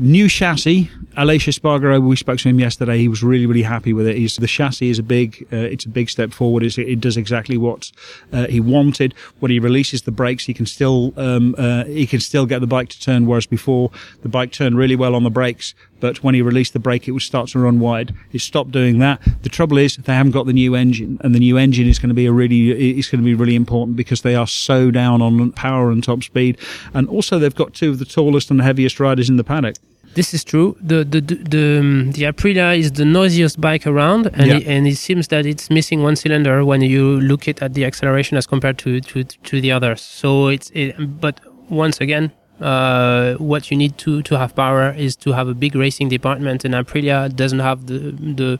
new 0.00 0.28
chassis. 0.28 0.90
Aleix 1.16 1.46
Espargaro, 1.48 2.00
we 2.00 2.16
spoke 2.16 2.38
to 2.38 2.48
him 2.48 2.58
yesterday. 2.58 2.96
He 2.98 3.08
was 3.08 3.22
really, 3.22 3.44
really 3.44 3.62
happy 3.62 3.92
with 3.92 4.06
it. 4.06 4.16
He's, 4.16 4.36
the 4.36 4.46
chassis 4.46 4.90
is 4.90 4.98
a 4.98 5.02
big, 5.02 5.46
uh, 5.52 5.56
it's 5.56 5.84
a 5.84 5.88
big 5.88 6.08
step 6.08 6.32
forward. 6.32 6.62
It's, 6.62 6.78
it 6.78 7.00
does 7.00 7.16
exactly 7.16 7.58
what 7.58 7.90
uh, 8.32 8.46
he 8.46 8.60
wanted. 8.60 9.14
When 9.40 9.50
he 9.50 9.58
releases 9.58 10.02
the 10.02 10.12
brakes, 10.12 10.46
he 10.46 10.54
can 10.54 10.66
still, 10.66 11.12
um, 11.16 11.54
uh, 11.58 11.84
he 11.84 12.06
can 12.06 12.20
still 12.20 12.46
get 12.46 12.60
the 12.60 12.66
bike 12.66 12.88
to 12.90 13.00
turn. 13.00 13.26
Whereas 13.26 13.46
before, 13.46 13.90
the 14.22 14.28
bike 14.28 14.52
turned 14.52 14.78
really 14.78 14.96
well 14.96 15.14
on 15.14 15.24
the 15.24 15.30
brakes, 15.30 15.74
but 15.98 16.22
when 16.22 16.34
he 16.34 16.42
released 16.42 16.72
the 16.72 16.78
brake, 16.78 17.08
it 17.08 17.12
would 17.12 17.22
start 17.22 17.48
to 17.50 17.58
run 17.58 17.80
wide. 17.80 18.14
It 18.32 18.40
stopped 18.40 18.70
doing 18.70 19.00
that. 19.00 19.20
The 19.42 19.48
trouble 19.48 19.78
is 19.78 19.96
they 19.96 20.14
haven't 20.14 20.32
got 20.32 20.46
the 20.46 20.52
new 20.52 20.74
engine, 20.74 21.18
and 21.22 21.34
the 21.34 21.40
new 21.40 21.58
engine 21.58 21.88
is 21.88 21.98
going 21.98 22.08
to 22.08 22.14
be 22.14 22.26
a 22.26 22.32
really, 22.32 22.98
it's 22.98 23.10
going 23.10 23.20
to 23.20 23.24
be 23.24 23.34
really 23.34 23.56
important 23.56 23.96
because 23.96 24.22
they 24.22 24.36
are 24.36 24.46
so 24.46 24.90
down 24.90 25.20
on 25.20 25.52
power 25.52 25.90
and 25.90 26.02
top 26.02 26.22
speed, 26.22 26.56
and 26.94 27.08
also 27.08 27.38
they've 27.38 27.54
got 27.54 27.74
two 27.74 27.90
of 27.90 27.98
the 27.98 28.04
tallest 28.04 28.50
and 28.50 28.62
heaviest 28.62 29.00
riders 29.00 29.28
in 29.28 29.36
the 29.36 29.44
paddock. 29.44 29.76
This 30.14 30.34
is 30.34 30.42
true. 30.42 30.76
The 30.80 31.04
the 31.04 31.20
the 31.20 31.34
the, 31.36 31.78
um, 31.80 32.12
the 32.12 32.22
Aprilia 32.24 32.76
is 32.76 32.92
the 32.92 33.04
noisiest 33.04 33.60
bike 33.60 33.86
around, 33.86 34.26
and 34.34 34.46
Yeah. 34.48 34.56
it, 34.56 34.66
and 34.66 34.86
it 34.88 34.96
seems 34.96 35.28
that 35.28 35.46
it's 35.46 35.70
missing 35.70 36.02
one 36.02 36.16
cylinder 36.16 36.64
when 36.64 36.80
you 36.82 37.20
look 37.20 37.46
it 37.46 37.62
at 37.62 37.74
the 37.74 37.84
acceleration 37.84 38.36
as 38.36 38.46
compared 38.46 38.76
to 38.78 39.00
to, 39.00 39.22
to 39.24 39.60
the 39.60 39.70
others. 39.70 40.00
So 40.00 40.48
it's 40.48 40.70
it, 40.74 40.94
but 41.20 41.40
once 41.68 42.00
again. 42.00 42.32
Uh, 42.60 43.36
what 43.36 43.70
you 43.70 43.76
need 43.78 43.96
to, 43.96 44.20
to 44.20 44.36
have 44.36 44.54
power 44.54 44.92
is 44.92 45.16
to 45.16 45.32
have 45.32 45.48
a 45.48 45.54
big 45.54 45.74
racing 45.74 46.10
department, 46.10 46.62
and 46.62 46.74
Aprilia 46.74 47.34
doesn't 47.34 47.60
have 47.60 47.86
the 47.86 47.98
the 48.40 48.58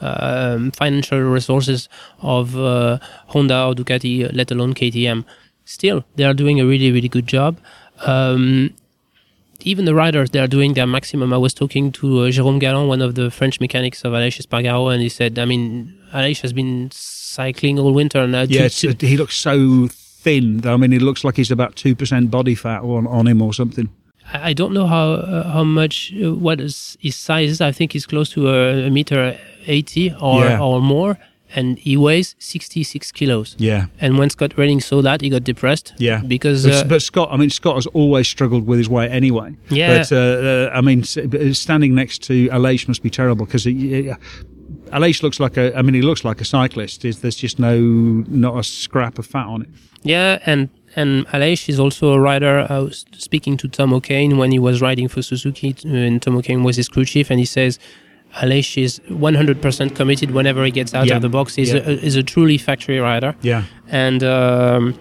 um, 0.00 0.70
financial 0.70 1.20
resources 1.20 1.86
of 2.22 2.56
uh, 2.56 2.98
Honda 3.26 3.66
or 3.66 3.74
Ducati, 3.74 4.26
let 4.32 4.50
alone 4.50 4.72
KTM. 4.72 5.26
Still, 5.66 6.02
they 6.16 6.24
are 6.24 6.32
doing 6.32 6.60
a 6.60 6.64
really 6.64 6.90
really 6.92 7.10
good 7.10 7.26
job. 7.26 7.58
Um, 8.06 8.70
even 9.66 9.84
the 9.84 9.94
riders 9.94 10.30
they 10.30 10.38
are 10.40 10.46
doing 10.46 10.74
their 10.74 10.86
maximum. 10.86 11.32
I 11.32 11.36
was 11.38 11.54
talking 11.54 11.92
to 11.92 12.20
uh, 12.20 12.30
Jérôme 12.30 12.58
Galland, 12.60 12.88
one 12.88 13.02
of 13.02 13.14
the 13.14 13.30
French 13.30 13.60
mechanics 13.60 14.04
of 14.04 14.12
Aleix 14.12 14.38
Espargaro, 14.40 14.92
and 14.92 15.02
he 15.02 15.08
said, 15.08 15.38
I 15.38 15.44
mean, 15.44 15.94
Aleix 16.12 16.40
has 16.42 16.52
been 16.52 16.90
cycling 16.92 17.78
all 17.78 17.92
winter, 17.92 18.20
and 18.20 18.34
uh, 18.34 18.46
to- 18.46 18.52
Yes, 18.52 18.80
to- 18.80 18.94
he 19.06 19.16
looks 19.16 19.36
so 19.36 19.88
thin. 19.90 20.66
I 20.66 20.76
mean, 20.76 20.92
he 20.92 20.98
looks 20.98 21.24
like 21.24 21.36
he's 21.36 21.50
about 21.50 21.76
two 21.76 21.94
percent 21.94 22.30
body 22.30 22.54
fat 22.54 22.82
on, 22.82 23.06
on 23.06 23.26
him 23.26 23.42
or 23.42 23.52
something. 23.54 23.88
I 24.32 24.50
I 24.50 24.52
don't 24.52 24.72
know 24.72 24.86
how 24.86 25.12
uh, 25.14 25.50
how 25.52 25.64
much 25.64 26.12
uh, 26.22 26.32
what 26.34 26.60
is 26.60 26.96
his 27.00 27.16
size 27.16 27.50
is. 27.50 27.60
I 27.60 27.72
think 27.72 27.92
he's 27.92 28.06
close 28.06 28.30
to 28.30 28.48
a, 28.48 28.86
a 28.86 28.90
meter 28.90 29.36
eighty 29.66 30.12
or 30.20 30.44
Yeah. 30.44 30.60
or 30.60 30.80
more, 30.80 31.18
and 31.54 31.78
he 31.78 31.96
weighs 31.96 32.34
sixty 32.38 32.82
six 32.82 33.12
kilos. 33.12 33.54
Yeah. 33.58 33.86
And 34.00 34.18
when 34.18 34.30
Scott 34.30 34.56
Redding 34.56 34.80
saw 34.80 35.02
that, 35.02 35.20
he 35.20 35.28
got 35.28 35.44
depressed. 35.44 35.94
Yeah, 35.98 36.22
because 36.26 36.64
but, 36.64 36.74
uh, 36.74 36.84
but 36.84 37.02
Scott, 37.02 37.28
I 37.30 37.36
mean, 37.36 37.50
Scott 37.50 37.76
has 37.76 37.86
always 37.88 38.28
struggled 38.28 38.66
with 38.66 38.78
his 38.78 38.88
weight 38.88 39.10
anyway. 39.10 39.54
Yeah. 39.68 39.98
but 39.98 40.12
uh, 40.12 40.16
uh, 40.16 40.70
I 40.74 40.80
mean, 40.80 41.04
standing 41.04 41.94
next 41.94 42.22
to 42.24 42.48
Aleix 42.48 42.88
must 42.88 43.02
be 43.02 43.10
terrible 43.10 43.46
because 43.46 43.66
Aleix 44.92 45.22
looks 45.22 45.40
like 45.40 45.56
a. 45.56 45.76
I 45.76 45.82
mean, 45.82 45.94
he 45.94 46.02
looks 46.02 46.24
like 46.24 46.40
a 46.40 46.44
cyclist. 46.44 47.04
Is 47.04 47.20
there's 47.20 47.36
just 47.36 47.58
no 47.58 47.80
not 47.80 48.58
a 48.58 48.62
scrap 48.62 49.18
of 49.18 49.26
fat 49.26 49.46
on 49.46 49.62
it. 49.62 49.68
Yeah, 50.02 50.38
and 50.44 50.68
and 50.94 51.26
Aleix 51.28 51.68
is 51.68 51.80
also 51.80 52.12
a 52.12 52.20
rider. 52.20 52.66
I 52.68 52.78
was 52.78 53.04
speaking 53.16 53.56
to 53.58 53.68
Tom 53.68 53.92
O'Kane 53.94 54.36
when 54.36 54.52
he 54.52 54.58
was 54.58 54.82
riding 54.82 55.08
for 55.08 55.22
Suzuki, 55.22 55.74
uh, 55.84 55.88
and 55.88 56.20
Tom 56.20 56.36
O'Kane 56.36 56.62
was 56.62 56.76
his 56.76 56.88
crew 56.88 57.04
chief, 57.04 57.30
and 57.30 57.38
he 57.38 57.46
says 57.46 57.78
Aleix 58.40 58.82
is 58.82 59.00
100% 59.10 59.94
committed 59.94 60.30
whenever 60.30 60.64
he 60.64 60.70
gets 60.70 60.94
out 60.94 61.06
Yeah. 61.06 61.16
of 61.16 61.22
the 61.22 61.28
box. 61.28 61.54
He's, 61.56 61.72
Yeah. 61.72 61.82
a, 61.86 61.90
is 61.90 62.16
a 62.16 62.22
truly 62.22 62.58
factory 62.58 62.98
rider, 62.98 63.34
Yeah, 63.42 63.64
and 63.88 64.22
um, 64.24 64.94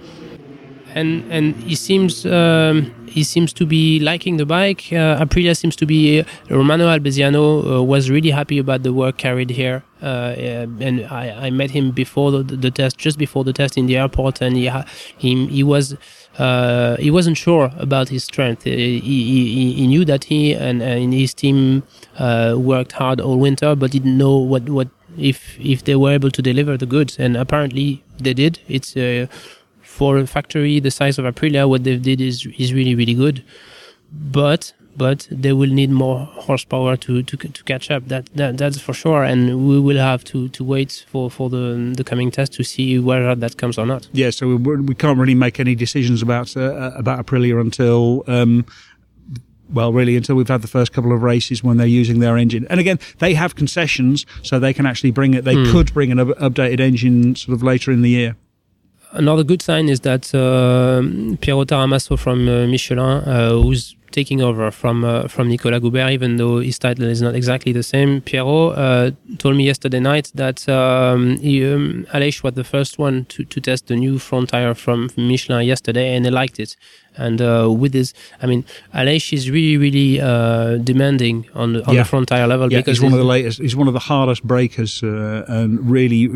and 0.93 1.23
and 1.31 1.55
he 1.63 1.75
seems 1.75 2.25
um, 2.25 2.91
he 3.07 3.23
seems 3.23 3.53
to 3.53 3.65
be 3.65 3.99
liking 3.99 4.37
the 4.37 4.45
bike. 4.45 4.83
Uh, 4.91 5.23
Aprilia 5.23 5.55
seems 5.55 5.75
to 5.77 5.85
be. 5.85 6.23
Romano 6.49 6.87
Albesiano 6.87 7.43
uh, 7.79 7.83
was 7.83 8.09
really 8.09 8.31
happy 8.31 8.57
about 8.59 8.83
the 8.83 8.91
work 8.91 9.17
carried 9.17 9.49
here, 9.51 9.83
uh, 10.01 10.05
uh, 10.05 10.67
and 10.87 11.05
I, 11.09 11.47
I 11.47 11.49
met 11.49 11.71
him 11.71 11.91
before 11.91 12.31
the, 12.31 12.43
the 12.43 12.71
test, 12.71 12.97
just 12.97 13.17
before 13.17 13.43
the 13.45 13.53
test 13.53 13.77
in 13.77 13.85
the 13.87 13.95
airport, 13.97 14.41
and 14.41 14.55
he 14.57 14.67
ha- 14.67 14.85
he, 15.17 15.45
he 15.47 15.63
was. 15.63 15.95
Uh, 16.37 16.95
he 16.97 17.11
wasn't 17.11 17.37
sure 17.37 17.71
about 17.77 18.09
his 18.09 18.23
strength. 18.23 18.63
He, 18.63 18.99
he, 18.99 19.23
he- 19.23 19.73
he 19.73 19.87
knew 19.87 20.05
that 20.05 20.25
he 20.25 20.53
and, 20.53 20.81
and 20.81 21.13
his 21.13 21.33
team 21.33 21.83
uh, 22.17 22.55
worked 22.57 22.93
hard 22.93 23.19
all 23.19 23.37
winter, 23.37 23.75
but 23.75 23.91
didn't 23.91 24.17
know 24.17 24.37
what, 24.37 24.69
what 24.69 24.87
if 25.17 25.59
if 25.59 25.83
they 25.83 25.95
were 25.95 26.11
able 26.11 26.31
to 26.31 26.41
deliver 26.41 26.77
the 26.77 26.85
goods. 26.85 27.17
And 27.19 27.35
apparently 27.35 28.03
they 28.17 28.33
did. 28.33 28.59
It's 28.69 28.95
uh, 28.95 29.27
for 29.81 30.17
a 30.17 30.25
factory 30.25 30.79
the 30.79 30.89
size 30.91 31.19
of 31.19 31.25
Aprilia, 31.25 31.67
what 31.67 31.83
they 31.83 31.97
did 31.97 32.21
is 32.21 32.45
is 32.57 32.73
really 32.73 32.95
really 32.95 33.13
good. 33.13 33.43
But 34.11 34.73
but 34.95 35.27
they 35.31 35.53
will 35.53 35.69
need 35.69 35.89
more 35.89 36.25
horsepower 36.25 36.97
to 36.97 37.23
to, 37.23 37.37
to 37.37 37.63
catch 37.63 37.89
up. 37.91 38.07
That, 38.07 38.25
that 38.35 38.57
that's 38.57 38.79
for 38.79 38.93
sure. 38.93 39.23
And 39.23 39.67
we 39.67 39.79
will 39.79 39.97
have 39.97 40.23
to, 40.25 40.49
to 40.49 40.63
wait 40.63 41.05
for, 41.09 41.29
for 41.31 41.49
the 41.49 41.93
the 41.95 42.03
coming 42.03 42.31
test 42.31 42.53
to 42.53 42.63
see 42.63 42.99
whether 42.99 43.35
that 43.35 43.57
comes 43.57 43.77
or 43.77 43.85
not. 43.85 44.07
yeah. 44.13 44.29
So 44.31 44.47
we, 44.47 44.55
we 44.55 44.95
can't 44.95 45.17
really 45.17 45.35
make 45.35 45.59
any 45.59 45.75
decisions 45.75 46.21
about 46.21 46.55
uh, 46.57 46.91
about 46.95 47.25
Aprilia 47.25 47.59
until. 47.59 48.23
Um, 48.27 48.65
well, 49.73 49.93
really, 49.93 50.17
until 50.17 50.35
we've 50.35 50.49
had 50.49 50.61
the 50.61 50.67
first 50.67 50.91
couple 50.91 51.13
of 51.13 51.23
races 51.23 51.63
when 51.63 51.77
they're 51.77 51.87
using 51.87 52.19
their 52.19 52.37
engine. 52.37 52.67
And 52.69 52.81
again, 52.81 52.99
they 53.19 53.33
have 53.35 53.55
concessions, 53.55 54.25
so 54.43 54.59
they 54.59 54.73
can 54.73 54.85
actually 54.85 55.11
bring 55.11 55.33
it. 55.33 55.45
They 55.45 55.55
could 55.71 55.93
bring 55.93 56.11
an 56.11 56.19
up- 56.19 56.37
updated 56.39 56.81
engine 56.81 57.35
sort 57.37 57.55
of 57.55 57.63
later 57.63 57.89
in 57.89 58.01
the 58.01 58.09
year. 58.09 58.35
Another 59.13 59.45
good 59.45 59.61
sign 59.61 59.87
is 59.87 60.01
that 60.01 60.33
uh, 60.35 61.01
Piero 61.39 61.63
Taramasso 61.63 62.19
from 62.19 62.49
uh, 62.49 62.67
Michelin, 62.67 62.99
uh, 62.99 63.51
who's 63.51 63.95
taking 64.11 64.41
over 64.41 64.71
from 64.71 65.03
uh, 65.03 65.27
from 65.27 65.47
Nicolas 65.49 65.79
Goubert, 65.81 66.11
even 66.11 66.37
though 66.37 66.59
his 66.59 66.77
title 66.79 67.05
is 67.05 67.21
not 67.21 67.35
exactly 67.35 67.71
the 67.71 67.83
same. 67.83 68.21
Piero 68.21 68.69
uh, 68.69 69.11
told 69.37 69.55
me 69.55 69.63
yesterday 69.65 69.99
night 69.99 70.31
that 70.35 70.67
um, 70.69 71.37
he, 71.37 71.65
um, 71.65 72.05
Aleix 72.13 72.43
was 72.43 72.53
the 72.53 72.63
first 72.63 72.99
one 72.99 73.25
to, 73.25 73.43
to 73.45 73.59
test 73.61 73.87
the 73.87 73.95
new 73.95 74.19
front 74.19 74.49
tire 74.49 74.73
from 74.73 75.09
Michelin 75.17 75.65
yesterday, 75.65 76.15
and 76.15 76.25
they 76.25 76.31
liked 76.31 76.59
it. 76.59 76.75
And 77.17 77.41
uh, 77.41 77.69
with 77.81 77.91
this, 77.91 78.13
I 78.41 78.45
mean, 78.47 78.63
Aleix 78.93 79.33
is 79.33 79.49
really, 79.49 79.77
really 79.77 80.21
uh, 80.21 80.77
demanding 80.77 81.47
on 81.53 81.73
the, 81.73 81.85
on 81.85 81.93
Yeah. 81.95 82.03
the 82.03 82.09
front 82.09 82.27
tire 82.29 82.47
level 82.47 82.71
Yeah, 82.71 82.79
because 82.79 82.97
he's 82.99 83.03
one 83.03 83.13
of 83.13 83.19
the 83.19 83.25
latest. 83.25 83.59
He's 83.59 83.75
one 83.75 83.87
of 83.87 83.93
the 83.93 83.99
hardest 83.99 84.43
breakers, 84.43 85.03
uh, 85.03 85.43
and 85.47 85.89
really 85.89 86.29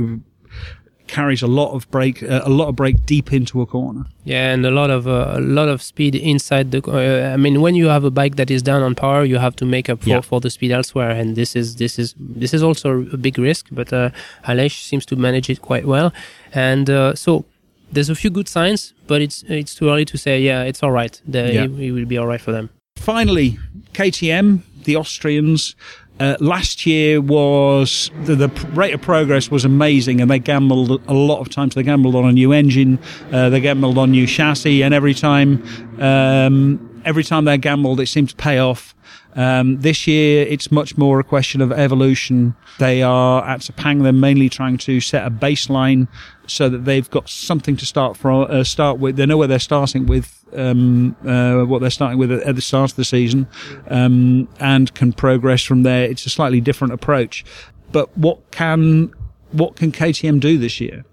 carries 1.07 1.41
a 1.43 1.47
lot 1.47 1.73
of 1.73 1.89
break, 1.91 2.23
uh, 2.23 2.41
a 2.43 2.49
lot 2.49 2.67
of 2.69 2.75
break 2.75 3.05
deep 3.05 3.31
into 3.31 3.61
a 3.61 3.65
corner. 3.65 4.05
Yeah, 4.23 4.53
and 4.53 4.65
a 4.65 4.71
lot 4.71 4.89
of 4.89 5.07
uh, 5.07 5.33
a 5.37 5.39
lot 5.39 5.67
of 5.69 5.81
speed 5.81 6.15
inside 6.15 6.71
the. 6.71 6.81
Uh, 6.81 7.33
I 7.33 7.37
mean, 7.37 7.61
when 7.61 7.75
you 7.75 7.87
have 7.89 8.03
a 8.03 8.09
bike 8.11 8.35
that 8.37 8.49
is 8.49 8.61
down 8.61 8.81
on 8.83 8.95
power, 8.95 9.23
you 9.25 9.37
have 9.37 9.55
to 9.57 9.65
make 9.65 9.89
up 9.89 10.01
for, 10.03 10.09
Yeah. 10.09 10.21
for 10.21 10.39
the 10.41 10.49
speed 10.49 10.71
elsewhere, 10.71 11.11
and 11.11 11.35
this 11.35 11.55
is 11.55 11.75
this 11.75 11.99
is 11.99 12.15
this 12.19 12.53
is 12.53 12.61
also 12.63 13.05
a 13.13 13.17
big 13.17 13.37
risk. 13.37 13.67
But 13.71 13.91
uh, 13.93 14.09
Aleix 14.47 14.71
seems 14.89 15.05
to 15.05 15.15
manage 15.15 15.49
it 15.49 15.61
quite 15.61 15.85
well, 15.85 16.11
and 16.53 16.89
uh, 16.89 17.13
so 17.15 17.45
there's 17.91 18.09
a 18.09 18.15
few 18.15 18.31
good 18.31 18.47
signs, 18.47 18.93
but 19.07 19.21
it's 19.21 19.43
it's 19.47 19.75
too 19.75 19.89
early 19.89 20.05
to 20.05 20.17
say. 20.17 20.41
Yeah, 20.41 20.63
it's 20.69 20.81
all 20.83 20.91
right. 20.91 21.21
The, 21.27 21.53
Yeah. 21.53 21.63
it, 21.65 21.79
it 21.79 21.91
will 21.91 22.05
be 22.07 22.17
all 22.17 22.27
right 22.27 22.41
for 22.41 22.51
them. 22.51 22.69
Finally, 22.97 23.57
KTM 23.93 24.59
the 24.85 24.95
Austrians. 24.95 25.75
Uh, 26.19 26.37
last 26.39 26.85
year 26.85 27.19
was 27.19 28.09
the, 28.23 28.35
the 28.35 28.47
rate 28.73 28.93
of 28.93 29.01
progress 29.01 29.51
was 29.51 29.65
amazing, 29.65 30.21
and 30.21 30.31
they 30.31 30.39
gambled 30.39 31.01
a 31.07 31.13
lot 31.13 31.41
of 31.41 31.49
times. 31.49 31.75
They 31.75 31.83
gambled 31.83 32.15
on 32.15 32.25
a 32.25 32.31
new 32.31 32.53
engine, 32.53 32.99
uh, 33.33 33.49
they 33.49 33.59
gambled 33.59 33.97
on 33.97 34.11
new 34.11 34.25
chassis, 34.25 34.81
and 34.81 34.93
every 34.93 35.13
time, 35.13 35.63
um, 35.99 37.01
every 37.03 37.23
time 37.23 37.45
they 37.45 37.57
gambled, 37.57 37.99
it 37.99 38.07
seemed 38.07 38.29
to 38.29 38.35
pay 38.35 38.59
off. 38.59 38.95
Um, 39.35 39.81
this 39.81 40.07
year, 40.07 40.45
it's 40.47 40.71
much 40.71 40.97
more 40.97 41.19
a 41.19 41.23
question 41.23 41.59
of 41.59 41.73
evolution. 41.73 42.55
They 42.79 43.03
are 43.03 43.45
at 43.45 43.59
Sepang. 43.59 44.03
They're 44.03 44.13
mainly 44.13 44.47
trying 44.47 44.77
to 44.79 45.01
set 45.01 45.27
a 45.27 45.29
baseline 45.29 46.07
so 46.47 46.69
that 46.69 46.85
they've 46.85 47.09
got 47.09 47.27
something 47.27 47.75
to 47.75 47.85
start 47.85 48.15
from. 48.15 48.47
Uh, 48.49 48.63
start 48.63 48.99
with. 48.99 49.17
They 49.17 49.25
know 49.25 49.35
where 49.35 49.49
they're 49.49 49.59
starting 49.59 50.05
with. 50.05 50.44
Um, 50.55 51.15
uh, 51.25 51.65
what 51.65 51.79
they're 51.79 51.89
starting 51.89 52.17
with 52.17 52.31
at 52.31 52.55
the 52.55 52.61
start 52.61 52.91
of 52.91 52.97
the 52.97 53.05
season, 53.05 53.47
um, 53.89 54.47
and 54.59 54.93
can 54.93 55.13
progress 55.13 55.63
from 55.63 55.83
there. 55.83 56.03
It's 56.03 56.25
a 56.25 56.29
slightly 56.29 56.61
different 56.61 56.93
approach. 56.93 57.43
But 57.91 58.15
what 58.17 58.51
can 58.51 59.11
what 59.51 59.75
can 59.75 59.91
KTM 59.91 60.39
do 60.39 60.57
this 60.57 60.79
year? 60.79 61.05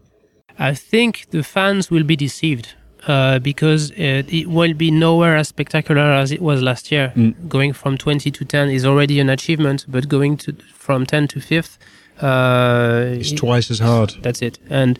I 0.58 0.74
think 0.74 1.26
the 1.30 1.42
fans 1.42 1.90
will 1.90 2.04
be 2.04 2.16
deceived 2.16 2.74
uh, 3.06 3.38
because 3.38 3.90
it, 3.92 4.32
it, 4.32 4.46
will 4.48 4.74
be 4.74 4.90
nowhere 4.90 5.36
as 5.36 5.48
spectacular 5.48 6.02
as 6.02 6.30
it 6.30 6.40
was 6.40 6.62
last 6.62 6.92
year. 6.92 7.12
Mm. 7.16 7.48
Going 7.48 7.72
from 7.72 7.98
20 7.98 8.30
to 8.30 8.44
10 8.44 8.68
is 8.70 8.84
already 8.84 9.18
an 9.18 9.28
achievement, 9.28 9.86
but 9.88 10.08
going 10.08 10.36
to 10.38 10.56
from 10.72 11.06
10 11.06 11.28
to 11.28 11.40
5th, 11.40 11.78
uh, 12.20 13.18
it's 13.18 13.32
twice 13.32 13.70
as 13.70 13.80
hard. 13.80 14.14
That's 14.22 14.42
it. 14.42 14.58
And 14.70 14.98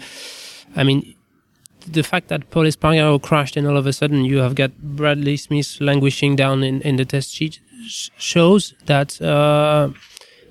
I 0.75 0.83
mean, 0.83 1.15
the 1.87 2.03
fact 2.03 2.29
that 2.29 2.51
Pol 2.51 2.65
Espargaro 2.65 3.21
crashed 3.21 3.57
and 3.57 3.67
all 3.67 3.77
of 3.77 3.87
a 3.87 3.93
sudden 3.93 4.25
you 4.25 4.39
have 4.39 4.55
got 4.55 4.77
Bradley 4.79 5.37
Smith 5.37 5.81
languishing 5.81 6.37
down 6.37 6.63
in, 6.63 6.81
in 6.83 6.97
the 6.97 7.05
test 7.05 7.35
sheet 7.35 7.61
shows 7.87 8.75
that 8.87 9.21
uh, 9.21 9.91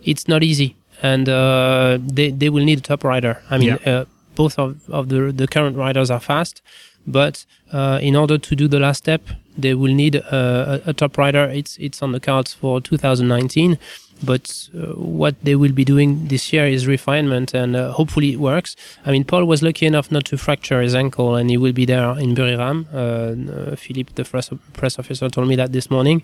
it's 0.04 0.28
not 0.28 0.44
easy. 0.44 0.76
And 1.04 1.28
uh, 1.28 1.98
they, 2.00 2.30
they 2.30 2.50
will 2.50 2.64
need 2.64 2.80
a 2.80 2.82
top 2.82 3.04
rider. 3.04 3.42
I 3.50 3.58
mean, 3.58 3.80
yeah. 3.84 3.92
Uh, 3.92 4.06
both 4.36 4.60
of, 4.60 4.88
of 4.90 5.10
the, 5.10 5.32
the 5.32 5.48
current 5.48 5.76
riders 5.76 6.12
are 6.12 6.20
fast 6.20 6.62
but 7.06 7.46
uh, 7.72 8.00
in 8.02 8.16
order 8.16 8.38
to 8.38 8.56
do 8.56 8.68
the 8.68 8.80
last 8.80 9.00
step, 9.00 9.22
they 9.58 9.74
will 9.74 9.94
need 9.94 10.16
a, 10.16 10.82
a, 10.86 10.94
top 10.94 11.18
rider. 11.18 11.44
It's 11.46 11.78
it's 11.78 12.02
on 12.02 12.12
the 12.12 12.20
cards 12.20 12.54
for 12.54 12.80
2019. 12.80 13.78
But 14.24 14.70
uh, 14.76 14.94
what 14.96 15.36
they 15.44 15.56
will 15.56 15.72
be 15.72 15.84
doing 15.84 16.28
this 16.28 16.54
year 16.54 16.66
is 16.66 16.88
refinement, 16.88 17.54
and 17.54 17.76
uh, 17.76 17.92
hopefully 17.92 18.34
it 18.34 18.40
works. 18.40 18.76
I 19.06 19.12
mean, 19.12 19.24
Pol 19.24 19.46
was 19.46 19.62
lucky 19.64 19.86
enough 19.86 20.12
not 20.12 20.26
to 20.26 20.38
fracture 20.38 20.82
his 20.82 20.96
ankle, 20.96 21.36
and 21.36 21.50
he 21.50 21.58
will 21.58 21.74
be 21.74 21.86
there 21.86 22.18
in 22.20 22.36
Buriram. 22.36 22.86
Uh, 22.94 23.76
Philippe, 23.76 24.14
the 24.16 24.24
press, 24.24 24.50
press 24.74 25.00
officer, 25.00 25.30
told 25.30 25.48
me 25.48 25.56
that 25.56 25.72
this 25.72 25.90
morning. 25.90 26.24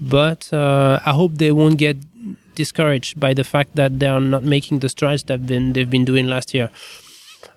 But 0.00 0.52
uh, 0.52 1.00
I 1.04 1.12
hope 1.12 1.34
they 1.34 1.52
won't 1.52 1.78
get 1.78 1.96
discouraged 2.54 3.20
by 3.20 3.34
the 3.34 3.44
fact 3.44 3.76
that 3.76 3.98
they 4.00 4.06
are 4.06 4.20
not 4.20 4.42
making 4.42 4.80
the 4.80 4.88
strides 4.88 5.24
that 5.24 5.46
been, 5.46 5.72
they've 5.74 5.90
been 5.90 6.04
doing 6.04 6.26
last 6.26 6.54
year 6.54 6.70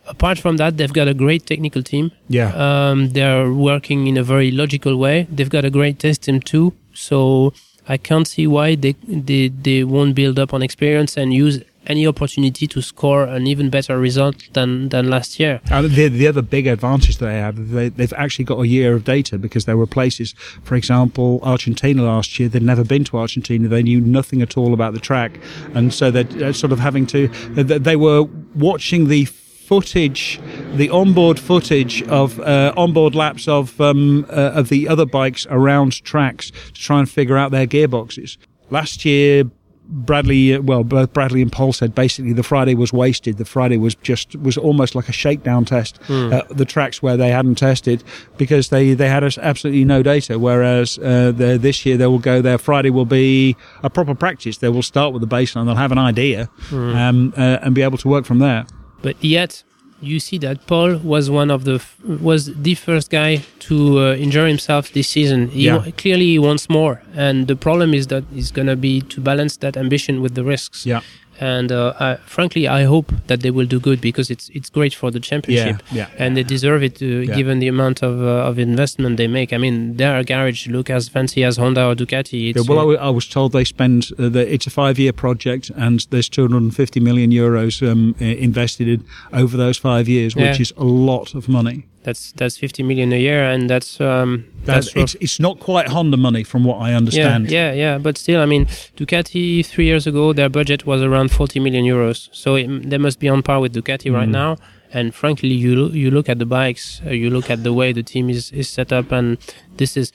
apart 0.09 0.39
from 0.39 0.57
that, 0.57 0.77
they've 0.77 0.91
got 0.91 1.07
a 1.07 1.13
great 1.13 1.45
technical 1.45 1.83
team. 1.83 2.11
Yeah. 2.27 2.51
Um, 2.53 3.09
they're 3.09 3.51
working 3.51 4.07
in 4.07 4.17
a 4.17 4.23
very 4.23 4.51
logical 4.51 4.97
way. 4.97 5.27
They've 5.31 5.49
got 5.49 5.63
a 5.63 5.69
great 5.69 5.99
test 5.99 6.23
team 6.23 6.41
too. 6.41 6.73
So 6.93 7.53
I 7.89 7.97
can't 7.97 8.27
see 8.27 8.45
why 8.45 8.75
they, 8.75 8.93
they, 9.07 9.49
they 9.49 9.83
won't 9.83 10.13
build 10.15 10.37
up 10.37 10.53
on 10.53 10.61
experience 10.61 11.17
and 11.17 11.33
use 11.33 11.63
any 11.87 12.05
opportunity 12.05 12.67
to 12.67 12.81
score 12.81 13.23
an 13.23 13.47
even 13.47 13.71
better 13.71 13.97
result 13.97 14.35
than, 14.53 14.89
than 14.89 15.09
last 15.09 15.39
year. 15.39 15.59
And 15.71 15.89
the, 15.89 16.07
the 16.07 16.27
other 16.27 16.43
big 16.43 16.67
advantage 16.67 17.17
they 17.17 17.33
have, 17.33 17.69
they, 17.71 17.89
they've 17.89 18.13
actually 18.13 18.45
got 18.45 18.59
a 18.59 18.67
year 18.67 18.93
of 18.93 19.03
data 19.05 19.39
because 19.39 19.65
there 19.65 19.75
were 19.75 19.87
places, 19.87 20.33
for 20.63 20.75
example, 20.75 21.39
Argentina 21.41 22.03
last 22.03 22.39
year, 22.39 22.47
they'd 22.47 22.61
never 22.61 22.83
been 22.83 23.05
to 23.05 23.17
Argentina. 23.17 23.67
They 23.67 23.81
knew 23.81 24.01
nothing 24.01 24.43
at 24.43 24.55
all 24.55 24.73
about 24.73 24.93
the 24.93 24.99
track. 24.99 25.39
And 25.73 25.91
so 25.91 26.11
they're 26.11 26.53
sort 26.53 26.71
of 26.71 26.79
having 26.79 27.07
to, 27.07 27.27
they 27.55 27.95
were 27.95 28.23
watching 28.53 29.07
the 29.07 29.27
footage, 29.69 30.41
the 30.73 30.89
onboard 30.89 31.39
footage 31.39 32.01
of 32.07 32.39
uh, 32.39 32.73
onboard 32.75 33.13
laps 33.13 33.47
of 33.47 33.79
um, 33.79 34.25
uh, 34.31 34.59
of 34.59 34.69
the 34.69 34.87
other 34.87 35.05
bikes 35.05 35.45
around 35.51 36.03
tracks 36.03 36.49
to 36.49 36.73
try 36.73 36.97
and 36.97 37.07
figure 37.07 37.37
out 37.37 37.51
their 37.51 37.67
gearboxes. 37.67 38.37
Last 38.71 39.05
year, 39.05 39.43
Bradley, 39.85 40.55
uh, 40.55 40.61
well, 40.61 40.83
both 40.83 41.13
Bradley 41.13 41.43
and 41.43 41.51
Pol 41.51 41.71
said 41.71 41.93
basically 41.93 42.33
the 42.33 42.41
Friday 42.41 42.73
was 42.73 42.91
wasted. 42.91 43.37
The 43.37 43.45
Friday 43.45 43.77
was 43.77 43.93
just 43.93 44.35
was 44.37 44.57
almost 44.57 44.95
like 44.95 45.07
a 45.07 45.11
shakedown 45.11 45.65
test. 45.65 46.01
Mm. 46.07 46.33
Uh, 46.33 46.43
the 46.49 46.65
tracks 46.65 47.03
where 47.03 47.15
they 47.15 47.29
hadn't 47.29 47.59
tested 47.59 48.03
because 48.39 48.69
they 48.69 48.95
they 48.95 49.07
had 49.07 49.23
absolutely 49.23 49.85
no 49.85 50.01
data. 50.01 50.39
Whereas 50.39 50.97
uh, 50.97 51.31
this 51.35 51.85
year 51.85 51.95
they 51.95 52.07
will 52.07 52.17
go 52.17 52.41
there. 52.41 52.57
Friday 52.57 52.89
will 52.89 53.05
be 53.05 53.55
a 53.83 53.89
proper 53.91 54.15
practice. 54.15 54.57
They 54.57 54.69
will 54.69 54.81
start 54.81 55.13
with 55.13 55.21
the 55.21 55.27
baseline. 55.27 55.67
They'll 55.67 55.75
have 55.75 55.91
an 55.91 55.99
idea 55.99 56.49
mm. 56.69 56.95
um, 56.95 57.33
uh, 57.37 57.59
and 57.61 57.75
be 57.75 57.83
able 57.83 57.99
to 57.99 58.07
work 58.07 58.25
from 58.25 58.39
there. 58.39 58.65
But 59.01 59.15
yet, 59.23 59.63
you 60.01 60.19
see 60.19 60.37
that 60.39 60.65
Pol 60.67 60.97
was 60.97 61.29
one 61.29 61.51
of 61.51 61.65
the 61.65 61.83
was 62.03 62.53
the 62.53 62.75
first 62.75 63.09
guy 63.09 63.43
to 63.59 63.99
uh, 63.99 64.15
injure 64.15 64.47
himself 64.47 64.91
this 64.93 65.09
season. 65.09 65.49
He 65.49 65.65
yeah. 65.65 65.85
clearly 65.97 66.25
he 66.25 66.39
wants 66.39 66.69
more, 66.69 67.01
and 67.13 67.47
the 67.47 67.55
problem 67.55 67.93
is 67.93 68.07
that 68.07 68.23
he's 68.33 68.51
gonna 68.51 68.75
be 68.75 69.01
to 69.01 69.21
balance 69.21 69.57
that 69.57 69.75
ambition 69.77 70.21
with 70.21 70.35
the 70.35 70.43
risks. 70.43 70.85
Yeah. 70.85 71.01
And 71.39 71.71
uh, 71.71 71.93
I, 71.99 72.15
frankly, 72.25 72.67
I 72.67 72.83
hope 72.83 73.13
that 73.27 73.41
they 73.41 73.51
will 73.51 73.65
do 73.65 73.79
good 73.79 74.01
because 74.01 74.29
it's 74.29 74.49
it's 74.49 74.69
great 74.69 74.93
for 74.93 75.09
the 75.09 75.19
championship, 75.19 75.81
yeah, 75.91 76.07
yeah, 76.09 76.25
and 76.25 76.35
they 76.35 76.43
deserve 76.43 76.83
it 76.83 77.01
uh, 77.01 77.05
yeah. 77.05 77.35
given 77.35 77.59
the 77.59 77.69
amount 77.69 78.03
of 78.03 78.21
uh, 78.21 78.49
of 78.49 78.59
investment 78.59 79.17
they 79.17 79.27
make. 79.27 79.53
I 79.53 79.57
mean, 79.57 79.95
their 79.95 80.23
garage 80.23 80.67
look 80.67 80.89
as 80.89 81.07
fancy 81.07 81.43
as 81.45 81.57
Honda 81.57 81.85
or 81.85 81.95
Ducati. 81.95 82.53
Yeah, 82.53 82.63
well, 82.67 82.91
I, 82.91 83.07
I, 83.07 83.09
was 83.09 83.27
told 83.27 83.53
they 83.53 83.63
spend 83.63 84.09
uh, 84.19 84.27
the, 84.29 84.53
it's 84.53 84.67
a 84.67 84.69
five 84.69 84.99
year 84.99 85.13
project, 85.13 85.71
and 85.75 86.05
there's 86.09 86.27
250 86.27 86.99
million 86.99 87.31
euros 87.31 87.81
um, 87.89 88.15
invested 88.19 88.87
in 88.87 89.05
over 89.31 89.55
those 89.55 89.77
five 89.77 90.09
years, 90.09 90.35
which 90.35 90.59
is 90.59 90.73
a 90.77 90.83
lot 90.83 91.35
of 91.35 91.47
money. 91.47 91.85
That's 92.03 92.31
that's 92.33 92.57
50 92.57 92.83
million 92.83 93.11
a 93.11 93.19
year, 93.19 93.43
and 93.43 93.69
that's 93.69 93.99
um, 93.99 94.45
that's, 94.63 94.93
that's 94.93 95.15
it's, 95.15 95.15
it's 95.21 95.39
not 95.39 95.59
quite 95.59 95.89
Honda 95.89 96.15
money 96.17 96.43
from 96.43 96.63
what 96.63 96.77
I 96.81 96.93
understand. 96.93 97.51
Yeah, 97.51 97.71
yeah, 97.71 97.73
yeah, 97.73 97.97
but 97.97 98.17
still, 98.17 98.41
I 98.41 98.45
mean, 98.45 98.67
Ducati 98.95 99.65
three 99.65 99.85
years 99.85 100.07
ago 100.07 100.31
their 100.31 100.49
budget 100.49 100.85
was 100.85 101.01
around 101.01 101.31
40 101.31 101.59
million 101.59 101.83
euros, 101.83 102.29
so 102.31 102.55
it, 102.55 102.89
they 102.89 102.97
must 102.97 103.19
be 103.19 103.27
on 103.27 103.43
par 103.43 103.59
with 103.59 103.73
Ducati 103.73 104.09
mm. 104.09 104.15
right 104.15 104.29
now. 104.29 104.55
And 104.93 105.13
frankly, 105.13 105.49
you 105.49 105.89
you 105.89 106.09
look 106.09 106.29
at 106.29 106.39
the 106.39 106.45
bikes, 106.45 107.01
uh, 107.05 107.09
you 107.09 107.29
look 107.29 107.49
at 107.49 107.63
the 107.63 107.73
way 107.73 107.91
the 107.91 108.03
team 108.03 108.29
is 108.29 108.51
is 108.51 108.69
set 108.69 108.93
up, 108.93 109.11
and 109.11 109.37
this 109.75 109.97
is 109.97 110.13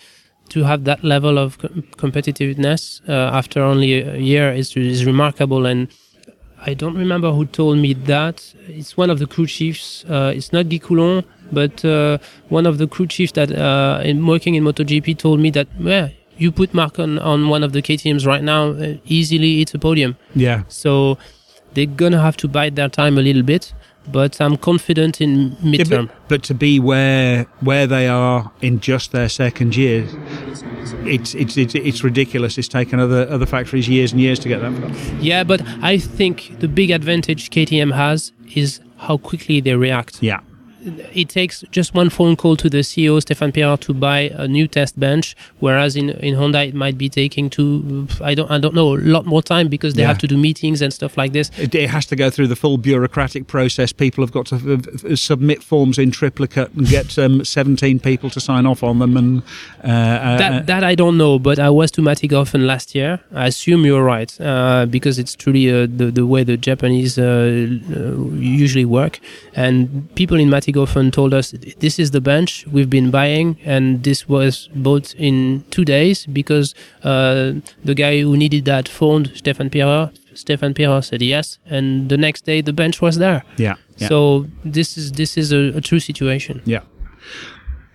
to 0.49 0.65
have 0.65 0.85
that 0.85 1.05
level 1.05 1.39
of 1.39 1.59
competitiveness 1.59 3.07
uh, 3.09 3.13
after 3.13 3.63
only 3.63 4.01
a 4.01 4.17
year 4.17 4.53
is 4.53 4.77
is 4.77 5.05
remarkable 5.05 5.67
and 5.67 5.89
I 6.67 6.73
don't 6.73 6.97
remember 6.97 7.31
who 7.31 7.45
told 7.45 7.79
me 7.79 7.93
that. 7.93 8.55
It's 8.69 8.97
one 8.97 9.11
of 9.11 9.19
the 9.19 9.27
crew 9.27 9.47
chiefs. 9.47 10.05
Uh, 10.09 10.33
it's 10.35 10.51
not 10.51 10.71
Guy 10.71 10.79
Coulon, 10.79 11.25
but 11.53 11.85
uh, 11.85 12.19
one 12.49 12.67
of 12.67 12.79
the 12.79 12.87
crew 12.87 13.07
chiefs 13.07 13.33
that 13.33 13.53
uh, 13.53 14.01
in 14.05 14.27
working 14.27 14.55
in 14.55 14.65
MotoGP 14.65 15.19
told 15.19 15.41
me 15.41 15.51
that 15.51 15.69
yeah, 15.79 16.09
you 16.37 16.51
put 16.53 16.75
Marc 16.75 16.99
on, 16.99 17.19
on 17.19 17.49
one 17.49 17.63
of 17.63 17.73
the 17.73 17.83
KTM's 17.83 18.27
right 18.27 18.43
now, 18.43 18.71
uh, 18.71 18.95
easily 19.05 19.61
it's 19.61 19.75
a 19.75 19.79
podium. 19.79 20.17
Yeah. 20.35 20.63
So 20.69 21.19
they're 21.75 21.87
gonna 21.87 22.21
have 22.21 22.37
to 22.39 22.49
bide 22.49 22.77
their 22.77 22.89
time 22.89 23.19
a 23.19 23.23
little 23.23 23.43
bit 23.43 23.73
but 24.11 24.41
I'm 24.41 24.57
confident 24.57 25.21
in 25.21 25.53
midterm. 25.57 26.07
Yeah, 26.07 26.15
but, 26.15 26.29
but, 26.29 26.43
to 26.45 26.55
be 26.55 26.81
where 26.81 27.45
where 27.61 27.87
they 27.87 28.09
are 28.09 28.53
in 28.61 28.81
just 28.81 29.13
their 29.13 29.29
second 29.29 29.77
year, 29.77 30.07
it's 31.05 31.35
it's 31.35 31.57
it's, 31.57 31.75
it's 31.75 32.05
ridiculous. 32.05 32.59
It's 32.59 32.69
taken 32.69 33.01
other 33.01 33.29
other 33.29 33.47
factories 33.47 33.89
years 33.89 34.13
and 34.13 34.21
years 34.21 34.39
to 34.41 34.49
get 34.49 34.61
that 34.61 34.73
far. 34.73 35.21
Yeah, 35.21 35.45
but 35.45 35.63
I 35.83 35.99
think 35.99 36.61
the 36.61 36.69
big 36.69 36.91
advantage 36.91 37.51
KTM 37.51 37.95
has 37.95 38.33
is 38.55 38.81
how 38.99 39.17
quickly 39.17 39.61
they 39.61 39.75
react. 39.75 40.23
Yeah 40.23 40.41
it 40.85 41.29
takes 41.29 41.65
just 41.71 41.95
one 41.95 42.11
phone 42.11 42.37
call 42.37 42.57
to 42.57 42.69
the 42.69 42.79
CEO 42.79 43.21
Stefan 43.21 43.53
Pierer, 43.53 43.79
to 43.81 43.95
buy 43.95 44.31
a 44.35 44.47
new 44.47 44.69
test 44.69 44.99
bench, 44.99 45.37
whereas 45.61 45.97
in, 45.97 46.11
in 46.11 46.35
Honda 46.35 46.65
it 46.65 46.75
might 46.75 46.99
be 46.99 47.09
taking 47.09 47.51
two 47.51 48.07
I 48.21 48.35
don't 48.35 48.51
I 48.51 48.59
don't 48.59 48.75
know 48.75 48.95
a 48.95 48.99
lot 48.99 49.27
more 49.27 49.43
time 49.43 49.69
because 49.69 49.95
they 49.95 50.03
yeah. 50.03 50.09
have 50.09 50.19
to 50.19 50.27
do 50.27 50.37
meetings 50.37 50.83
and 50.83 50.93
stuff 50.93 51.17
like 51.17 51.33
this. 51.33 51.51
It, 51.59 51.75
it, 51.75 51.91
has 51.91 52.07
to 52.07 52.17
go 52.17 52.31
through 52.31 52.49
the 52.49 52.57
full 52.57 52.77
bureaucratic 52.79 53.47
process. 53.47 53.93
People 53.93 54.25
have 54.25 54.33
got 54.33 54.47
to 54.47 54.57
uh, 55.11 55.17
submit 55.17 55.63
forms 55.63 55.99
in 55.99 56.11
triplicate 56.11 56.73
and 56.75 56.87
get 56.87 57.19
um, 57.19 57.45
17 57.45 58.01
people 58.01 58.31
to 58.31 58.41
sign 58.41 58.67
off 58.67 58.83
on 58.83 58.99
them. 58.99 59.17
And 59.17 59.43
uh, 59.83 59.89
uh, 59.89 60.39
that 60.39 60.67
that 60.67 60.85
I 60.85 60.95
don't 60.95 61.17
know, 61.17 61.39
but 61.39 61.59
I 61.59 61.71
was 61.71 61.91
to 61.93 62.03
Mattighofen 62.03 62.67
last 62.67 62.95
year. 62.95 63.21
I 63.33 63.47
assume 63.47 63.85
you're 63.85 64.05
right 64.05 64.31
uh, 64.41 64.87
because 64.87 65.19
it's 65.19 65.35
truly 65.35 65.71
uh, 65.71 65.87
the 65.89 66.11
the 66.11 66.27
way 66.27 66.45
the 66.45 66.57
Japanese 66.57 67.19
uh, 67.19 67.69
usually 68.35 68.85
work, 68.85 69.21
and 69.55 70.15
people 70.15 70.39
in 70.39 70.49
Mattighofen 70.49 70.74
Goffen 70.75 71.13
told 71.13 71.33
us 71.33 71.55
this 71.79 71.99
is 71.99 72.11
the 72.11 72.21
bench 72.21 72.67
we've 72.67 72.91
been 72.91 73.11
buying, 73.11 73.57
and 73.65 74.03
this 74.03 74.29
was 74.29 74.69
bought 74.75 75.15
in 75.15 75.65
two 75.71 75.85
days 75.85 76.27
because 76.27 76.75
uh, 77.03 77.53
the 77.85 77.95
guy 77.95 78.21
who 78.21 78.37
needed 78.37 78.65
that 78.67 78.89
phoned 78.89 79.33
Stefan 79.35 79.71
Pierer. 79.71 80.13
Stefan 80.35 80.75
Pierer 80.75 81.03
said 81.03 81.23
yes, 81.23 81.59
and 81.67 82.09
the 82.09 82.17
next 82.17 82.45
day 82.45 82.61
the 82.61 82.73
bench 82.73 83.01
was 83.01 83.19
there. 83.19 83.45
Yeah. 83.57 83.77
yeah. 83.99 84.09
So 84.09 84.47
this 84.65 84.99
is 84.99 85.13
this 85.13 85.37
is 85.37 85.53
a, 85.53 85.77
a 85.77 85.81
true 85.81 86.01
situation. 86.01 86.61
Yeah. 86.65 86.83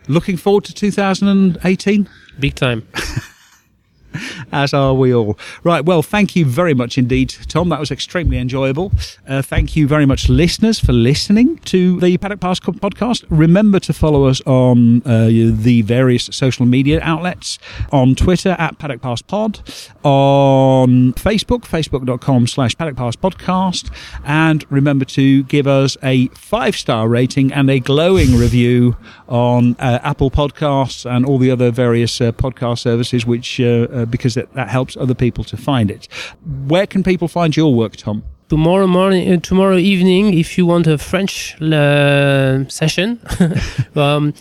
Looking 0.07 0.37
forward 0.37 0.63
to 0.65 0.73
2018. 0.73 2.09
Big 2.39 2.55
time. 2.55 2.87
as 4.51 4.73
are 4.73 4.93
we 4.93 5.13
all. 5.13 5.37
Right. 5.63 5.83
Well, 5.83 6.01
thank 6.01 6.35
you 6.35 6.45
very 6.45 6.73
much 6.73 6.97
indeed, 6.97 7.35
Tom. 7.47 7.69
That 7.69 7.79
was 7.79 7.91
extremely 7.91 8.37
enjoyable. 8.37 8.91
Uh, 9.27 9.41
thank 9.41 9.75
you 9.75 9.87
very 9.87 10.05
much, 10.05 10.29
listeners, 10.29 10.79
for 10.79 10.93
listening 10.93 11.57
to 11.59 11.99
the 11.99 12.17
Paddock 12.17 12.39
Pass 12.39 12.59
podcast. 12.59 13.25
Remember 13.29 13.79
to 13.79 13.93
follow 13.93 14.25
us 14.25 14.41
on 14.45 15.01
uh, 15.05 15.27
the 15.27 15.81
various 15.83 16.25
social 16.31 16.65
media 16.65 16.99
outlets 17.01 17.59
on 17.91 18.15
Twitter 18.15 18.55
at 18.59 18.77
Paddock 18.79 19.01
Pass 19.01 19.21
Pod, 19.21 19.59
on 20.03 21.13
Facebook, 21.13 21.61
facebook.com 21.61 22.47
slash 22.47 22.77
Paddock 22.77 22.95
Pass 22.95 23.15
Podcast. 23.15 23.89
And 24.23 24.65
remember 24.69 25.05
to 25.05 25.43
give 25.43 25.67
us 25.67 25.97
a 26.03 26.27
five 26.29 26.75
star 26.75 27.07
rating 27.07 27.51
and 27.53 27.69
a 27.69 27.79
glowing 27.79 28.35
review 28.35 28.97
on 29.27 29.75
uh, 29.79 29.99
Apple 30.03 30.31
Podcasts 30.31 31.09
and 31.09 31.25
all 31.25 31.37
the 31.37 31.51
other 31.51 31.71
various 31.71 32.19
uh, 32.21 32.31
podcast 32.31 32.79
services, 32.79 33.25
which, 33.25 33.59
uh, 33.99 34.05
because 34.05 34.33
that, 34.35 34.53
that 34.53 34.69
helps 34.69 34.95
other 34.97 35.15
people 35.15 35.43
to 35.43 35.57
find 35.57 35.91
it. 35.91 36.07
Where 36.67 36.87
can 36.87 37.03
people 37.03 37.27
find 37.27 37.55
your 37.55 37.73
work, 37.73 37.95
Tom? 37.95 38.23
tomorrow 38.49 38.87
morning, 38.87 39.31
uh, 39.31 39.39
tomorrow 39.39 39.77
evening, 39.77 40.33
if 40.33 40.57
you 40.57 40.65
want 40.65 40.87
a 40.87 40.97
French 40.97 41.61
uh, 41.61 42.67
session, 42.67 43.19
um, 43.95 44.33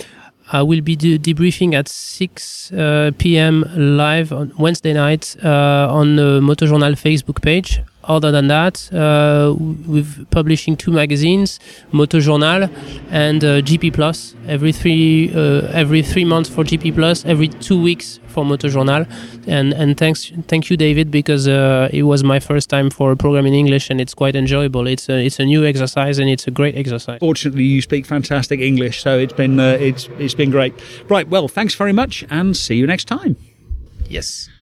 I 0.51 0.63
will 0.63 0.81
be 0.81 0.97
de- 0.97 1.19
debriefing 1.19 1.75
at 1.75 1.89
6 1.89 2.73
uh, 2.73 3.11
p.m. 3.19 3.65
live 3.77 4.33
on 4.33 4.53
Wednesday 4.59 4.95
night 4.95 5.37
uh, 5.45 5.89
on 5.91 6.17
the 6.17 6.41
Motojournal 6.41 6.95
Facebook 6.97 7.43
page. 7.43 7.83
Other 8.09 8.31
than 8.31 8.49
that, 8.49 8.91
uh, 8.93 9.55
we're 9.59 10.07
publishing 10.31 10.77
two 10.77 10.91
magazines, 10.91 11.61
Moto 11.93 12.21
Journal 12.21 12.71
and 13.11 13.45
uh, 13.45 13.61
GP 13.61 13.93
Plus, 13.93 14.35
every 14.47 14.73
three 14.73 15.31
uh, 15.35 15.69
every 15.73 16.03
three 16.03 16.25
months 16.25 16.49
for 16.49 16.65
GP 16.65 16.95
Plus, 16.95 17.27
every 17.27 17.49
two 17.49 17.81
weeks 17.81 18.19
for 18.29 18.45
Motojournal. 18.45 19.07
And 19.47 19.75
and 19.75 19.97
thanks 19.99 20.33
thank 20.49 20.71
you, 20.71 20.77
David, 20.79 21.11
because 21.11 21.47
uh, 21.47 21.91
it 21.93 22.05
was 22.05 22.25
my 22.25 22.41
first 22.41 22.71
time 22.71 22.89
for 22.89 23.13
a 23.13 23.17
program 23.17 23.45
in 23.47 23.53
English, 23.53 23.91
and 23.91 24.01
it's 24.01 24.15
quite 24.15 24.35
enjoyable. 24.37 24.87
It's 24.87 25.09
a 25.11 25.25
it's 25.27 25.39
a 25.39 25.45
new 25.45 25.67
exercise, 25.67 26.19
and 26.19 26.31
it's 26.31 26.47
a 26.47 26.51
great 26.51 26.77
exercise. 26.77 27.19
Fortunately, 27.21 27.65
you 27.65 27.83
speak 27.83 28.07
fantastic 28.07 28.61
English, 28.61 29.03
so 29.03 29.19
it's 29.19 29.35
been 29.35 29.61
uh, 29.61 29.77
it's 29.79 30.09
it's 30.19 30.35
been 30.35 30.51
great. 30.51 30.73
Right, 31.11 31.29
well, 31.29 31.47
thanks 31.49 31.75
very 31.75 31.93
much, 31.93 32.25
and 32.31 32.57
see 32.57 32.77
you 32.77 32.87
next 32.87 33.05
time. 33.05 33.37
Yes. 34.09 34.49